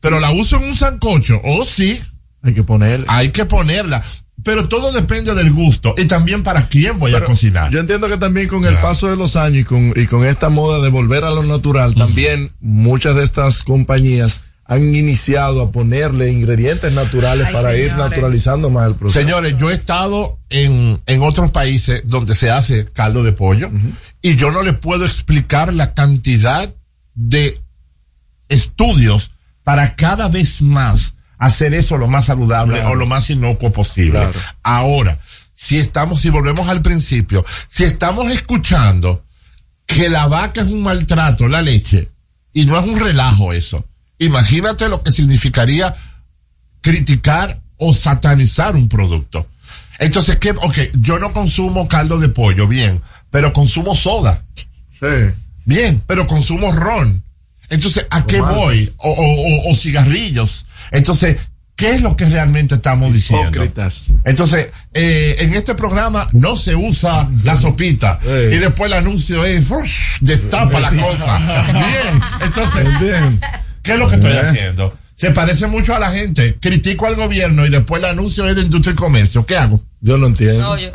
[0.01, 2.01] Pero la uso en un sancocho, oh sí,
[2.43, 3.05] Hay que ponerle.
[3.09, 4.03] hay que ponerla.
[4.43, 7.71] Pero todo depende del gusto y también para quién voy a cocinar.
[7.71, 10.49] Yo entiendo que también con el paso de los años y con, y con esta
[10.49, 16.31] moda de volver a lo natural, también muchas de estas compañías han iniciado a ponerle
[16.31, 19.25] ingredientes naturales Ay, para ir naturalizando más el proceso.
[19.25, 23.71] Señores, yo he estado en, en otros países donde se hace caldo de pollo
[24.21, 26.71] y yo no les puedo explicar la cantidad
[27.15, 27.59] de
[28.47, 29.31] estudios
[29.63, 32.91] para cada vez más hacer eso lo más saludable Claro.
[32.91, 34.11] o lo más inocuo posible.
[34.19, 34.39] Claro.
[34.61, 35.19] Ahora,
[35.53, 39.23] si estamos, si volvemos al principio, si estamos escuchando
[39.87, 42.09] que la vaca es un maltrato, la leche,
[42.53, 43.85] y no es un relajo eso,
[44.19, 45.95] imagínate lo que significaría
[46.81, 49.47] criticar o satanizar un producto.
[49.99, 50.51] Entonces, ¿qué?
[50.51, 53.01] Ok, yo no consumo caldo de pollo, bien,
[53.31, 54.43] pero consumo soda,
[54.91, 55.05] Sí.
[55.65, 57.23] bien, pero consumo ron.
[57.69, 58.91] Entonces, ¿a qué voy?
[58.97, 60.65] O, o- o- o cigarrillos.
[60.91, 61.37] Entonces,
[61.75, 63.49] ¿qué es lo que realmente estamos diciendo?
[63.49, 64.11] Hipócritas.
[64.25, 68.19] Entonces, eh, en este programa no se usa la sopita.
[68.23, 71.37] Y después el anuncio es, "Fush", destapa la cosa.
[71.73, 72.21] Bien.
[72.41, 73.39] Entonces, Bien.
[73.83, 74.39] ¿qué es lo que estoy Eh.
[74.39, 74.97] haciendo?
[75.15, 76.57] Se parece mucho a la gente.
[76.61, 79.45] Critico al gobierno y después el anuncio es de industria y comercio.
[79.45, 79.83] ¿Qué hago?
[79.99, 80.61] Yo no entiendo.
[80.61, 80.91] no, yo.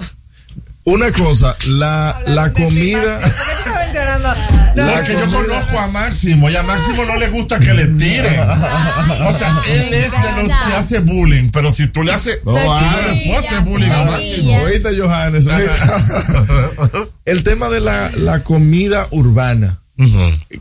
[0.87, 3.19] Una cosa, la, la comida.
[3.21, 4.29] ¿Por qué tú estás mencionando?
[4.77, 8.41] No, Porque yo conozco a Máximo y a Máximo no le gusta que le tiren.
[8.41, 12.55] O sea, él es de los que hace bullying, pero si tú le haces, No,
[12.73, 12.91] ah,
[13.39, 14.63] hacer bullying a Máximo.
[14.63, 15.47] Oíste, Johannes.
[17.25, 19.81] el tema de la, la comida urbana.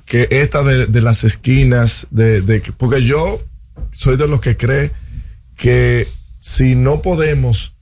[0.06, 3.42] que esta de, de las esquinas, de, de que- porque yo
[3.92, 4.92] soy de los que cree
[5.58, 6.08] que
[6.40, 7.74] si no podemos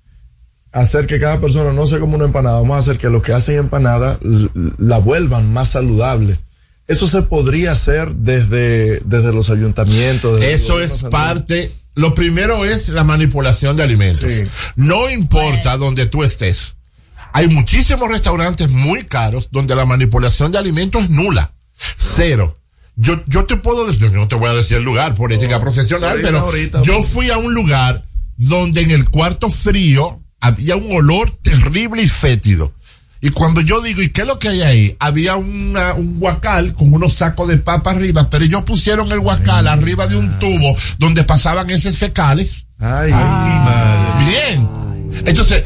[0.71, 3.33] hacer que cada persona no se coma una empanada, vamos a hacer que los que
[3.33, 4.19] hacen empanada
[4.77, 6.37] la vuelvan más saludable.
[6.87, 10.37] Eso se podría hacer desde, desde los ayuntamientos.
[10.37, 14.31] desde los Eso es parte, lo primero es la manipulación de alimentos.
[14.31, 14.43] Sí.
[14.75, 16.75] No importa donde tú estés.
[17.33, 21.53] Hay muchísimos restaurantes muy caros donde la manipulación de alimentos es nula.
[21.97, 22.57] Cero.
[22.95, 25.59] Yo, yo te puedo decir, yo no te voy a decir el lugar por ética
[25.61, 27.07] profesional, pero ahorita, yo pues.
[27.07, 28.03] fui a un lugar
[28.35, 32.73] donde en el cuarto frío había un olor terrible y fétido.
[33.23, 34.95] Y cuando yo digo, ¿y qué es lo que hay ahí?
[34.99, 39.67] Había una, un guacal con unos sacos de papa arriba, pero ellos pusieron el guacal
[39.67, 42.65] arriba de un tubo donde pasaban heces fecales.
[42.79, 43.11] Ay,
[44.27, 44.67] Bien.
[45.23, 45.63] Entonces,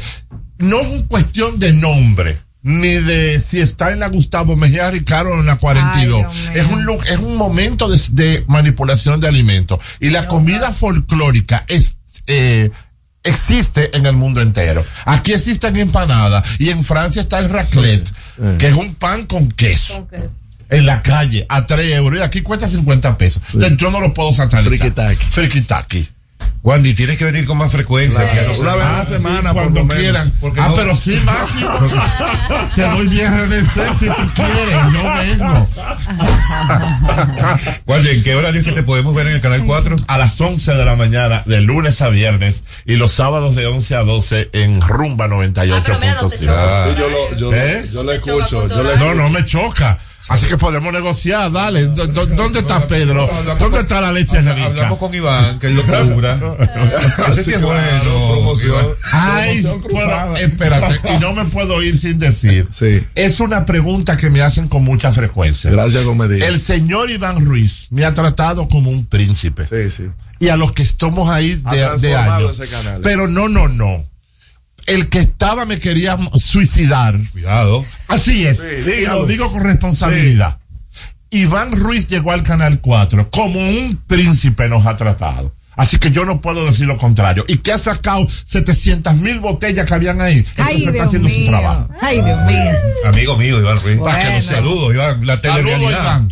[0.58, 5.30] no es una cuestión de nombre, ni de si está en la Gustavo Mejía Ricardo
[5.30, 6.26] o en la 42.
[6.54, 9.80] es un es un momento de, de manipulación de alimentos.
[9.98, 11.96] Y la comida folclórica es,
[12.26, 12.70] eh,
[13.26, 14.84] existe en el mundo entero.
[15.04, 18.10] Aquí existen empanadas y en Francia está el raclette,
[18.58, 20.08] que es un pan con queso.
[20.68, 23.40] En la calle, a 3 euros, y aquí cuesta 50 pesos.
[23.52, 24.72] Entonces, yo no lo puedo satanizar.
[24.72, 25.24] Frikitaki.
[25.24, 26.08] Frikitaki.
[26.62, 28.28] Wandy, tienes que venir con más frecuencia.
[28.28, 28.52] Claro.
[28.54, 30.02] no Una vez a la Ah, semana, sí, por cuando lo menos.
[30.02, 30.32] quieran.
[30.40, 31.68] Porque Ah, no- pero sí, Máximo.
[32.74, 35.68] Te doy vieja de ser si tú quieres, no vengo.
[37.86, 39.94] Wandy, ¿en qué horario es que te podemos ver en el canal 4?
[40.08, 43.94] A las 11 de la mañana, de lunes a viernes, y los sábados de 11
[43.94, 46.30] a 12 en Rumba 98.5.
[46.30, 47.88] Sí, yo lo, yo, lo- ¿Eh?
[47.92, 48.66] yo le escucho.
[48.68, 50.00] Yo le No, no me choca.
[50.28, 51.86] Así que podemos negociar, dale.
[51.88, 53.28] ¿Dó- dó- ¿Dónde está Pedro?
[53.60, 54.64] ¿Dónde está la leche rica?
[54.66, 56.36] Hablamos con Iván, que él lo cubra.
[57.28, 58.52] Ese sí es bueno.
[58.64, 58.86] Iván.
[59.12, 62.66] Ay, bueno, espérate, y no me puedo ir sin decir.
[63.14, 65.70] Es una pregunta que me hacen con mucha frecuencia.
[65.70, 66.46] Gracias, Comedia.
[66.46, 69.64] El señor Iván Ruiz me ha tratado como un príncipe.
[69.66, 70.10] Sí, sí.
[70.40, 72.58] Y a los que estamos ahí de, de transformado años.
[72.60, 73.00] ese canal.
[73.02, 74.04] Pero no, no, no.
[74.86, 77.18] El que estaba me quería suicidar.
[77.32, 77.84] Cuidado.
[78.08, 78.58] Así es.
[78.58, 80.58] Sí, y lo digo con responsabilidad.
[81.30, 85.52] Iván Ruiz llegó al canal 4 como un príncipe nos ha tratado.
[85.76, 87.44] Así que yo no puedo decir lo contrario.
[87.48, 90.44] Y que ha sacado 700 mil botellas que habían ahí.
[90.56, 91.50] Ay, Entonces está Dios haciendo su mío.
[91.50, 91.88] trabajo.
[92.00, 92.72] Ay, Dios mío.
[93.04, 93.98] Amigo mío, Iván Ruiz.
[93.98, 94.42] Bueno.
[94.42, 95.26] Saludos, Iván.
[95.26, 95.80] La Saludos.
[95.82, 96.28] Iván.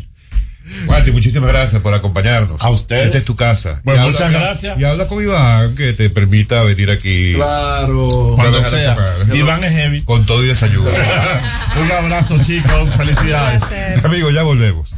[0.86, 2.60] Wandy, muchísimas gracias por acompañarnos.
[2.60, 3.06] A ustedes.
[3.06, 3.80] Esta es tu casa.
[3.84, 4.78] Bueno, Y habla- muchas gracias.
[4.80, 7.34] Y habla con Iván que te permita venir aquí.
[7.34, 8.32] Claro.
[8.36, 8.96] Cuando sea.
[9.32, 10.02] Iván es heavy.
[10.02, 10.88] Con todo y desayuno.
[11.80, 12.90] un abrazo, chicos.
[12.96, 13.62] Felicidades.
[14.04, 14.94] Amigo, ya volvemos.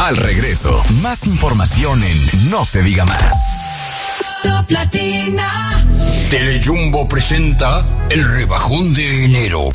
[0.00, 3.34] Al regreso, más información en No se diga más.
[4.42, 5.86] Top Latina.
[6.30, 9.70] Telejumbo presenta el rebajón de enero.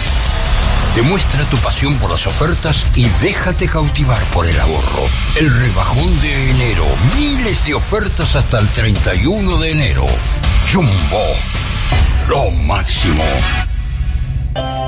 [0.96, 5.06] Demuestra tu pasión por las ofertas y déjate cautivar por el ahorro.
[5.40, 6.86] El rebajón de enero.
[7.18, 10.06] Miles de ofertas hasta el 31 de enero.
[10.72, 11.24] Jumbo.
[12.28, 13.24] Lo máximo.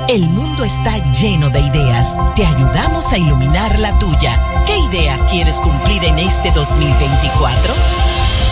[0.06, 2.12] El mundo está lleno de ideas.
[2.36, 4.38] Te ayudamos a iluminar la tuya.
[4.66, 7.74] ¿Qué idea quieres cumplir en este 2024?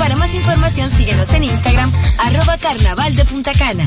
[0.00, 3.86] Para más información síguenos en Instagram, arroba carnaval de Punta Cana.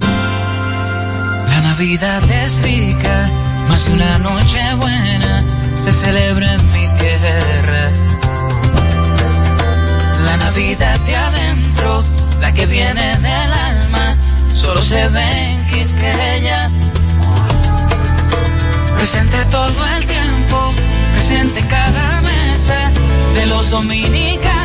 [0.00, 3.30] La Navidad es rica,
[3.68, 5.44] más una noche buena
[5.84, 7.90] se celebra en mi tierra.
[10.24, 12.02] La Navidad de adentro,
[12.40, 14.16] la que viene del alma,
[14.52, 16.70] solo se ve en Quisqueya.
[18.98, 20.72] Presente todo el tiempo,
[21.12, 22.90] presente en cada mesa
[23.36, 24.55] de los dominicanos.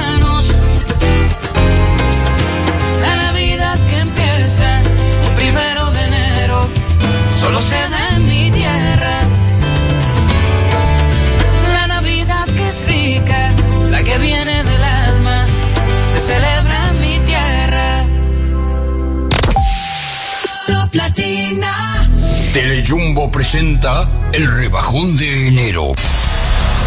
[7.42, 9.16] Solo se da en mi tierra.
[11.74, 13.52] La Navidad que es rica,
[13.90, 15.46] la que viene del alma,
[16.12, 18.06] se celebra en mi tierra.
[20.68, 21.74] Top Latina.
[22.54, 25.94] Telejumbo presenta el rebajón de enero.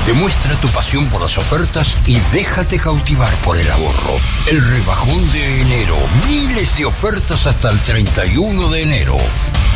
[0.07, 4.17] Demuestra tu pasión por las ofertas y déjate cautivar por el ahorro.
[4.49, 5.97] El rebajón de enero.
[6.29, 9.17] Miles de ofertas hasta el 31 de enero.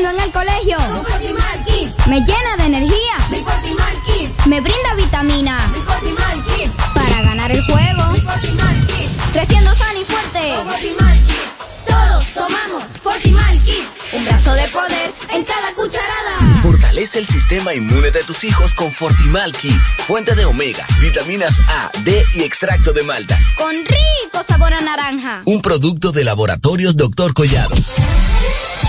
[0.00, 0.78] En el colegio.
[2.08, 3.16] Me llena de energía.
[4.46, 5.58] Me brinda vitamina.
[6.94, 8.14] Para ganar el juego.
[9.34, 10.54] Creciendo sano y fuerte.
[11.86, 14.00] Todos tomamos Fortimal Kids.
[14.14, 16.39] Un brazo de poder en cada cucharada.
[17.00, 19.96] Fortalece el sistema inmune de tus hijos con Fortimal Kids.
[20.06, 23.38] Fuente de omega, vitaminas A, D y extracto de malta.
[23.56, 25.40] Con rico sabor a naranja.
[25.46, 27.32] Un producto de laboratorios Dr.
[27.32, 27.74] Collado.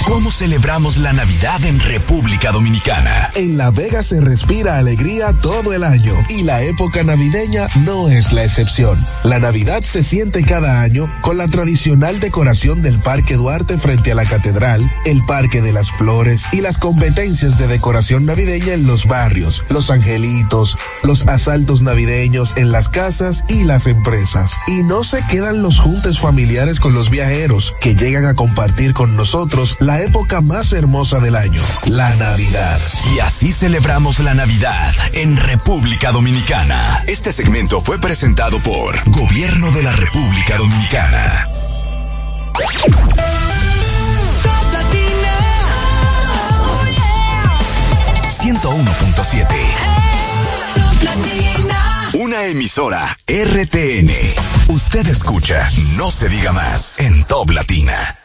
[0.05, 3.29] ¿Cómo celebramos la Navidad en República Dominicana?
[3.35, 8.33] En La Vega se respira alegría todo el año y la época navideña no es
[8.33, 8.99] la excepción.
[9.23, 14.15] La Navidad se siente cada año con la tradicional decoración del Parque Duarte frente a
[14.15, 19.05] la Catedral, el Parque de las Flores y las competencias de decoración navideña en los
[19.05, 24.53] barrios, los angelitos, los asaltos navideños en las casas y las empresas.
[24.67, 29.15] Y no se quedan los juntes familiares con los viajeros que llegan a compartir con
[29.15, 32.79] nosotros la época más hermosa del año, la Navidad.
[33.15, 37.03] Y así celebramos la Navidad en República Dominicana.
[37.07, 41.47] Este segmento fue presentado por Gobierno de la República Dominicana.
[48.51, 49.45] ...101.7...
[52.15, 54.11] Una emisora RTN.
[54.67, 58.17] Usted escucha No se diga más en Top Latina.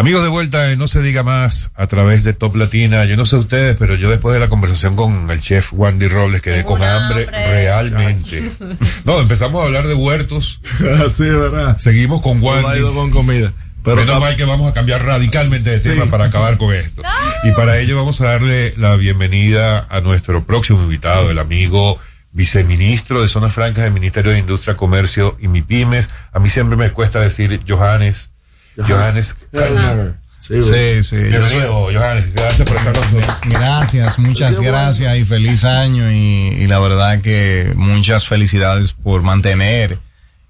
[0.00, 3.04] Amigos de vuelta, No se diga más a través de Top Latina.
[3.04, 6.40] Yo no sé ustedes, pero yo después de la conversación con el chef Wandy Robles
[6.40, 8.50] quedé con hambre, realmente.
[9.04, 10.62] no, empezamos a hablar de huertos.
[11.04, 11.76] Así, ¿verdad?
[11.78, 12.80] Seguimos con Wandy.
[12.94, 13.52] con comida.
[13.84, 17.02] Pero Menos mal que vamos a cambiar radicalmente de tema para acabar con esto.
[17.44, 22.00] Y para ello vamos a darle la bienvenida a nuestro próximo invitado, el amigo
[22.32, 26.08] viceministro de Zonas Francas del Ministerio de Industria, Comercio y MIPIMES.
[26.32, 28.30] A mí siempre me cuesta decir Johannes
[28.76, 29.36] Johannes
[30.40, 31.16] Sí, sí, sí.
[31.16, 32.32] Bienvenido, Johannes.
[32.32, 33.38] Gracias por estar con nosotros.
[33.44, 39.98] Gracias, muchas gracias y feliz año y, la verdad que muchas felicidades por mantener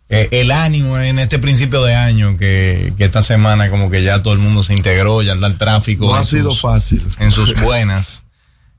[0.08, 4.32] eh, el ánimo en este principio de año que, esta semana como que ya todo
[4.32, 6.06] el mundo se integró, ya está el tráfico.
[6.06, 7.06] No ha sido fácil.
[7.18, 8.24] En sus buenas.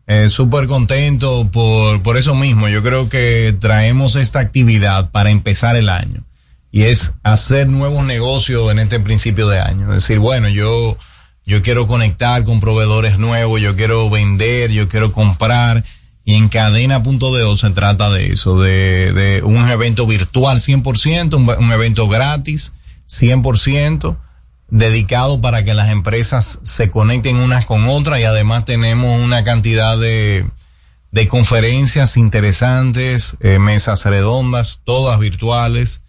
[0.07, 2.69] Eh, Súper contento por, por eso mismo.
[2.69, 6.23] Yo creo que traemos esta actividad para empezar el año
[6.71, 9.89] y es hacer nuevos negocios en este principio de año.
[9.89, 10.97] Es decir, bueno, yo,
[11.45, 15.83] yo quiero conectar con proveedores nuevos, yo quiero vender, yo quiero comprar.
[16.23, 21.71] Y en cadena.de se trata de eso, de, de un evento virtual 100%, un, un
[21.71, 22.73] evento gratis
[23.09, 24.17] 100%,
[24.69, 29.97] dedicado para que las empresas se conecten unas con otras y además tenemos una cantidad
[29.97, 30.45] de,
[31.11, 36.03] de conferencias interesantes, eh, mesas redondas, todas virtuales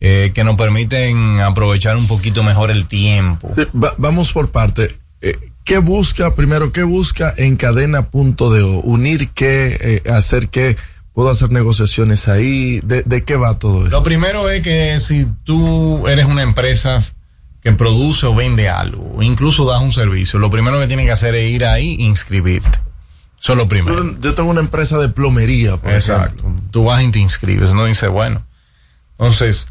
[0.00, 3.54] eh, que nos permiten aprovechar un poquito mejor el tiempo.
[3.98, 4.98] vamos por parte.
[5.20, 8.62] Eh, ¿Qué busca, primero, qué busca en cadena.de?
[8.82, 10.02] ¿Unir qué?
[10.04, 10.76] Eh, ¿Hacer qué?
[11.12, 12.80] ¿Puedo hacer negociaciones ahí?
[12.82, 13.90] ¿De, ¿De qué va todo eso?
[13.90, 16.98] Lo primero es que si tú eres una empresa
[17.62, 21.34] que produce o vende algo, incluso das un servicio, lo primero que tienes que hacer
[21.34, 22.78] es ir ahí e inscribirte.
[23.40, 24.18] Eso es lo primero.
[24.20, 26.44] Yo, tengo una empresa de plomería, por Exacto.
[26.70, 28.44] Tú vas y te inscribes, no dice, bueno.
[29.18, 29.68] Entonces,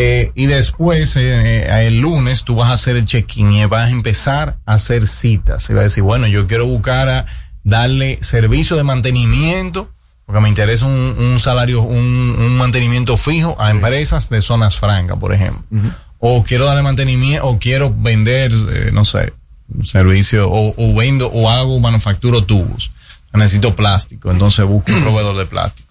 [0.00, 1.22] eh, y después, eh,
[1.66, 5.08] eh, el lunes, tú vas a hacer el check-in y vas a empezar a hacer
[5.08, 5.68] citas.
[5.70, 7.26] Y vas a decir, bueno, yo quiero buscar a
[7.64, 9.90] darle servicio de mantenimiento,
[10.24, 15.64] porque me interesa un, salario, un, mantenimiento fijo a empresas de zonas francas, por ejemplo.
[16.20, 18.52] O quiero darle mantenimiento, o quiero vender,
[18.92, 19.32] no sé,
[19.82, 22.92] servicio, o, o vendo, o hago, manufacturo tubos.
[23.32, 25.87] Necesito plástico, entonces busco un proveedor de plástico.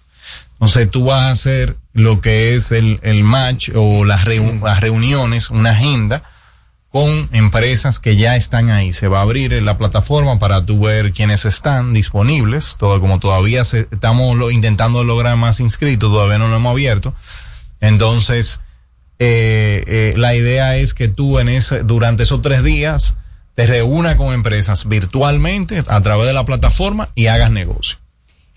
[0.60, 5.50] Entonces tú vas a hacer lo que es el, el match o las, las reuniones,
[5.50, 6.24] una agenda
[6.88, 8.92] con empresas que ya están ahí.
[8.92, 12.76] Se va a abrir la plataforma para tú ver quiénes están disponibles.
[12.78, 17.14] Todo como todavía estamos lo, intentando lograr más inscritos, todavía no lo hemos abierto.
[17.80, 18.60] Entonces,
[19.18, 23.16] eh, eh, la idea es que tú en ese, durante esos tres días
[23.54, 27.98] te reúnas con empresas virtualmente a través de la plataforma y hagas negocio.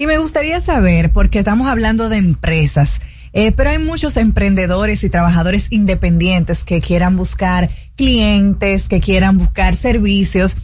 [0.02, 3.02] Y me gustaría saber, porque estamos hablando de empresas,
[3.34, 9.76] eh, pero hay muchos emprendedores y trabajadores independientes que quieran buscar clientes, que quieran buscar
[9.76, 10.57] servicios.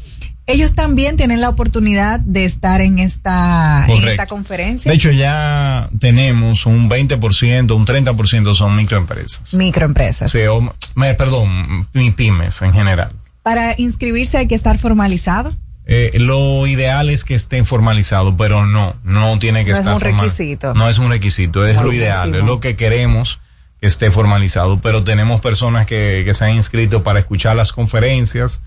[0.47, 4.09] Ellos también tienen la oportunidad de estar en esta, en Correcto.
[4.09, 4.89] esta conferencia.
[4.89, 9.53] De hecho, ya tenemos un 20%, un 30% son microempresas.
[9.53, 10.31] Microempresas.
[10.31, 10.73] Sí, o,
[11.15, 13.11] perdón, pymes en general.
[13.43, 15.55] Para inscribirse hay que estar formalizado.
[15.89, 19.93] Eh, lo ideal es que esté formalizado, pero no, no tiene que No es estar
[19.95, 20.73] un formal- requisito.
[20.73, 23.39] No es un requisito, es lo ideal, es lo que queremos
[23.79, 28.61] que esté formalizado, pero tenemos personas que, que se han inscrito para escuchar las conferencias,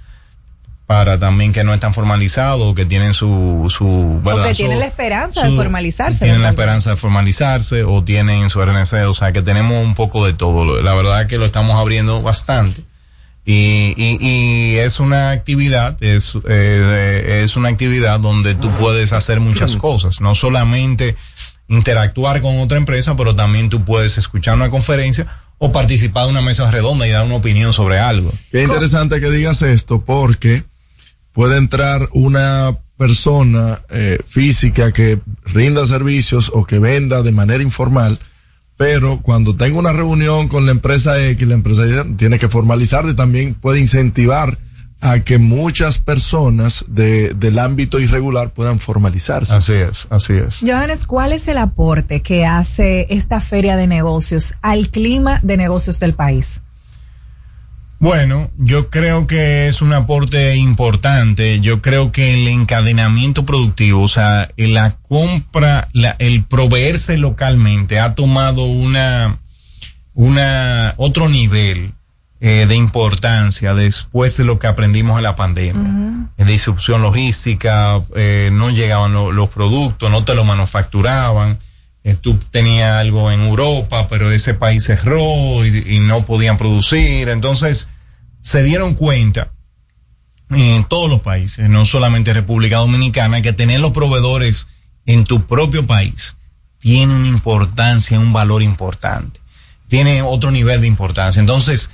[0.87, 4.87] para también que no están formalizados, que tienen su, su, O que Su- tienen la
[4.87, 6.25] esperanza de formalizarse.
[6.25, 10.25] tienen la esperanza de formalizarse o tienen su RNC, o sea que tenemos un poco
[10.25, 10.81] de todo.
[10.83, 12.83] La verdad es que lo estamos abriendo bastante.
[13.53, 19.41] Y, y, y es una actividad, es, eh, es una actividad donde tú puedes hacer
[19.41, 21.17] muchas cosas, no solamente
[21.67, 25.27] interactuar con otra empresa, pero también tú puedes escuchar una conferencia
[25.59, 28.33] o participar de una mesa redonda y dar una opinión sobre algo.
[28.53, 30.63] Qué interesante que digas esto porque
[31.33, 38.17] puede entrar una persona eh, física que rinda servicios o que venda de manera informal,
[38.81, 43.05] pero cuando tenga una reunión con la empresa X, la empresa Y tiene que formalizar
[43.05, 44.57] y también puede incentivar
[45.03, 49.55] a que muchas personas de, del ámbito irregular puedan formalizarse.
[49.55, 50.61] Así es, así es.
[50.67, 56.01] Johannes, ¿cuál es el aporte que hace esta feria de negocios al clima de negocios
[56.01, 56.63] del país?
[58.01, 61.61] Bueno, yo creo que es un aporte importante.
[61.61, 68.15] Yo creo que el encadenamiento productivo, o sea, la compra, la- el proveerse localmente ha
[68.15, 69.37] tomado una,
[70.15, 71.93] una, otro nivel
[72.41, 75.91] eh, de importancia después de lo que aprendimos en la pandemia.
[76.39, 81.59] En disrupción logística, eh, no llegaban lo- los productos, no te lo manufacturaban.
[82.05, 87.29] Eh, tú tenías algo en Europa, pero ese país cerró y, y no podían producir.
[87.29, 87.89] Entonces,
[88.41, 89.53] se dieron cuenta
[90.51, 94.67] en todos los países, no solamente República Dominicana, que tener los proveedores
[95.07, 96.37] en tu propio país
[96.81, 99.39] tiene una importancia, un valor importante.
[99.89, 101.39] Tiene otro nivel de importancia.
[101.41, 101.91] Entonces,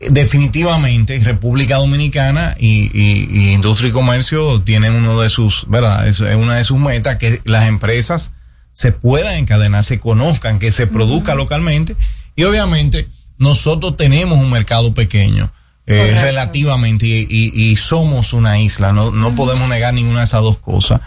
[0.00, 6.08] eh, definitivamente República Dominicana y, y- y Industria y Comercio tienen uno de sus, ¿verdad?
[6.08, 8.32] Es una de sus metas que las empresas
[8.76, 11.96] se puedan encadenar, se conozcan, que se produzca localmente
[12.36, 13.08] y obviamente
[13.38, 15.50] nosotros tenemos un mercado pequeño.
[15.88, 20.42] eh, relativamente y, y- y somos una isla, no, no podemos negar ninguna de esas
[20.42, 21.00] dos cosas,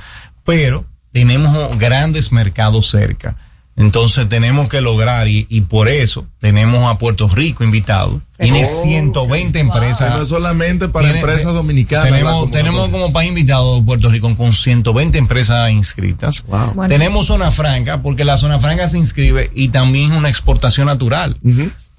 [0.45, 3.35] pero tenemos grandes mercados cerca.
[3.79, 8.21] Entonces tenemos que lograr y, y por eso tenemos a Puerto Rico invitado.
[8.37, 10.13] Tiene Oh, 120 empresas.
[10.15, 12.09] No es solamente para Tiene- empresas dominicanas.
[12.09, 16.43] Tenemos, Como tenemos como país invitado Puerto Rico con 120 empresas inscritas.
[16.45, 16.73] Bueno.
[16.89, 21.37] Tenemos zona franca porque la zona franca se inscribe y también es una exportación natural.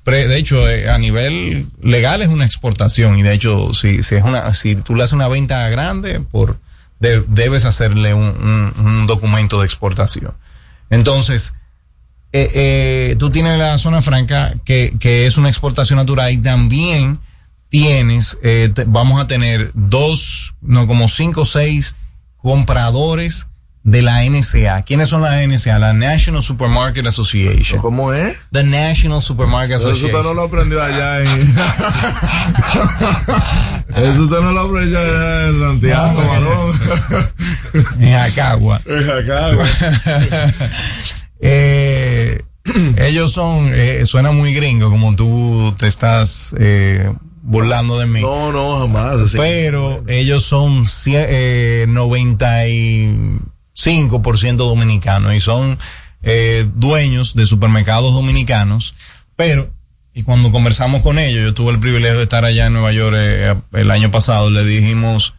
[0.05, 4.17] Pre- de hecho, eh, a nivel legal es una exportación y de hecho, si, si
[4.17, 6.59] es una, si tú le haces una venta grande, por
[7.01, 8.25] de- debes hacerle un,
[8.79, 10.33] un- un documento de exportación.
[10.91, 11.55] Entonces,
[12.33, 17.19] eh, eh, tú tienes la zona franca que, que es una exportación natural y también
[17.69, 21.97] tienes, eh, te- vamos a tener dos, no como cinco o seis
[22.37, 23.49] compradores
[23.83, 24.83] de la NSA.
[24.83, 25.79] ¿Quiénes son la NSA?
[25.79, 27.81] La National Supermarket Association.
[27.81, 28.37] ¿Cómo es?
[28.53, 30.17] The National Supermarket Eso Association.
[30.21, 31.41] usted no lo aprendió allá en.
[33.97, 36.81] Eso usted no lo aprendió allá en Santiago, varón.
[38.01, 38.81] En Acagua.
[38.87, 39.67] En Jacagua.
[41.41, 42.39] Eh,
[42.99, 47.13] ellos son, eh, suena muy gringo, como tú te estás eh,
[47.43, 48.21] burlando de mí.
[48.21, 49.21] No, no, jamás.
[49.21, 49.37] así.
[49.37, 55.79] Pero ellos son cie- eh, 95% dominicanos y son
[56.23, 58.95] eh, dueños de supermercados dominicanos.
[59.37, 59.71] Pero,
[60.13, 63.17] y cuando conversamos con ellos, yo tuve el privilegio de estar allá en Nueva York
[63.19, 65.35] eh, el año pasado, le dijimos,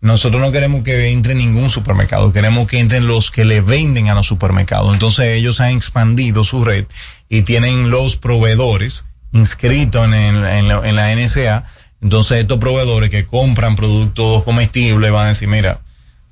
[0.00, 4.14] nosotros no queremos que entre ningún supermercado, queremos que entren los que le venden a
[4.14, 4.92] los supermercados.
[4.94, 6.86] Entonces ellos han expandido su red
[7.28, 11.64] y tienen los proveedores inscritos en, el- en la, en la NSA.
[12.02, 15.80] Entonces estos proveedores que compran productos comestibles van a decir, mira,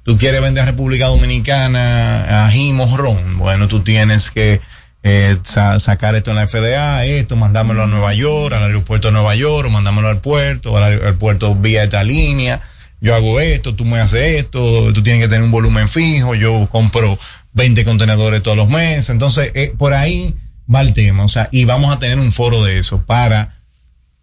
[0.02, 3.36] tú quieres vender a República Dominicana ají morrón.
[3.38, 4.60] Bueno, tú tienes que
[5.02, 9.12] eh, sa- sacar esto en la FDA, esto, mandármelo a Nueva York, al aeropuerto de
[9.12, 12.60] Nueva York, o mandármelo al puerto, al aeropuerto vía esta línea.
[13.00, 16.68] Yo hago esto, tú me haces esto, tú tienes que tener un volumen fijo, yo
[16.70, 17.18] compro
[17.52, 19.10] 20 contenedores todos los meses.
[19.10, 20.34] Entonces, eh, por ahí
[20.72, 21.24] va el tema.
[21.24, 23.57] O sea, y vamos a tener un foro de eso para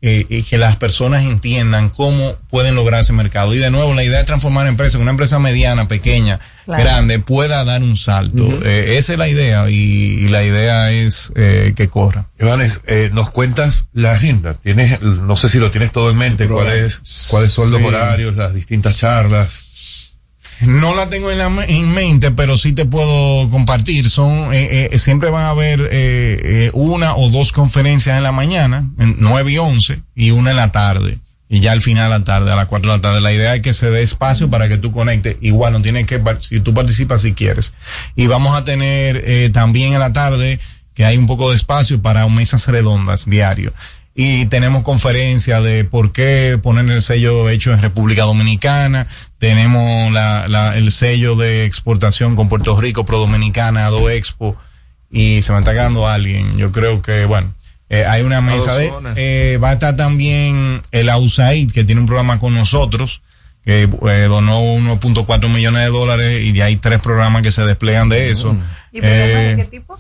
[0.02, 3.54] eh, y que las personas entiendan cómo pueden lograr ese mercado.
[3.56, 6.84] Y de nuevo, la idea de transformar empresas, una empresa mediana, pequeña, Claro.
[6.84, 8.48] grande, pueda dar un salto.
[8.64, 12.28] Eh, esa es la idea y, y la idea es eh, que corra.
[12.40, 14.56] Ivanes, eh, nos cuentas la agenda.
[14.56, 17.86] Tienes, no sé si lo tienes todo en mente, cuáles, cuáles son los Sí.
[17.88, 19.65] horarios, las distintas charlas.
[20.62, 24.10] No la tengo en, la, en mente, pero sí te puedo compartir.
[24.10, 28.32] Son eh, eh, siempre van a haber eh, eh, una o dos conferencias en la
[28.32, 31.20] mañana, en 9 y 11, y una en la tarde.
[31.48, 33.22] Y ya al final de la tarde, a las 4 de la tarde.
[33.22, 35.38] La idea es que se dé espacio para que tú conectes.
[35.42, 37.74] Igual no tienes que, si tú participas si quieres.
[38.16, 40.60] Y vamos a tener eh, también en la tarde
[40.96, 43.74] que hay un poco de espacio para mesas redondas diario.
[44.16, 49.06] Y tenemos conferencia de por qué poner el sello hecho en República Dominicana.
[49.50, 54.58] Tenemos la, la- el sello de exportación con Puerto Rico, Pro Dominicana, Do Expo.
[55.12, 56.58] Y se me está quedando alguien.
[56.58, 57.54] Yo creo que, bueno,
[57.90, 62.08] eh, hay una mesa de, eh, va a estar también el AUSAID, que tiene un
[62.08, 63.22] programa con nosotros,
[63.64, 68.32] que eh, donó 1.4 millones de dólares y hay tres programas que se desplegan de
[68.32, 68.58] eso.
[68.92, 70.00] ¿Y programas de Eh, qué tipo?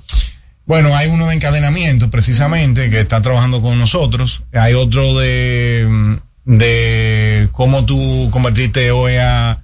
[0.65, 4.43] bueno, hay uno de encadenamiento precisamente que está trabajando con nosotros.
[4.53, 6.13] Hay otro de, mm,
[6.45, 9.61] de cómo tú convertiste OEA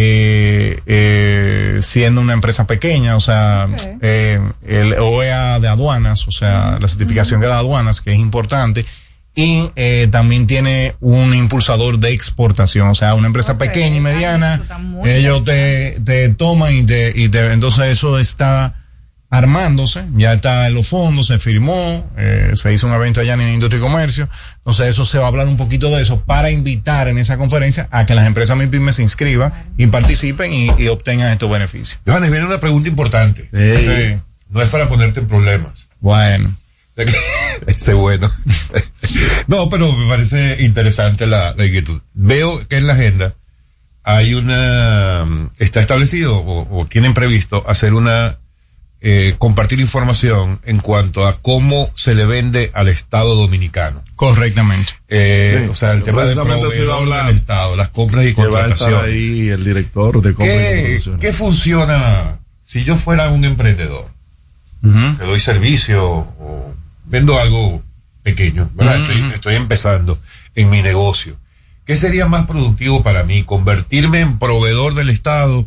[0.00, 3.68] eh, eh, siendo una empresa pequeña, o sea,
[4.00, 8.86] eh, el OEA de aduanas, o sea, la certificación que da aduanas, que es importante.
[9.34, 14.60] Y eh, también tiene un impulsador de exportación, o sea, una empresa pequeña y mediana,
[15.04, 18.77] ellos te, te toman y te, y te, entonces eso está
[19.30, 23.42] armándose, ya está en los fondos, se firmó, eh, se hizo un evento allá en
[23.42, 24.28] Industria y Comercio,
[24.58, 27.88] entonces eso se va a hablar un poquito de eso para invitar en esa conferencia
[27.90, 32.00] a que las empresas MIPYME se inscriban y participen y, y obtengan estos beneficios.
[32.06, 33.50] Johannes, viene una pregunta importante.
[33.52, 34.20] Sí.
[34.50, 35.88] No es para ponerte en problemas.
[36.00, 36.54] Bueno.
[37.66, 38.30] Ese bueno.
[39.46, 42.00] no, pero me parece interesante la, la inquietud.
[42.14, 43.34] Veo que en la agenda
[44.02, 45.26] hay una,
[45.58, 48.38] está establecido o, o tienen previsto hacer una,
[49.00, 54.02] eh, compartir información en cuanto a cómo se le vende al Estado dominicano.
[54.16, 54.94] Correctamente.
[55.08, 55.68] Eh, Sí.
[55.70, 57.26] O sea, el tema de se a hablar.
[57.26, 59.04] del Estado, las compras y Que va a estar contrataciones.
[59.04, 64.06] ahí el director de ¿Qué, qué funciona si yo fuera un emprendedor?
[64.82, 67.82] Le doy servicio o vendo algo
[68.22, 70.18] pequeño, estoy, estoy empezando
[70.54, 71.36] en mi negocio.
[71.84, 73.42] ¿Qué sería más productivo para mí?
[73.44, 75.66] ¿Convertirme en proveedor del Estado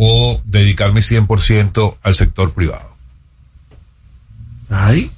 [0.00, 2.88] o dedicarme 100% al sector privado?
[4.70, 5.10] Ay.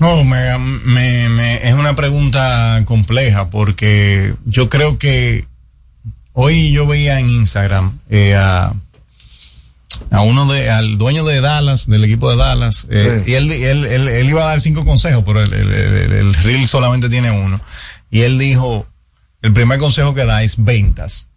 [0.00, 5.44] No, me, me, me- es una pregunta compleja porque yo creo que
[6.32, 8.72] hoy yo veía en Instagram eh, a,
[10.10, 13.32] a uno de, al dueño de Dallas, del equipo de Dallas, eh, Sí.
[13.32, 16.34] y él, él, él, él iba a dar cinco consejos, pero el, el, el- el
[16.34, 17.60] reel solamente tiene uno.
[18.10, 18.86] Y él dijo,
[19.42, 21.27] el primer consejo que da es ventas.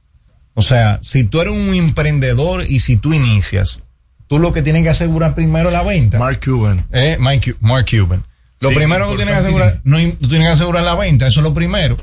[0.54, 3.80] O sea, si tú eres un emprendedor y si tú inicias,
[4.28, 6.20] tú lo que tienes que asegurar primero es la venta.
[6.20, 6.86] Mark Cuban.
[6.92, 8.24] Eh, Mike Mark Cuban.
[8.60, 11.40] Lo Sí, primero que tienes que asegurar, no, tú tienes que asegurar la venta, eso
[11.40, 11.98] es lo primero.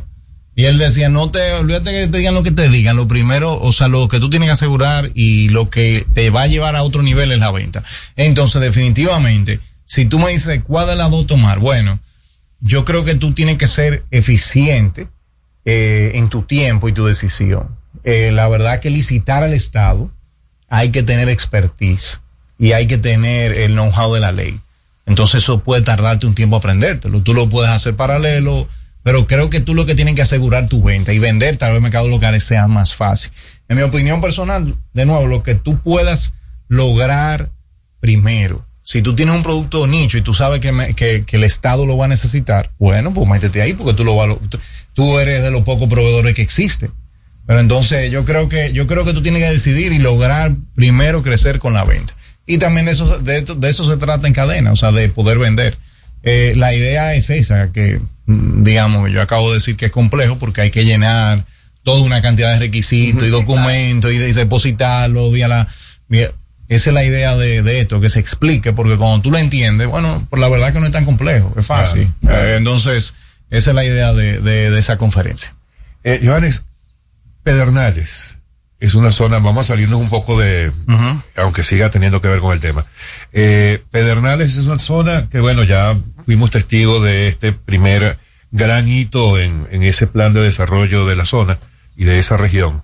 [0.56, 3.60] Y él decía, no te, olvídate que te digan lo que te digan, lo primero,
[3.60, 6.74] o sea, lo que tú tienes que asegurar y lo que te va a llevar
[6.74, 7.84] a otro nivel es la venta.
[8.16, 11.60] Entonces, definitivamente, si tú me dices, ¿cuál de las dos tomar?
[11.60, 12.00] Bueno,
[12.58, 15.06] yo creo que tú tienes que ser eficiente
[15.64, 17.77] eh, en tu tiempo y tu decisión.
[18.10, 20.10] Eh, la verdad que licitar al Estado
[20.70, 22.22] hay que tener expertise
[22.58, 24.58] y hay que tener el know-how de la ley.
[25.04, 27.20] Entonces eso puede tardarte un tiempo aprendértelo.
[27.20, 28.66] Tú lo puedes hacer paralelo,
[29.02, 31.82] pero creo que tú lo que tienes que asegurar tu venta y vender tal vez
[31.82, 33.30] mercados locales sea más fácil.
[33.68, 36.32] En mi opinión personal, de nuevo, lo que tú puedas
[36.66, 37.50] lograr
[38.00, 38.64] primero.
[38.80, 40.94] Si tú tienes un producto nicho y tú sabes que,
[41.26, 44.40] que, el Estado lo va a necesitar, bueno, pues métete ahí porque tú lo
[44.94, 46.90] tú eres de los pocos proveedores que existen.
[47.48, 51.22] Pero entonces yo creo que yo creo que tú tienes que decidir y lograr primero
[51.24, 52.14] crecer con la venta.
[52.46, 55.76] Y también de eso de, eso se trata en cadena, o sea, de poder vender.
[56.22, 60.38] Eh, la idea es esa, que mm, digamos, yo acabo de decir que es complejo
[60.38, 61.44] porque hay que llenar
[61.82, 65.66] toda una cantidad de requisitos y documentos y, de- y depositarlo vía la
[66.08, 66.30] vía-
[66.68, 69.86] esa es la idea de, de esto, que se explique, porque cuando tú lo entiendes,
[69.88, 72.10] bueno, por la verdad que no es tan complejo, es fácil.
[72.28, 73.14] Eh, entonces,
[73.48, 75.54] esa es la idea de, de, de esa conferencia.
[76.04, 76.66] Eh, Johannes,
[77.48, 78.36] Pedernales
[78.78, 80.70] es una zona, vamos a salirnos un poco de,
[81.34, 82.84] aunque siga teniendo que ver con el tema.
[83.32, 85.96] Eh, Pedernales es una zona que, bueno, ya
[86.26, 88.18] fuimos testigos de este primer
[88.50, 91.58] gran hito en, en ese plan de desarrollo de la zona
[91.96, 92.82] y de esa región.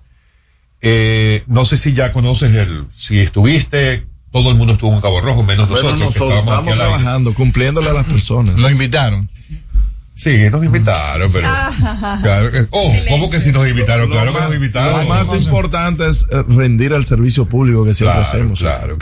[0.81, 5.21] Eh, no sé si ya conoces el, si estuviste, todo el mundo estuvo en Cabo
[5.21, 6.75] Rojo, menos Bueno, nosotros, que nosotros estábamos aire.
[6.75, 8.59] trabajando, cumpliéndole a las personas.
[8.59, 9.29] Lo invitaron.
[10.15, 11.47] Sí, nos invitaron, pero.
[12.21, 14.09] Claro que- oh, ¿cómo que si nos invitaron?
[14.09, 15.01] Claro que nos invitaron.
[15.05, 18.59] Lo más importante es eh, rendir el servicio público que siempre Claro, hacemos.
[18.59, 18.97] Claro.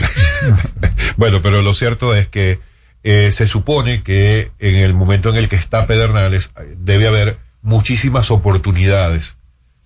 [1.16, 2.58] bueno, pero lo cierto es que
[3.04, 7.38] eh, se supone que en el momento en el que está Pedernales eh, debe haber
[7.62, 9.36] muchísimas oportunidades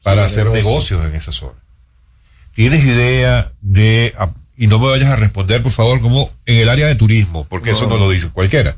[0.03, 1.05] para hacer negocios.
[1.05, 1.59] en esa zona.
[2.55, 6.69] ¿Tienes idea de, ah, y no me vayas a responder por favor, como en el
[6.71, 8.77] área de turismo, porque eso no lo dice cualquiera?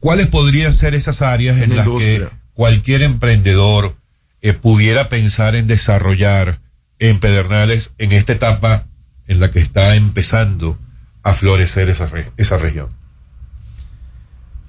[0.00, 2.28] ¿Cuáles podrían ser esas áreas en En las industria.
[2.28, 3.96] que cualquier emprendedor
[4.42, 6.60] eh, pudiera pensar en desarrollar
[6.98, 8.84] en Pedernales en esta etapa
[9.26, 10.78] en la que está empezando
[11.22, 12.88] a florecer esa, re- esa región?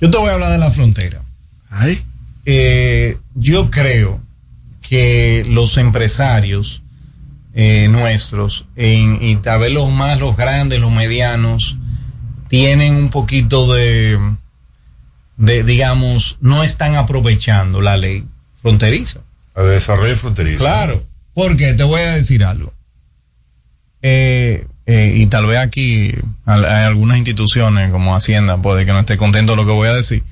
[0.01, 1.21] Yo te voy a hablar de la frontera.
[2.45, 4.21] Eh, yo creo
[4.81, 6.83] que los empresarios
[7.53, 11.75] eh, nuestros, en- y tal vez los más, los grandes, los medianos,
[12.47, 14.17] tienen un poquito de,
[15.37, 18.25] de, digamos, no están aprovechando la ley
[18.61, 19.21] fronteriza.
[19.55, 20.59] A desarrollo fronterizo.
[20.59, 21.03] Claro,
[21.33, 22.73] porque te voy a decir algo.
[24.01, 26.13] Eh, eh, y tal vez aquí
[26.45, 29.93] hay algunas instituciones como Hacienda puede que no esté contento de lo que voy a
[29.93, 30.23] decir.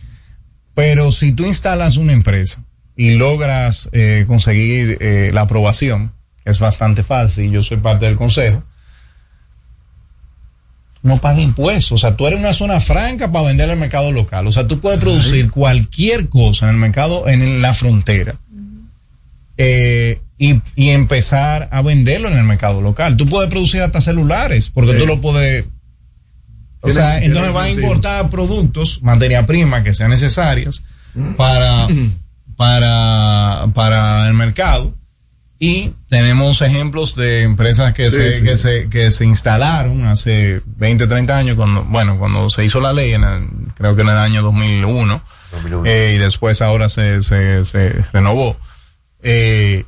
[0.73, 2.63] Pero si tú instalas una empresa
[2.95, 6.13] y logras eh, conseguir eh, la aprobación,
[6.43, 8.63] que es bastante fácil, y yo soy parte del consejo,
[11.05, 11.91] no paga impuestos.
[11.93, 14.45] O sea, tú eres una zona franca para vender al mercado local.
[14.47, 18.35] O sea, tú puedes producir cualquier cosa en el mercado, en la frontera.
[19.57, 23.15] eh, y, y empezar a venderlo en el mercado local.
[23.15, 24.97] Tú puedes producir hasta celulares, porque Sí.
[24.99, 25.63] tú lo puedes.
[26.81, 30.83] O sea, entonces va a importar productos, materia prima que sean necesarias
[31.37, 31.87] para,
[32.57, 34.93] para, para el mercado.
[35.57, 38.43] Y tenemos ejemplos de empresas que, Sí, se, sí.
[38.43, 42.91] que se que se instalaron hace 20, 30 años, cuando, bueno, cuando se hizo la
[42.91, 45.21] ley, en el- creo que en el año 2001,
[45.85, 48.57] eh, y después ahora se, se, se renovó.
[49.23, 49.85] Eh,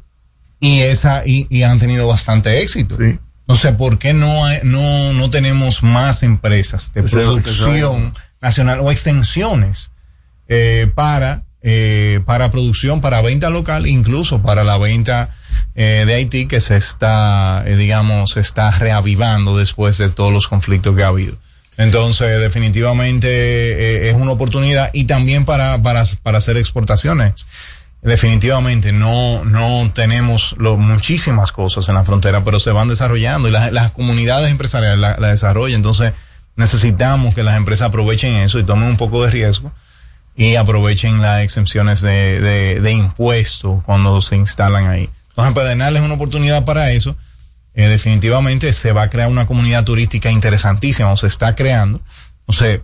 [0.59, 2.97] y esa, y, y han tenido bastante éxito.
[3.47, 8.91] No sé por qué no, hay- no, no tenemos más empresas de producción nacional o
[8.91, 9.91] extensiones
[10.47, 15.29] eh, para, eh, para producción, para venta local, incluso para la venta
[15.75, 20.47] eh, de Haití que se está, eh, digamos, se está reavivando después de todos los
[20.47, 21.35] conflictos que ha habido.
[21.77, 27.47] Entonces, definitivamente eh, es una oportunidad y también para, para, para hacer exportaciones.
[28.01, 33.51] Definitivamente no, no tenemos lo- muchísimas cosas en la frontera, pero se van desarrollando y
[33.51, 35.77] las, las comunidades empresariales la, la desarrollan.
[35.77, 36.13] Entonces,
[36.55, 39.71] necesitamos que las empresas aprovechen eso y tomen un poco de riesgo
[40.35, 45.09] y aprovechen las exenciones de, de, de impuestos cuando se instalan ahí.
[45.37, 47.15] Entonces, Pedernales es una oportunidad para eso.
[47.75, 52.01] Eh, definitivamente se va a crear una comunidad turística interesantísima, o se está creando.
[52.47, 52.79] O sea,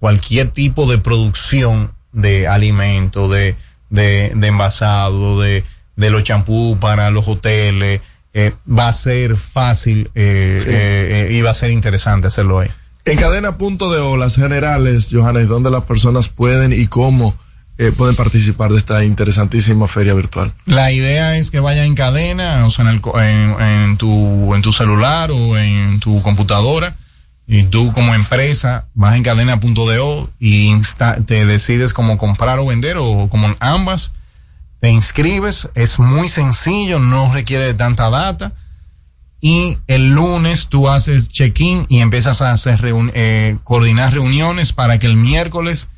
[0.00, 3.54] cualquier tipo de producción de alimento, de,
[3.88, 5.62] de, de envasado, de,
[5.94, 8.00] de los champús para los hoteles,
[8.34, 11.36] eh, va a ser fácil eh, Sí.
[11.36, 12.70] y va a ser interesante hacerlo ahí.
[13.04, 17.34] En cadena punto de o las generales, Johannes, ¿dónde las personas pueden y cómo
[17.78, 20.52] eh, pueden participar de esta interesantísima feria virtual?
[20.66, 25.56] La idea es que vaya en cadena, o sea, en, tu, en tu celular o
[25.58, 26.96] en tu computadora,
[27.46, 32.96] y tú como empresa vas en cadena.do y insta- te decides como comprar o vender
[32.98, 34.12] o como ambas,
[34.80, 38.52] te inscribes, es muy sencillo, no requiere de tanta data.
[39.40, 42.80] Y el lunes tú haces check-in y empiezas a hacer
[43.14, 45.88] eh, coordinar reuniones para que el miércoles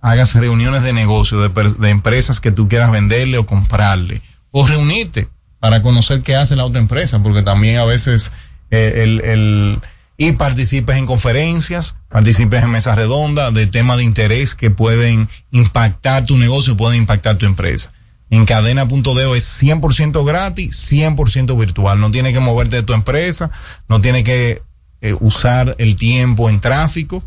[0.00, 4.22] hagas reuniones de negocio, de, de empresas que tú quieras venderle o comprarle.
[4.50, 5.28] O reunirte
[5.58, 8.32] para conocer qué hace la otra empresa, porque también a veces
[8.70, 9.78] eh, el, el-
[10.16, 16.24] y participes en conferencias, participes en mesas redondas de temas de interés que pueden impactar
[16.24, 17.90] tu negocio, pueden impactar tu empresa.
[18.28, 21.98] En cadena.deo es 100% gratis, 100% virtual.
[22.00, 23.50] No tienes que moverte de tu empresa,
[23.88, 24.62] no tienes que
[25.00, 27.24] eh, usar el tiempo en tráfico.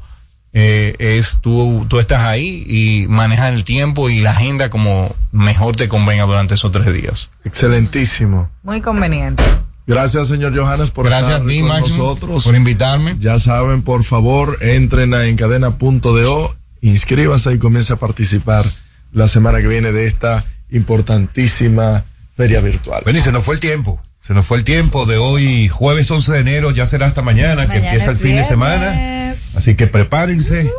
[0.55, 5.75] Eh, es tú, tú estás ahí y manejas el tiempo y la agenda como mejor
[5.75, 7.31] te convenga durante esos tres días.
[7.43, 8.49] Excelentísimo.
[8.61, 9.43] Muy conveniente.
[9.87, 12.43] Gracias, señor Johannes, por Gracias estar a ti, con Máximo, nosotros.
[12.45, 13.15] por invitarme.
[13.19, 18.65] Ya saben, por favor, entren a encadena.do, inscríbase y comience a participar
[19.11, 22.05] la semana que viene de esta importantísima
[22.35, 23.01] feria virtual.
[23.03, 23.99] Bueno, y se nos fue el tiempo.
[24.25, 27.67] Se nos fue el tiempo de hoy, jueves 11 de enero, ya será hasta mañana,
[27.67, 29.33] que empieza el fin de semana.
[29.57, 30.71] Así que prepárense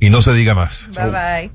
[0.00, 0.90] y no se diga más.
[0.96, 1.50] Bye bye.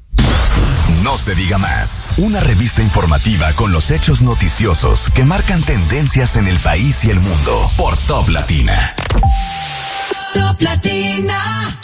[1.04, 2.14] No se diga más.
[2.16, 7.20] Una revista informativa con los hechos noticiosos que marcan tendencias en el país y el
[7.20, 8.96] mundo por Top Latina.
[10.34, 11.78] Top Latina.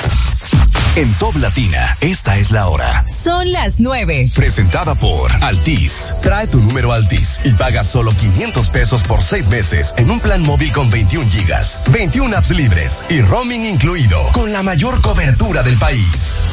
[0.98, 3.06] En Top Latina, esta es la hora.
[3.08, 4.32] Son las 9.
[4.36, 6.14] Presentada por Altis.
[6.22, 10.42] Trae tu número Altis y paga solo 500 pesos por seis meses en un plan
[10.42, 15.78] móvil con 21 gigas, 21 apps libres y roaming incluido, con la mayor cobertura del
[15.78, 16.44] país.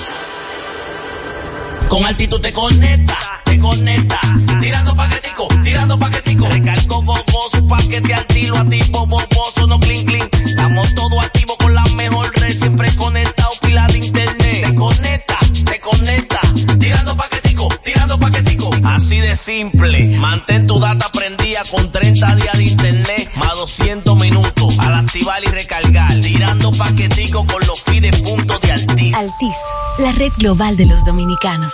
[1.88, 4.20] Con altitud te conecta, te conecta.
[4.60, 6.46] Tirando paquetico, tirando paquetico.
[6.48, 10.28] Recargo gogoso, paquete al tiro, activo, boboso, no clean clean.
[10.44, 14.66] Estamos todos activos con la mejor red, siempre conectado, pila de internet.
[14.66, 16.40] Te conecta, te conecta.
[16.78, 18.47] Tirando paquetico, tirando paquetico.
[18.88, 20.16] Así de simple.
[20.18, 24.78] Mantén tu data prendida con 30 días de internet, más 200 minutos.
[24.78, 26.18] Al activar y recargar.
[26.20, 29.14] Tirando paquetico con los fides puntos de Altis.
[29.14, 29.56] Altis,
[29.98, 31.72] la red global de los dominicanos.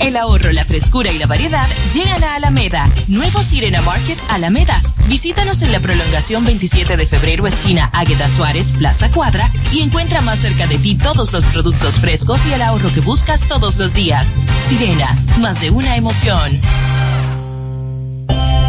[0.00, 2.88] El ahorro, la frescura y la variedad llegan a Alameda.
[3.08, 4.80] Nuevo Sirena Market Alameda.
[5.08, 10.38] Visítanos en la prolongación 27 de febrero, esquina Águeda Suárez, Plaza Cuadra, y encuentra más
[10.38, 14.36] cerca de ti todos los productos frescos y el ahorro que buscas todos los días.
[14.68, 16.52] Sirena, más de una emoción.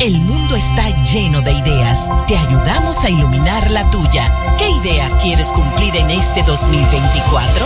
[0.01, 2.03] El mundo está lleno de ideas.
[2.27, 4.34] Te ayudamos a iluminar la tuya.
[4.57, 7.65] ¿Qué idea quieres cumplir en este 2024?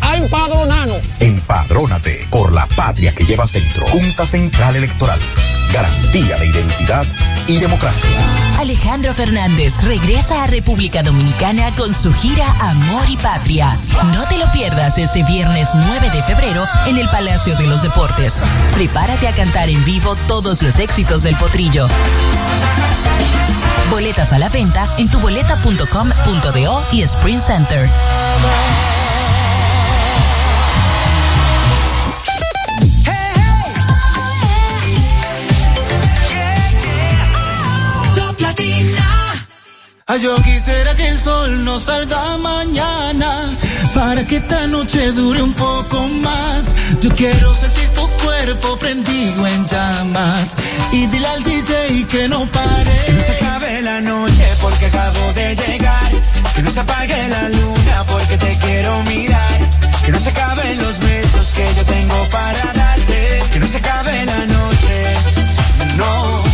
[0.00, 0.98] a empadronarnos.
[1.20, 3.86] Empadrónate por la patria que llevas dentro.
[3.86, 5.18] Junta Central Electoral.
[5.72, 7.04] Garantía de identidad
[7.48, 8.08] y democracia.
[8.58, 13.76] Alejandro Fernández regresa a República Dominicana con su gira Amor y Patria.
[14.12, 18.40] No te lo pierdas ese viernes 9 de febrero en el Palacio de los Deportes.
[18.74, 21.88] Prepárate a cantar en vivo todos los éxitos del potrillo.
[23.90, 27.90] Boletas a la venta en tuboleta.com.do y Sprint Center.
[40.06, 43.50] Ay, yo quisiera que el sol no salga mañana
[43.94, 46.62] para que esta noche dure un poco más.
[47.00, 50.48] Yo quiero sentir tu cuerpo prendido en llamas
[50.92, 52.96] y dile al DJ que no pare.
[53.06, 56.12] Que no se acabe la noche porque acabo de llegar.
[56.54, 59.70] Que no se apague la luna porque te quiero mirar.
[60.04, 63.42] Que no se acaben los besos que yo tengo para darte.
[63.54, 65.14] Que no se acabe la noche.
[65.96, 66.44] No,